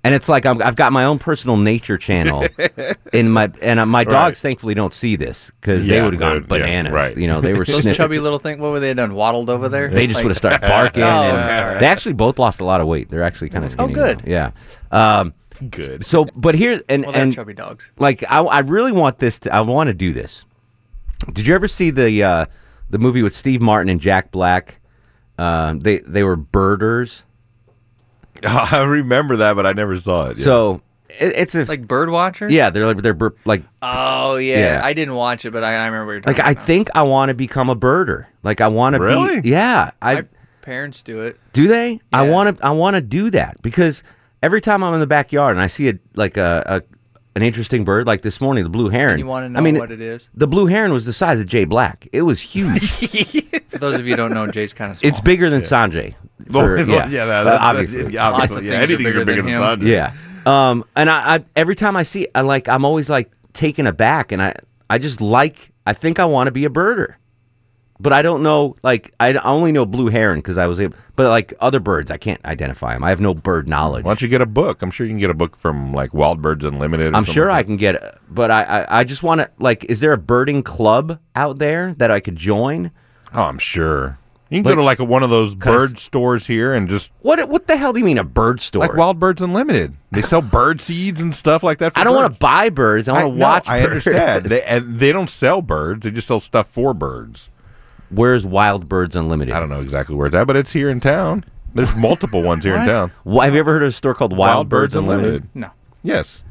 And 0.04 0.16
it's 0.16 0.30
like 0.30 0.46
I'm, 0.46 0.62
I've 0.62 0.78
got 0.78 0.94
my 0.94 1.04
own 1.04 1.20
personal 1.20 1.58
nature 1.58 1.98
channel 1.98 2.46
in 3.14 3.30
my 3.30 3.52
and 3.62 3.82
uh, 3.82 3.86
my 3.86 4.06
dogs 4.06 4.16
Right. 4.16 4.38
thankfully 4.38 4.74
don't 4.74 4.94
see 4.94 5.18
this 5.18 5.52
because 5.60 5.86
they 5.86 6.02
would 6.02 6.14
have 6.14 6.20
gone 6.22 6.46
they're- 6.48 6.60
yeah, 6.60 6.66
bananas. 6.66 6.94
right. 6.94 7.18
You 7.18 7.28
know, 7.28 7.42
they 7.42 7.52
were 7.54 7.66
Those 7.66 7.82
sniffing. 7.82 7.94
chubby 7.96 8.20
little 8.20 8.40
thing. 8.40 8.60
What 8.62 8.72
were 8.72 8.80
they 8.80 8.94
done? 8.94 9.14
Waddled 9.14 9.50
over 9.50 9.68
there? 9.68 9.90
They 9.90 10.08
just 10.08 10.16
Like- 10.16 10.24
would 10.24 10.30
have 10.32 10.38
started 10.38 10.62
barking. 10.68 11.04
Oh, 11.04 11.08
and 11.08 11.38
okay, 11.38 11.58
all 11.60 11.66
right. 11.66 11.80
They 11.82 11.86
actually 11.86 12.14
both 12.14 12.40
lost 12.40 12.62
a 12.62 12.64
lot 12.66 12.80
of 12.80 12.88
weight. 12.88 13.10
They're 13.10 13.24
actually 13.24 13.50
kind 13.50 13.66
of 13.66 13.78
Oh, 13.78 13.88
good. 13.88 14.26
now. 14.26 14.52
Yeah. 14.92 15.20
Um, 15.20 15.34
good. 15.70 16.06
So, 16.06 16.26
but 16.34 16.56
here's 16.56 16.80
and 16.88 17.04
Well, 17.04 17.12
they're 17.12 17.22
and 17.24 17.34
chubby 17.34 17.54
dogs. 17.54 17.92
Like 17.98 18.24
I, 18.30 18.40
I 18.40 18.60
really 18.60 18.94
want 18.94 19.20
this. 19.20 19.40
To, 19.40 19.54
I 19.54 19.60
want 19.62 19.90
to 19.90 19.94
do 19.94 20.14
this. 20.14 20.46
Did 21.34 21.46
you 21.46 21.54
ever 21.56 21.68
see 21.68 21.90
the 21.92 22.24
uh, 22.24 22.46
the 22.90 23.00
movie 23.00 23.22
with 23.22 23.36
Steve 23.36 23.60
Martin 23.62 23.90
and 23.90 24.00
Jack 24.00 24.32
Black? 24.32 24.78
Um, 25.38 25.82
they 25.82 25.98
they 26.00 26.24
were 26.24 26.38
birders. 26.38 27.24
I 28.46 28.84
remember 28.84 29.38
that, 29.38 29.56
but 29.56 29.66
I 29.66 29.74
never 29.74 30.00
saw 30.00 30.28
it. 30.30 30.38
yeah. 30.38 30.44
So 30.44 30.82
it, 31.10 31.34
it's 31.36 31.56
a 31.56 31.66
like 31.66 31.88
bird 31.88 32.10
watchers. 32.10 32.52
yeah. 32.52 32.70
They're 32.70 32.86
like 32.86 32.98
they're 33.02 33.14
bir- 33.14 33.36
like 33.46 33.64
Oh 33.82 34.36
yeah. 34.36 34.58
Yeah. 34.76 34.82
I 34.84 34.94
didn't 34.94 35.16
watch 35.16 35.46
it, 35.46 35.52
but 35.52 35.64
I, 35.64 35.74
I 35.76 35.86
remember 35.86 36.06
what 36.06 36.12
you're 36.14 36.22
talking 36.22 36.38
like 36.46 36.58
I 36.58 36.60
think 36.60 36.90
I 36.96 37.02
want 37.04 37.30
to 37.30 37.36
become 37.36 37.70
a 37.70 37.76
birder. 37.76 38.26
Like 38.44 38.62
I 38.62 38.68
want 38.68 38.96
to 38.96 39.02
Really? 39.02 39.42
be. 39.42 39.50
Yeah. 39.50 39.92
I 40.02 40.24
Parents 40.62 41.02
do 41.02 41.22
it. 41.22 41.40
Do 41.54 41.68
they? 41.68 42.00
I 42.14 42.24
want 42.30 42.58
to. 42.60 42.66
I 42.66 42.70
want 42.72 42.94
to 42.96 43.02
do 43.02 43.32
that 43.32 43.60
because 43.64 44.04
every 44.44 44.62
time 44.62 44.84
I'm 44.84 44.94
in 44.94 45.00
the 45.00 45.08
backyard 45.08 45.56
and 45.56 45.62
I 45.62 45.68
see 45.68 45.90
a 45.90 45.94
like 46.16 46.38
a, 46.38 46.64
a 46.86 46.96
an 47.36 47.42
interesting 47.44 47.86
bird, 47.86 48.06
like 48.06 48.22
this 48.22 48.40
morning, 48.40 48.64
the 48.66 48.70
blue 48.70 48.90
heron. 48.90 49.18
you 49.18 49.26
wanna 49.26 49.50
know 49.50 49.58
I 49.60 49.62
mean, 49.64 49.78
what 49.80 49.92
it 49.92 50.02
is? 50.02 50.30
The 50.36 50.48
blue 50.48 50.66
heron 50.68 50.92
was 50.94 51.06
the 51.06 51.14
size 51.14 51.40
of 51.40 51.48
Jay 51.48 51.64
Black. 51.66 52.08
It 52.12 52.22
was 52.24 52.40
huge. 52.42 52.82
For 53.70 53.78
those 53.80 53.96
of 53.96 54.06
you 54.06 54.14
who 54.14 54.18
don't 54.18 54.34
know, 54.34 54.46
Jay's 54.48 54.74
kind 54.74 54.92
of 54.92 55.00
small. 55.00 55.10
it's 55.10 55.20
bigger 55.22 55.50
than 55.50 55.62
Sanjay. 55.62 56.14
Well, 56.54 56.66
for- 56.66 56.76
well, 56.78 56.88
yeah, 56.88 57.08
yeah, 57.10 57.26
that- 57.26 57.44
that's- 57.44 57.60
obviously, 57.62 58.14
yeah, 58.14 58.30
obviously, 58.30 58.66
yeah, 58.66 58.72
things 58.80 58.84
anything 58.92 59.04
bigger 59.06 59.26
bigger 59.26 59.42
than 59.44 59.54
than 59.54 59.80
him. 59.82 59.88
Sanjay. 59.88 59.88
Yeah. 59.88 60.14
Um, 60.70 60.84
and 60.96 61.10
I, 61.10 61.36
I 61.36 61.44
every 61.56 61.76
time 61.76 61.96
I 61.96 62.04
see, 62.04 62.28
I 62.34 62.42
like, 62.42 62.68
I'm 62.68 62.84
always 62.86 63.10
like 63.10 63.32
taken 63.54 63.86
aback, 63.86 64.32
and 64.32 64.42
I, 64.42 64.56
I 64.90 64.98
just 64.98 65.22
like, 65.22 65.72
I 65.86 65.94
think 65.94 66.18
I 66.20 66.26
want 66.26 66.48
to 66.48 66.52
be 66.52 66.66
a 66.66 66.70
birder, 66.70 67.16
but 68.00 68.14
I 68.14 68.22
don't 68.22 68.42
know, 68.42 68.78
like, 68.82 69.14
I 69.20 69.30
I 69.34 69.44
only 69.44 69.72
know 69.72 69.86
blue 69.86 70.08
heron 70.08 70.40
because 70.40 70.58
I 70.58 70.66
was 70.66 70.80
able, 70.80 70.96
but 71.18 71.28
like 71.28 71.54
other 71.60 71.80
birds, 71.82 72.10
I 72.10 72.18
can't 72.18 72.44
identify 72.46 72.94
them. 72.94 73.04
I 73.04 73.10
have 73.10 73.20
no 73.20 73.34
bird 73.34 73.68
knowledge. 73.68 74.06
Why 74.06 74.10
don't 74.12 74.22
you 74.22 74.28
get 74.30 74.42
a 74.42 74.46
book? 74.46 74.82
I'm 74.82 74.90
sure 74.92 75.06
you 75.06 75.12
can 75.12 75.20
get 75.20 75.30
a 75.30 75.34
book 75.36 75.56
from 75.58 75.94
like 75.94 76.14
Wild 76.14 76.42
Birds 76.42 76.64
Unlimited. 76.66 77.08
or 77.14 77.18
I'm 77.18 77.26
something 77.26 77.34
sure 77.34 77.52
I 77.52 77.58
like 77.58 77.66
can 77.68 77.78
get 77.78 77.96
it, 77.96 78.18
but 78.30 78.50
I, 78.50 78.64
I, 78.64 79.00
I 79.02 79.04
just 79.04 79.22
want 79.22 79.42
to 79.42 79.52
like. 79.60 79.84
Is 79.86 80.00
there 80.00 80.14
a 80.14 80.18
birding 80.18 80.64
club 80.64 81.20
out 81.36 81.60
there 81.60 81.94
that 81.98 82.10
I 82.10 82.22
could 82.22 82.38
join? 82.38 82.90
Oh, 83.36 83.44
I'm 83.44 83.60
sure. 83.60 84.18
You 84.50 84.60
can 84.60 84.66
Like- 84.66 84.72
go 84.72 84.76
to 84.78 84.84
like 84.84 85.00
a, 85.00 85.04
one 85.04 85.22
of 85.22 85.30
those 85.30 85.54
'cause- 85.54 85.74
bird 85.92 86.00
stores 86.00 86.48
here 86.48 86.74
and 86.74 86.90
just 86.90 87.12
What 87.22 87.48
what 87.50 87.68
the 87.68 87.78
hell 87.78 87.94
do 87.94 88.00
you 88.00 88.06
mean 88.06 88.18
a 88.18 88.24
bird 88.24 88.62
store? 88.62 88.82
like 88.82 88.96
Wild 88.96 89.20
Birds 89.20 89.42
Unlimited. 89.42 89.94
They 90.12 90.24
sell 90.24 90.42
bird 90.42 90.82
seeds 90.82 91.22
and 91.22 91.36
stuff 91.36 91.62
like 91.62 91.78
that. 91.78 91.94
For 91.94 92.00
I 92.00 92.04
don't 92.04 92.16
want 92.16 92.34
to 92.34 92.40
buy 92.40 92.70
birds. 92.70 93.08
I 93.08 93.12
want 93.14 93.26
to 93.34 93.40
no, 93.40 93.46
watch. 93.48 93.70
I 93.70 93.80
birds. 93.82 94.08
understand. 94.08 94.46
they, 94.48 94.64
and 94.64 95.00
they 95.00 95.12
don't 95.12 95.30
sell 95.30 95.62
birds. 95.62 96.04
They 96.04 96.12
just 96.12 96.28
sell 96.28 96.40
stuff 96.40 96.68
for 96.68 96.94
birds. 96.96 97.50
Where's 98.10 98.44
Wild 98.46 98.90
Birds 98.90 99.16
Unlimited? 99.16 99.54
I 99.54 99.60
don't 99.60 99.70
know 99.70 99.82
exactly 99.82 100.16
where 100.16 100.26
it's 100.26 100.36
at, 100.36 100.48
but 100.48 100.56
it's 100.56 100.72
here 100.72 100.90
in 100.90 101.00
town. 101.00 101.46
There's 101.76 101.94
multiple 101.94 102.42
ones 102.42 102.64
here 102.64 102.76
in 102.76 102.88
town. 102.88 103.12
Why, 103.24 103.46
have 103.46 103.54
you 103.54 103.60
ever 103.60 103.74
heard 103.74 103.84
of 103.84 103.90
a 103.90 103.92
store 103.92 104.16
called 104.16 104.36
Wild, 104.36 104.68
Birds, 104.68 104.96
Unlimited? 104.96 105.48
No. 105.54 105.70
Yes. 106.02 106.44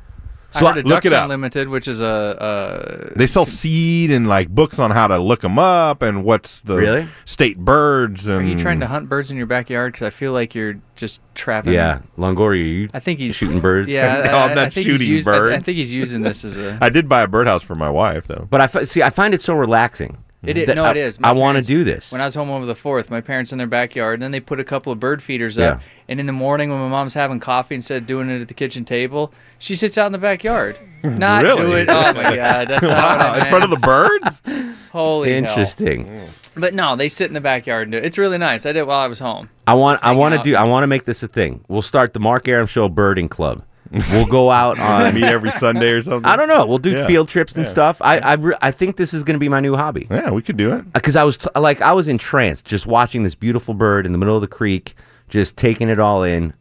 So 0.51 0.67
I 0.67 0.71
heard 0.71 0.79
of 0.79 0.85
look 0.87 0.95
Ducks 0.97 1.07
it 1.07 1.13
up. 1.13 1.25
Unlimited, 1.25 1.69
which 1.69 1.87
is 1.89 2.01
a, 2.01 3.13
They 3.17 3.27
sell 3.27 3.45
seed 3.45 4.11
and 4.11 4.27
like 4.29 4.49
books 4.49 4.79
on 4.79 4.91
how 4.91 5.07
to 5.07 5.19
look 5.19 5.41
them 5.43 5.59
up 5.59 6.01
and 6.01 6.25
what's 6.25 6.61
the 6.61 6.77
Really? 6.77 7.09
state 7.27 7.59
birds 7.59 8.27
a. 8.29 8.35
Are 8.37 8.41
and 8.41 8.49
you 8.49 8.59
trying 8.59 8.81
to 8.81 8.87
hunt 8.87 9.09
birds 9.11 9.31
in 9.31 9.37
your 9.37 9.47
backyard? 9.47 9.93
Because 9.93 10.07
I 10.07 10.11
feel 10.11 10.33
like 10.33 10.55
you're 10.55 10.81
just 10.97 11.21
trapping. 11.35 11.75
Yeah, 11.75 12.01
Longoria, 12.17 12.65
you 12.67 12.89
I 12.95 13.01
think 13.01 13.19
he's 13.19 13.37
shooting 13.37 13.61
birds. 13.61 13.89
Yeah, 13.89 14.23
No, 14.31 14.39
I- 14.39 14.49
I'm 14.49 14.55
not 14.57 14.73
shooting 14.73 15.07
used- 15.07 15.29
I- 15.29 15.35
I, 15.35 15.39
birds. 15.39 15.65
think 15.67 15.77
he's 15.77 15.93
using 15.93 16.23
this 16.23 16.45
as 16.45 16.57
a. 16.57 16.79
I 16.83 16.89
did 16.89 17.09
buy 17.11 17.23
a 17.23 17.29
birdhouse 17.29 17.63
for 17.63 17.75
my 17.75 17.91
wife 17.91 18.27
though. 18.27 18.47
But 18.51 18.61
I 18.63 18.83
see. 18.85 19.03
I 19.03 19.11
find 19.11 19.35
it 19.35 19.43
so 19.43 19.53
relaxing. 19.55 20.17
It 20.44 20.57
is, 20.57 20.66
that 20.66 20.77
no, 20.77 20.85
it 20.88 20.96
is. 20.96 21.18
I 21.22 21.33
want 21.33 21.57
to 21.57 21.62
do 21.62 21.83
this. 21.83 22.12
When 22.12 22.20
I 22.20 22.24
was 22.24 22.35
home 22.37 22.48
over 22.48 22.64
the 22.64 22.77
fourth, 22.77 23.11
my 23.11 23.20
parents 23.20 23.51
in 23.51 23.59
their 23.59 23.66
backyard, 23.66 24.14
and 24.14 24.22
then 24.22 24.31
they 24.31 24.38
put 24.38 24.61
a 24.61 24.64
couple 24.64 24.92
of 24.92 25.01
bird 25.01 25.20
feeders 25.20 25.59
up. 25.59 25.81
Yeah. 25.81 25.87
And 26.09 26.20
in 26.20 26.27
the 26.27 26.33
morning, 26.33 26.70
when 26.70 26.79
my 26.79 26.88
mom's 26.88 27.14
having 27.14 27.40
coffee 27.40 27.74
instead 27.74 28.03
of 28.03 28.07
doing 28.07 28.31
it 28.31 28.40
at 28.40 28.46
the 28.48 28.55
kitchen 28.55 28.85
table, 28.85 29.33
she 29.59 29.74
sits 29.74 29.98
out 29.98 30.07
in 30.07 30.12
the 30.12 30.18
backyard. 30.18 30.79
Not 31.03 31.40
do 31.42 31.46
Really? 31.48 31.81
it. 31.83 31.90
Oh 31.90 32.12
my 32.14 32.37
god, 32.37 32.68
that's 32.68 32.83
Wow, 32.87 33.35
in 33.35 33.46
front 33.46 33.64
of 33.64 33.70
the 33.70 33.77
birds? 33.79 34.42
Holy 34.92 35.31
hell. 35.31 35.38
Interesting. 35.38 36.07
Mm. 36.07 36.29
But 36.55 36.72
no, 36.74 36.94
they 36.96 37.09
sit 37.09 37.27
in 37.29 37.35
the 37.35 37.40
backyard 37.40 37.83
and 37.88 37.92
do 37.92 37.98
it. 37.98 38.05
It's 38.05 38.18
really 38.18 38.38
nice. 38.38 38.64
I 38.64 38.70
did 38.72 38.81
it 38.81 38.87
while 38.87 38.98
I 39.01 39.07
was 39.09 39.18
home. 39.18 39.48
I 39.66 39.74
want. 39.74 40.01
I 40.05 40.12
want 40.12 40.35
to 40.37 40.42
do. 40.42 40.57
I 40.57 40.64
want 40.64 40.85
to 40.85 40.88
make 40.88 41.05
this 41.05 41.22
a 41.22 41.29
thing. 41.29 41.64
We'll 41.68 41.83
start 41.83 42.12
the 42.14 42.20
Mark 42.20 42.46
Arum 42.48 42.66
Show 42.66 42.88
Birding 42.88 43.29
Club. 43.29 43.62
We'll 43.90 44.27
go 44.27 44.51
out 44.51 44.79
on 44.79 45.14
Meet 45.14 45.24
every 45.24 45.51
Sunday 45.51 45.90
or 45.90 46.03
something. 46.03 46.29
I 46.31 46.37
don't 46.37 46.48
know. 46.48 46.66
We'll 46.66 46.79
do 46.79 46.90
Yeah. 46.92 47.07
field 47.07 47.29
trips 47.29 47.55
and 47.57 47.64
Yeah. 47.64 47.70
stuff. 47.70 47.98
I 48.03 48.18
I, 48.18 48.33
re- 48.35 48.57
I 48.61 48.70
think 48.70 48.96
this 48.96 49.14
is 49.14 49.22
going 49.22 49.35
to 49.35 49.38
be 49.40 49.48
my 49.48 49.61
new 49.61 49.77
hobby. 49.77 50.07
Yeah, 50.11 50.31
we 50.31 50.42
could 50.42 50.57
do 50.57 50.70
it. 50.74 50.81
Uh, 50.81 50.85
because 50.94 51.16
I 51.16 51.24
was 51.24 51.37
t- 51.38 51.48
like 51.57 51.81
I 51.81 51.92
was 51.92 52.07
entranced 52.09 52.64
just 52.66 52.87
watching 52.87 53.22
this 53.22 53.35
beautiful 53.35 53.74
bird 53.74 54.05
in 54.07 54.12
the 54.12 54.18
middle 54.18 54.35
of 54.35 54.40
the 54.42 54.46
creek, 54.48 54.94
just 55.29 55.57
taking 55.57 55.88
it 55.88 55.98
all 55.98 56.22
in, 56.22 56.53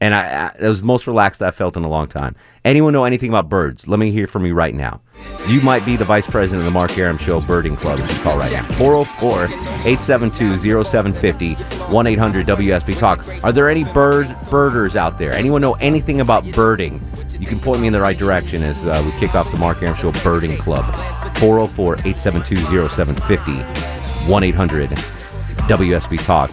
and 0.00 0.14
I, 0.14 0.46
I 0.46 0.46
it 0.58 0.68
was 0.68 0.80
the 0.80 0.86
most 0.86 1.06
relaxed 1.06 1.42
I've 1.42 1.54
felt 1.54 1.76
in 1.76 1.84
a 1.84 1.88
long 1.88 2.08
time. 2.08 2.34
Anyone 2.64 2.92
know 2.92 3.04
anything 3.04 3.28
about 3.28 3.48
birds? 3.48 3.86
Let 3.86 3.98
me 3.98 4.10
hear 4.10 4.26
from 4.26 4.46
you 4.46 4.54
right 4.54 4.74
now. 4.74 5.00
You 5.46 5.60
might 5.60 5.84
be 5.84 5.96
the 5.96 6.04
vice 6.04 6.26
president 6.26 6.60
of 6.60 6.64
the 6.64 6.70
Mark 6.70 6.96
Arum 6.96 7.18
Show 7.18 7.40
Birding 7.40 7.76
Club. 7.76 7.98
If 8.00 8.10
you 8.16 8.22
call 8.22 8.38
right 8.38 8.52
now 8.52 8.64
404 8.78 9.44
872 9.86 10.84
0750 10.84 11.54
1 11.92 12.06
800 12.06 12.46
WSB 12.46 12.98
Talk. 12.98 13.44
Are 13.44 13.52
there 13.52 13.68
any 13.68 13.84
bird 13.84 14.34
birders 14.50 14.96
out 14.96 15.18
there? 15.18 15.32
Anyone 15.32 15.60
know 15.60 15.74
anything 15.74 16.20
about 16.20 16.50
birding? 16.52 17.00
You 17.38 17.46
can 17.46 17.60
point 17.60 17.80
me 17.80 17.86
in 17.86 17.92
the 17.92 18.00
right 18.00 18.18
direction 18.18 18.62
as 18.62 18.84
uh, 18.84 19.02
we 19.04 19.18
kick 19.18 19.34
off 19.34 19.50
the 19.50 19.58
Mark 19.58 19.82
Arum 19.82 19.96
Show 19.96 20.12
Birding 20.22 20.58
Club. 20.58 20.84
404 21.38 21.94
872 21.94 22.88
0750 22.88 24.30
1 24.30 24.42
800 24.42 24.90
WSB 24.90 26.24
Talk 26.24 26.50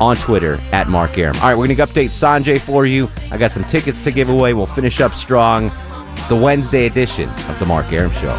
on 0.00 0.16
Twitter 0.16 0.60
at 0.72 0.88
Mark 0.88 1.16
Arum. 1.18 1.36
All 1.36 1.48
right, 1.48 1.56
we're 1.56 1.66
going 1.66 1.76
to 1.76 1.86
update 1.86 2.10
Sanjay 2.10 2.60
for 2.60 2.86
you. 2.86 3.08
I 3.30 3.38
got 3.38 3.52
some 3.52 3.64
tickets 3.64 4.00
to 4.02 4.10
give 4.10 4.28
away. 4.28 4.54
We'll 4.54 4.66
finish 4.66 5.00
up 5.00 5.14
strong. 5.14 5.70
It's 6.12 6.26
the 6.28 6.36
Wednesday 6.36 6.86
edition 6.86 7.28
of 7.28 7.58
the 7.58 7.66
Mark 7.66 7.92
Arum 7.92 8.12
Show. 8.12 8.34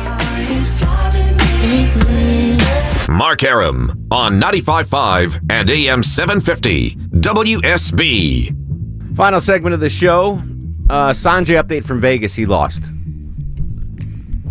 Mark 3.09 3.43
Arum 3.43 4.07
on 4.11 4.39
95.5 4.39 5.39
and 5.49 5.69
AM 5.69 6.03
750 6.03 6.95
WSB. 6.95 9.15
Final 9.15 9.41
segment 9.41 9.73
of 9.73 9.79
the 9.79 9.89
show. 9.89 10.41
Uh, 10.89 11.11
Sanjay 11.11 11.61
update 11.61 11.83
from 11.83 11.99
Vegas. 11.99 12.35
He 12.35 12.45
lost. 12.45 12.83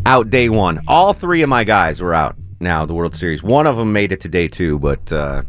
Out 0.05 0.31
day 0.31 0.49
one. 0.49 0.81
All 0.89 1.13
three 1.13 1.43
of 1.43 1.49
my 1.49 1.65
guys 1.65 2.01
were 2.01 2.15
out 2.15 2.37
now, 2.61 2.87
the 2.87 2.95
World 2.95 3.15
Series. 3.15 3.43
One 3.43 3.67
of 3.67 3.77
them 3.77 3.93
made 3.93 4.13
it 4.13 4.21
to 4.23 4.29
day 4.29 4.49
two, 4.49 4.79
but 4.79 5.13
uh, 5.13 5.43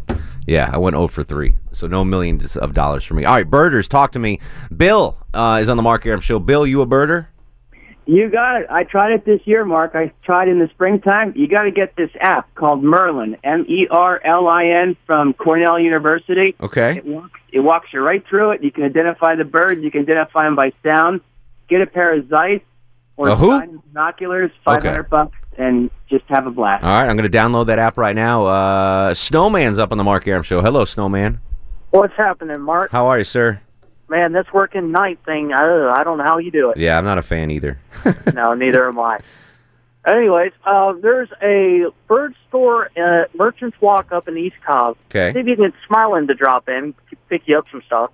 yeah, 0.48 0.70
I 0.72 0.78
went 0.78 0.96
0 0.96 1.08
for 1.08 1.24
3. 1.24 1.54
So 1.74 1.88
no 1.88 2.04
millions 2.04 2.56
of 2.56 2.74
dollars 2.74 3.04
for 3.04 3.14
me. 3.14 3.26
All 3.26 3.36
right, 3.36 3.48
birders, 3.48 3.88
talk 3.88 4.14
to 4.14 4.20
me. 4.20 4.40
Bill 4.76 5.18
uh, 5.34 5.60
is 5.62 5.70
on 5.70 5.78
the 5.78 5.84
Mark 5.84 6.06
Arum 6.06 6.22
Show. 6.22 6.40
Bill, 6.40 6.66
you 6.66 6.82
a 6.82 6.88
birder? 6.88 7.28
You 8.06 8.30
got 8.30 8.62
it. 8.62 8.68
I 8.70 8.86
tried 8.86 9.12
it 9.12 9.26
this 9.26 9.42
year, 9.46 9.66
Mark. 9.66 9.92
I 9.94 10.14
tried 10.24 10.48
in 10.48 10.60
the 10.60 10.70
springtime. 10.70 11.34
You 11.36 11.50
got 11.50 11.64
to 11.64 11.72
get 11.72 11.98
this 11.98 12.10
app 12.22 12.56
called 12.56 12.82
Merlin, 12.82 13.36
M-E-R-L-I-N, 13.44 14.96
from 15.06 15.34
Cornell 15.34 15.78
University. 15.78 16.56
Okay. 16.62 16.98
It 16.98 17.06
walks, 17.06 17.40
it 17.52 17.60
walks 17.60 17.92
you 17.92 18.00
right 18.00 18.26
through 18.26 18.52
it. 18.52 18.64
You 18.64 18.72
can 18.72 18.86
identify 18.86 19.36
the 19.36 19.44
birds. 19.44 19.84
You 19.84 19.92
can 19.92 20.04
identify 20.04 20.46
them 20.46 20.56
by 20.56 20.72
sound. 20.84 21.20
Get 21.68 21.82
a 21.82 21.86
pair 21.86 22.14
of 22.14 22.30
Zeiss 22.30 22.62
or 23.18 23.28
A 23.28 23.36
who? 23.36 23.50
Simon 23.50 23.82
binoculars, 23.92 24.52
five 24.64 24.84
hundred 24.84 25.10
bucks, 25.10 25.38
and 25.58 25.90
just 26.10 26.26
have 26.28 26.48
a 26.48 26.52
blast. 26.52 26.84
All 26.84 26.90
right, 26.90 27.10
I'm 27.10 27.18
going 27.18 27.30
to 27.30 27.38
download 27.38 27.68
that 27.68 27.80
app 27.80 27.98
right 27.98 28.16
now. 28.16 28.46
Uh, 28.46 29.14
Snowman's 29.14 29.80
up 29.80 29.92
on 29.92 29.98
the 29.98 30.04
Mark 30.04 30.28
Arum 30.28 30.44
Show. 30.44 30.62
Hello, 30.62 30.86
Snowman. 30.86 31.40
What's 31.92 32.16
happening, 32.16 32.62
Mark? 32.62 32.92
How 32.92 33.08
are 33.08 33.18
you, 33.18 33.24
sir? 33.24 33.62
Man, 34.10 34.32
this 34.32 34.46
working 34.54 34.92
night 34.92 35.20
thing, 35.26 35.52
I, 35.52 35.94
I 35.98 36.04
don't 36.04 36.18
know 36.18 36.24
how 36.24 36.38
you 36.38 36.52
do 36.52 36.70
it. 36.70 36.78
Yeah, 36.78 36.98
I'm 36.98 37.04
not 37.04 37.18
a 37.18 37.22
fan 37.22 37.52
either. 37.52 37.78
no, 38.34 38.54
neither 38.54 38.88
am 38.88 39.00
I. 39.00 39.20
Anyways, 40.08 40.54
uh, 40.64 40.94
there's 40.94 41.30
a 41.42 41.88
bird 42.08 42.34
store 42.48 42.90
at 42.96 43.36
Merchants 43.36 43.76
Walk 43.82 44.14
up 44.14 44.30
in 44.30 44.38
East 44.38 44.56
Cobb. 44.66 44.96
Okay. 45.10 45.34
See 45.34 45.40
if 45.40 45.48
you 45.48 45.56
can 45.56 45.66
get 45.66 45.74
Smiling 45.88 46.28
to 46.28 46.34
drop 46.34 46.70
in, 46.70 46.94
pick 47.28 47.42
you 47.48 47.58
up 47.58 47.66
some 47.72 47.82
stuff. 47.86 48.12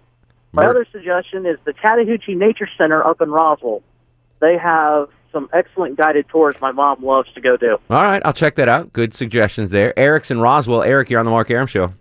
My 0.53 0.63
Mer- 0.63 0.71
other 0.71 0.87
suggestion 0.91 1.45
is 1.45 1.59
the 1.65 1.73
Chattahoochee 1.73 2.33
Nature 2.35 2.69
Center 2.77 3.05
up 3.05 3.21
in 3.21 3.29
Roswell. 3.29 3.83
They 4.39 4.57
have 4.57 5.09
some 5.33 5.49
excellent 5.51 5.97
guided 5.97 6.29
tours 6.29 6.55
my 6.61 6.71
mom 6.71 7.03
loves 7.03 7.33
to 7.33 7.41
go 7.41 7.57
do. 7.57 7.77
All 7.89 8.03
right, 8.03 8.21
I'll 8.23 8.33
check 8.33 8.55
that 8.55 8.69
out. 8.69 8.93
Good 8.93 9.13
suggestions 9.13 9.71
there. 9.71 9.97
Eric's 9.99 10.31
in 10.31 10.39
Roswell. 10.39 10.83
Eric, 10.83 11.09
you're 11.09 11.19
on 11.19 11.25
the 11.25 11.31
Mark 11.31 11.51
Arum 11.51 11.67
Show. 11.67 11.91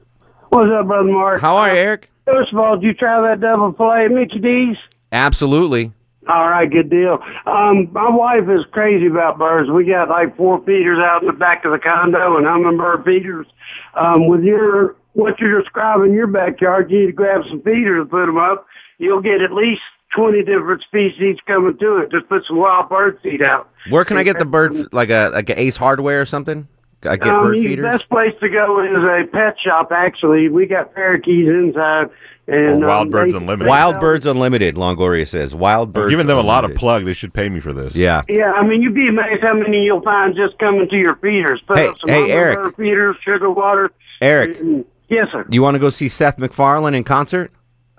What's 0.51 0.71
up, 0.71 0.87
brother 0.87 1.11
Mark? 1.11 1.41
How 1.41 1.57
are 1.57 1.73
you, 1.73 1.81
Eric? 1.81 2.11
First 2.27 2.53
of 2.53 2.59
all, 2.59 2.77
did 2.77 2.85
you 2.85 2.95
try 2.95 3.21
that 3.23 3.41
double 3.41 3.73
fillet 3.73 4.05
at 4.05 4.11
Mickey 4.13 4.39
D's? 4.39 4.77
Absolutely. 5.11 5.93
All 6.29 6.49
right, 6.49 6.71
good 6.71 6.89
deal. 6.89 7.19
Um, 7.47 7.89
my 7.93 8.09
wife 8.09 8.49
is 8.49 8.65
crazy 8.71 9.07
about 9.07 9.39
birds. 9.39 9.69
We 9.71 9.85
got 9.87 10.09
like 10.09 10.37
four 10.37 10.61
feeders 10.65 10.99
out 11.01 11.23
in 11.23 11.27
the 11.27 11.33
back 11.33 11.65
of 11.65 11.73
the 11.73 11.81
condo 11.81 12.37
and 12.37 12.47
hummingbird 12.47 13.05
feeders. 13.05 13.47
Um, 13.95 14.29
with 14.29 14.43
your 14.45 14.95
what 15.15 15.41
you're 15.41 15.61
describing 15.61 16.11
in 16.11 16.13
your 16.15 16.29
backyard, 16.29 16.91
you 16.91 17.01
need 17.01 17.07
to 17.07 17.13
grab 17.13 17.43
some 17.49 17.61
feeders 17.63 18.03
and 18.03 18.11
put 18.11 18.27
them 18.27 18.39
up. 18.39 18.67
You'll 18.99 19.21
get 19.21 19.43
at 19.43 19.53
least 19.53 19.83
twenty 20.15 20.43
different 20.43 20.83
species 20.83 21.37
coming 21.47 21.77
to 21.79 21.97
it. 21.99 22.11
Just 22.11 22.29
put 22.29 22.45
some 22.47 22.57
wild 22.59 22.89
bird 22.89 23.19
seed 23.23 23.43
out. 23.47 23.69
Where 23.91 24.05
can 24.05 24.17
I 24.17 24.23
get 24.23 24.39
the 24.39 24.45
bird, 24.45 24.93
like 24.93 25.11
a 25.11 25.31
like 25.33 25.51
a 25.51 25.61
Ace 25.61 25.77
Hardware 25.77 26.21
or 26.21 26.27
something? 26.27 26.69
I 27.05 27.17
get 27.17 27.29
um, 27.29 27.43
bird 27.49 27.57
feeders? 27.57 27.77
The 27.85 27.99
best 27.99 28.09
place 28.09 28.33
to 28.41 28.49
go 28.49 28.81
is 28.85 29.03
a 29.03 29.27
pet 29.33 29.57
shop. 29.61 29.91
Actually, 29.91 30.49
we 30.49 30.67
got 30.67 30.95
parakeets 30.95 31.49
inside. 31.49 32.11
And 32.49 32.85
um, 32.85 33.11
they- 33.11 33.31
they 33.31 33.67
Wild 33.67 34.01
Birds 34.01 34.27
Unlimited. 34.27 34.75
Longoria 34.75 35.27
says 35.29 35.55
Wild 35.55 35.93
Birds. 35.93 36.05
I'm 36.07 36.11
giving 36.11 36.27
them 36.27 36.39
a 36.39 36.43
lot 36.43 36.65
of 36.65 36.75
plug. 36.75 37.05
They 37.05 37.13
should 37.13 37.33
pay 37.33 37.49
me 37.49 37.61
for 37.61 37.73
this. 37.73 37.95
Yeah. 37.95 38.23
Yeah, 38.29 38.51
I 38.53 38.67
mean, 38.67 38.83
you'd 38.83 38.95
be 38.97 39.09
amazed 39.09 39.43
how 39.43 39.55
many 39.55 39.85
you'll 39.85 40.03
find 40.03 40.35
just 40.35 40.59
coming 40.59 40.89
to 40.89 40.97
your 40.97 41.15
feeders. 41.17 41.61
Put 41.67 41.79
Hey- 41.79 41.91
some 42.01 42.11
hey, 42.11 42.31
Eric. 42.33 42.57
hummingbird 42.59 42.77
feeders, 42.85 43.17
sugar 43.25 43.51
water. 43.51 43.91
Eric, 44.21 44.59
Yes, 45.09 45.29
sir. 45.31 45.45
Do 45.45 45.55
you 45.55 45.63
want 45.63 45.75
to 45.75 45.79
go 45.79 45.89
see 45.91 46.09
Seth 46.09 46.39
MacFarlane 46.39 46.95
in 46.95 47.05
concert? 47.05 47.53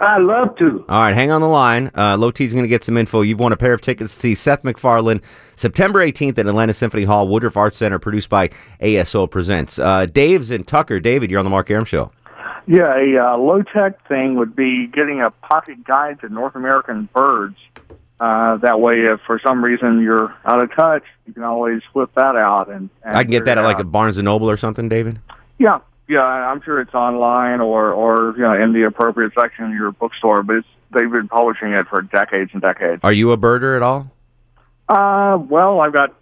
I'd 0.04 0.22
love 0.22 0.56
to. 0.58 0.86
All 0.90 1.00
right, 1.02 1.14
hang 1.14 1.32
on 1.32 1.42
the 1.42 1.48
line. 1.48 1.92
Uh, 1.96 2.18
Low 2.18 2.32
T's 2.32 2.52
going 2.52 2.64
to 2.64 2.70
get 2.70 2.84
some 2.84 2.98
info. 2.98 3.22
You've 3.22 3.40
won 3.40 3.54
a 3.54 3.58
pair 3.58 3.74
of 3.74 3.82
tickets 3.82 4.14
to 4.16 4.20
see 4.20 4.36
Seth 4.36 4.64
MacFarlane 4.64 5.22
September 5.56 6.06
18th 6.06 6.38
at 6.38 6.48
Atlanta 6.48 6.74
Symphony 6.74 7.04
Hall, 7.04 7.28
Woodruff 7.28 7.56
Arts 7.56 7.78
Center, 7.78 8.00
produced 8.00 8.30
by 8.30 8.50
ASO 8.82 9.30
Presents. 9.30 9.80
Uh, 9.80 10.06
Dave's 10.06 10.52
in 10.52 10.64
Tucker. 10.66 11.00
David, 11.00 11.32
you're 11.32 11.40
on 11.40 11.46
the 11.46 11.52
Mark 11.52 11.72
Arum 11.72 11.86
Show. 11.86 12.12
Yeah, 12.68 12.96
a 12.96 13.34
uh, 13.34 13.38
low 13.38 13.62
tech 13.62 14.08
thing 14.08 14.36
would 14.36 14.56
be 14.56 14.88
getting 14.88 15.22
a 15.22 15.32
pocket 15.32 15.84
guide 15.84 16.22
to 16.22 16.30
North 16.30 16.56
American 16.56 17.10
birds. 17.14 17.58
Uh, 18.20 18.58
that 18.58 18.80
way, 18.80 19.02
if 19.02 19.20
for 19.26 19.40
some 19.46 19.64
reason 19.64 20.02
you're 20.02 20.34
out 20.46 20.62
of 20.62 20.74
touch, 20.74 21.04
you 21.28 21.34
can 21.34 21.44
always 21.44 21.82
whip 21.94 22.10
that 22.16 22.36
out 22.36 22.70
and. 22.70 22.90
and 23.04 23.18
I 23.18 23.24
can 23.24 23.32
get 23.32 23.46
that 23.46 23.58
at 23.58 23.64
like 23.64 23.80
a. 23.80 23.84
Barnes 23.84 24.18
and 24.18 24.26
Noble 24.26 24.50
or 24.50 24.56
something, 24.56 24.88
David. 24.88 25.20
Yeah, 25.58 25.80
yeah. 26.08 26.22
I'm 26.22 26.62
sure 26.62 26.80
it's 26.80 26.94
online 26.94 27.62
or 27.62 27.92
or 27.92 28.34
you 28.36 28.44
know 28.44 28.54
in 28.54 28.74
the 28.74 28.84
appropriate 28.84 29.34
section 29.38 29.66
of 29.66 29.72
your 29.72 29.92
bookstore, 29.92 30.44
but 30.44 30.58
it's, 30.58 30.68
they've 30.92 31.12
been 31.12 31.28
publishing 31.28 31.74
it 31.74 31.88
for 31.88 32.02
decades 32.02 32.52
and 32.54 32.62
decades. 32.62 33.02
Are 33.04 33.14
you 33.14 33.32
a 33.32 33.38
birder 33.38 33.76
at 33.76 33.82
all? 33.82 34.12
Uh, 34.90 35.38
well, 35.38 35.80
I've 35.80 35.94
got 35.94 36.14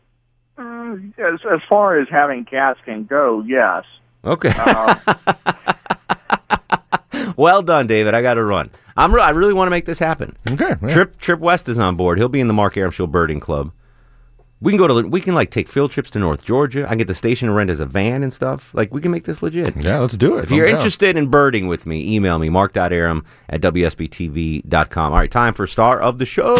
uh, 0.57 0.95
as 1.17 1.39
as 1.51 1.61
far 1.69 1.99
as 1.99 2.07
having 2.09 2.45
cats 2.45 2.79
can 2.86 3.05
go, 3.05 3.41
yes. 3.41 3.86
Okay. 4.23 4.53
Uh, 4.55 4.95
well 7.36 7.61
done, 7.61 7.88
David. 7.88 8.13
I 8.13 8.21
got 8.21 8.36
to 8.36 8.43
run. 8.43 8.69
I'm. 8.95 9.13
Re- 9.13 9.21
I 9.21 9.32
really 9.32 9.53
want 9.53 9.67
to 9.67 9.71
make 9.71 9.86
this 9.86 9.99
happen. 9.99 10.38
Okay. 10.49 10.75
Trip 10.89 11.17
Trip 11.17 11.39
West 11.39 11.67
is 11.69 11.79
on 11.79 11.95
board. 11.95 12.17
He'll 12.17 12.29
be 12.29 12.39
in 12.39 12.47
the 12.47 12.53
Mark 12.53 12.77
Arum 12.77 12.91
Show 12.91 13.07
Birding 13.07 13.39
Club. 13.39 13.71
We 14.62 14.72
can 14.72 14.78
go 14.78 14.88
to. 14.88 15.07
We 15.07 15.22
can 15.22 15.34
like 15.34 15.49
take 15.49 15.68
field 15.68 15.89
trips 15.89 16.12
to 16.12 16.20
North 16.20 16.45
Georgia. 16.45 16.86
I 16.86 16.89
can 16.89 16.99
get 16.99 17.07
the 17.07 17.16
station 17.16 17.47
to 17.47 17.53
rent 17.53 17.72
as 17.72 17.80
a 17.80 17.86
van 17.86 18.22
and 18.22 18.32
stuff. 18.32 18.72
Like 18.76 18.93
we 18.93 19.01
can 19.01 19.12
make 19.12 19.24
this 19.24 19.41
legit. 19.41 19.76
Yeah, 19.76 19.99
let's 19.99 20.16
do 20.16 20.38
it. 20.38 20.43
If 20.43 20.51
you're 20.51 20.68
down. 20.68 20.76
interested 20.76 21.18
in 21.18 21.28
birding 21.28 21.68
with 21.68 21.88
me, 21.88 22.14
email 22.14 22.38
me 22.38 22.49
mark.arum 22.49 23.26
at 23.49 23.62
wsbtv.com. 23.62 25.14
All 25.14 25.18
right, 25.18 25.32
time 25.32 25.55
for 25.55 25.66
star 25.66 25.99
of 25.99 26.20
the 26.20 26.28
show. 26.28 26.55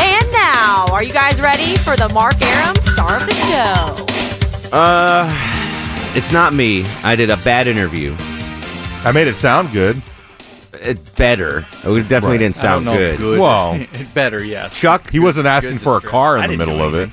And 0.00 0.32
now, 0.32 0.86
are 0.92 1.02
you 1.02 1.14
guys 1.14 1.40
ready 1.40 1.78
for 1.78 1.96
the 1.96 2.10
Mark 2.10 2.40
Arum 2.42 2.76
star 2.80 3.16
of 3.16 3.26
the 3.26 3.34
show? 3.34 4.76
Uh, 4.76 5.32
it's 6.14 6.30
not 6.30 6.52
me. 6.52 6.84
I 7.02 7.16
did 7.16 7.30
a 7.30 7.38
bad 7.38 7.68
interview. 7.68 8.14
I 9.02 9.12
made 9.14 9.28
it 9.28 9.36
sound 9.36 9.72
good. 9.72 10.02
It 10.82 11.16
better. 11.16 11.66
It 11.84 12.08
definitely 12.08 12.30
Right. 12.30 12.38
didn't 12.38 12.56
sound 12.56 12.84
good. 12.86 13.18
good 13.18 13.38
Whoa. 13.40 13.84
better, 14.14 14.42
yes. 14.44 14.74
Chuck, 14.78 15.10
He 15.10 15.18
wasn't 15.18 15.46
asking 15.46 15.78
for 15.78 15.96
a 15.96 16.00
car 16.00 16.36
in 16.36 16.42
the 16.42 16.48
didn't 16.48 16.58
middle 16.58 16.78
do 16.78 16.84
of 16.84 16.94
it. 16.94 17.10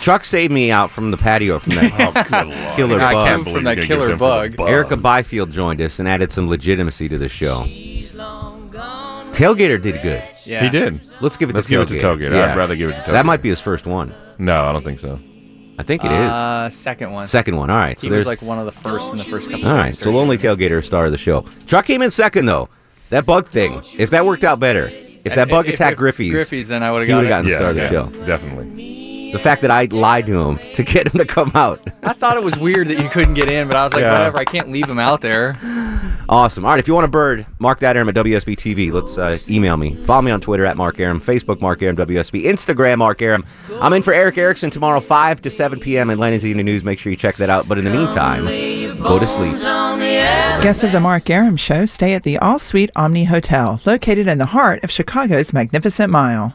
Chuck 0.00 0.24
saved 0.24 0.52
me 0.52 0.70
out 0.70 0.90
from 0.90 1.10
the 1.10 1.16
patio 1.16 1.58
from 1.58 1.74
that 1.76 2.72
killer 2.76 3.00
I 3.00 3.12
bug. 3.14 3.26
can't 3.26 3.44
believe 3.44 3.56
From 3.56 3.64
that 3.64 3.76
you're 3.78 3.86
gonna 3.86 3.86
killer 3.86 4.08
give 4.08 4.18
them 4.18 4.18
for 4.18 4.42
the 4.42 4.48
bug. 4.50 4.56
bug. 4.56 4.68
Erica 4.68 4.96
Byfield 4.98 5.50
joined 5.50 5.80
us 5.80 5.98
and 5.98 6.06
added 6.06 6.30
some 6.30 6.48
legitimacy 6.48 7.08
to 7.08 7.16
the 7.16 7.28
show. 7.30 7.64
Tailgater 9.32 9.80
did 9.80 10.00
good. 10.02 10.22
Yeah. 10.44 10.62
He 10.62 10.70
did. 10.70 11.00
Let's 11.20 11.36
give 11.36 11.50
it 11.50 11.54
Let's 11.54 11.66
to 11.66 11.70
give 11.72 11.88
Tailgater. 11.88 11.96
it 11.96 12.00
to 12.00 12.06
Tailgater. 12.06 12.34
Yeah. 12.34 12.52
I'd 12.52 12.56
rather 12.56 12.76
give 12.76 12.90
it 12.90 12.94
to 12.94 13.00
Tailgater. 13.02 13.12
That 13.12 13.26
might 13.26 13.42
be 13.42 13.48
his 13.48 13.60
first 13.60 13.86
one. 13.86 14.14
No, 14.38 14.64
I 14.64 14.72
don't 14.72 14.84
think 14.84 15.00
so. 15.00 15.18
I 15.78 15.82
think 15.82 16.04
it 16.04 16.10
is. 16.12 16.30
Uh, 16.30 16.70
second 16.70 17.12
one. 17.12 17.26
Second 17.26 17.56
one. 17.56 17.68
All 17.70 17.76
right. 17.76 17.98
So 17.98 18.06
he 18.06 18.08
there's 18.10 18.20
was 18.20 18.26
like 18.26 18.40
one 18.42 18.58
of 18.58 18.64
the 18.64 18.72
first 18.72 19.10
in 19.10 19.18
the 19.18 19.24
first 19.24 19.50
couple. 19.50 19.66
All 19.66 19.72
of 19.72 19.76
right. 19.76 19.84
times 19.88 19.98
So 19.98 20.04
during 20.04 20.16
lonely 20.18 20.36
the 20.36 20.48
tailgater 20.48 20.82
star 20.84 21.06
of 21.06 21.12
the 21.12 21.18
show. 21.18 21.44
Chuck 21.66 21.84
came 21.84 22.00
in 22.02 22.10
second 22.10 22.46
though. 22.46 22.68
That 23.10 23.26
bug 23.26 23.48
thing. 23.48 23.82
If 23.98 24.10
that 24.10 24.26
worked 24.26 24.44
out 24.44 24.58
better. 24.60 24.90
If 25.24 25.34
that 25.34 25.48
bug 25.48 25.66
If- 25.66 25.74
attacked 25.74 25.94
if 25.94 25.98
Griffey's, 25.98 26.30
Griffey's, 26.32 26.68
then 26.68 26.82
I 26.82 26.92
would've 26.92 27.06
he 27.08 27.12
got 27.12 27.16
would've 27.18 27.26
it. 27.26 27.30
gotten 27.30 27.44
the 27.46 27.50
Yeah, 27.50 27.56
star 27.58 27.70
of 27.70 27.76
the 27.76 27.82
yeah, 27.82 27.90
show. 27.90 28.26
Definitely. 28.26 28.66
The 29.36 29.42
fact 29.42 29.60
that 29.62 29.70
I 29.70 29.84
lied 29.84 30.26
to 30.26 30.40
him 30.40 30.58
to 30.74 30.82
get 30.82 31.08
him 31.12 31.18
to 31.18 31.24
come 31.26 31.52
out. 31.54 31.86
I 32.02 32.14
thought 32.14 32.36
it 32.38 32.42
was 32.42 32.56
weird 32.58 32.88
that 32.88 32.98
you 32.98 33.08
couldn't 33.10 33.34
get 33.34 33.48
in, 33.50 33.68
but 33.68 33.76
I 33.76 33.84
was 33.84 33.92
like, 33.92 34.00
Yeah. 34.00 34.12
whatever. 34.12 34.38
I 34.38 34.44
can't 34.44 34.70
leave 34.70 34.88
him 34.88 34.98
out 34.98 35.20
there. 35.20 35.58
Awesome. 36.28 36.64
All 36.64 36.70
right, 36.72 36.80
if 36.80 36.88
you 36.88 36.94
want 36.94 37.04
a 37.04 37.08
bird, 37.08 37.46
mark 37.58 37.80
that 37.80 37.94
Arum 37.96 38.08
at 38.08 38.14
WSB 38.14 38.56
TV. 38.56 38.90
Let's 38.90 39.16
uh, 39.18 39.38
email 39.48 39.76
me. 39.76 39.94
Follow 40.06 40.22
me 40.22 40.30
on 40.32 40.40
Twitter 40.40 40.64
at 40.66 40.76
Mark 40.76 40.98
Arum, 40.98 41.20
Facebook 41.20 41.60
Mark 41.60 41.82
Arum 41.82 41.96
WSB, 41.96 42.44
Instagram 42.44 42.98
Mark 42.98 43.20
Arum. 43.22 43.44
I'm 43.80 43.92
in 43.92 44.02
for 44.02 44.12
Erick 44.12 44.38
Erickson 44.38 44.70
tomorrow, 44.70 44.98
5 45.00 45.42
to 45.42 45.50
7 45.50 45.78
p.m. 45.78 46.10
Atlanta's 46.10 46.44
Evening 46.44 46.64
News. 46.66 46.82
Make 46.82 46.98
sure 46.98 47.10
you 47.10 47.16
check 47.16 47.36
that 47.36 47.50
out. 47.50 47.68
But 47.68 47.78
in 47.78 47.84
the 47.84 47.90
meantime, 47.90 48.46
go 49.02 49.18
to 49.18 49.26
sleep. 49.26 49.56
Guests 50.62 50.82
of 50.82 50.92
the 50.92 51.00
Mark 51.00 51.28
Arum 51.30 51.56
Show 51.56 51.84
stay 51.86 52.14
at 52.14 52.22
the 52.22 52.38
All 52.38 52.58
Suite 52.58 52.90
Omni 52.96 53.24
Hotel, 53.24 53.80
located 53.84 54.26
in 54.26 54.38
the 54.38 54.46
heart 54.46 54.82
of 54.82 54.90
Chicago's 54.90 55.52
Magnificent 55.52 56.10
Mile. 56.10 56.54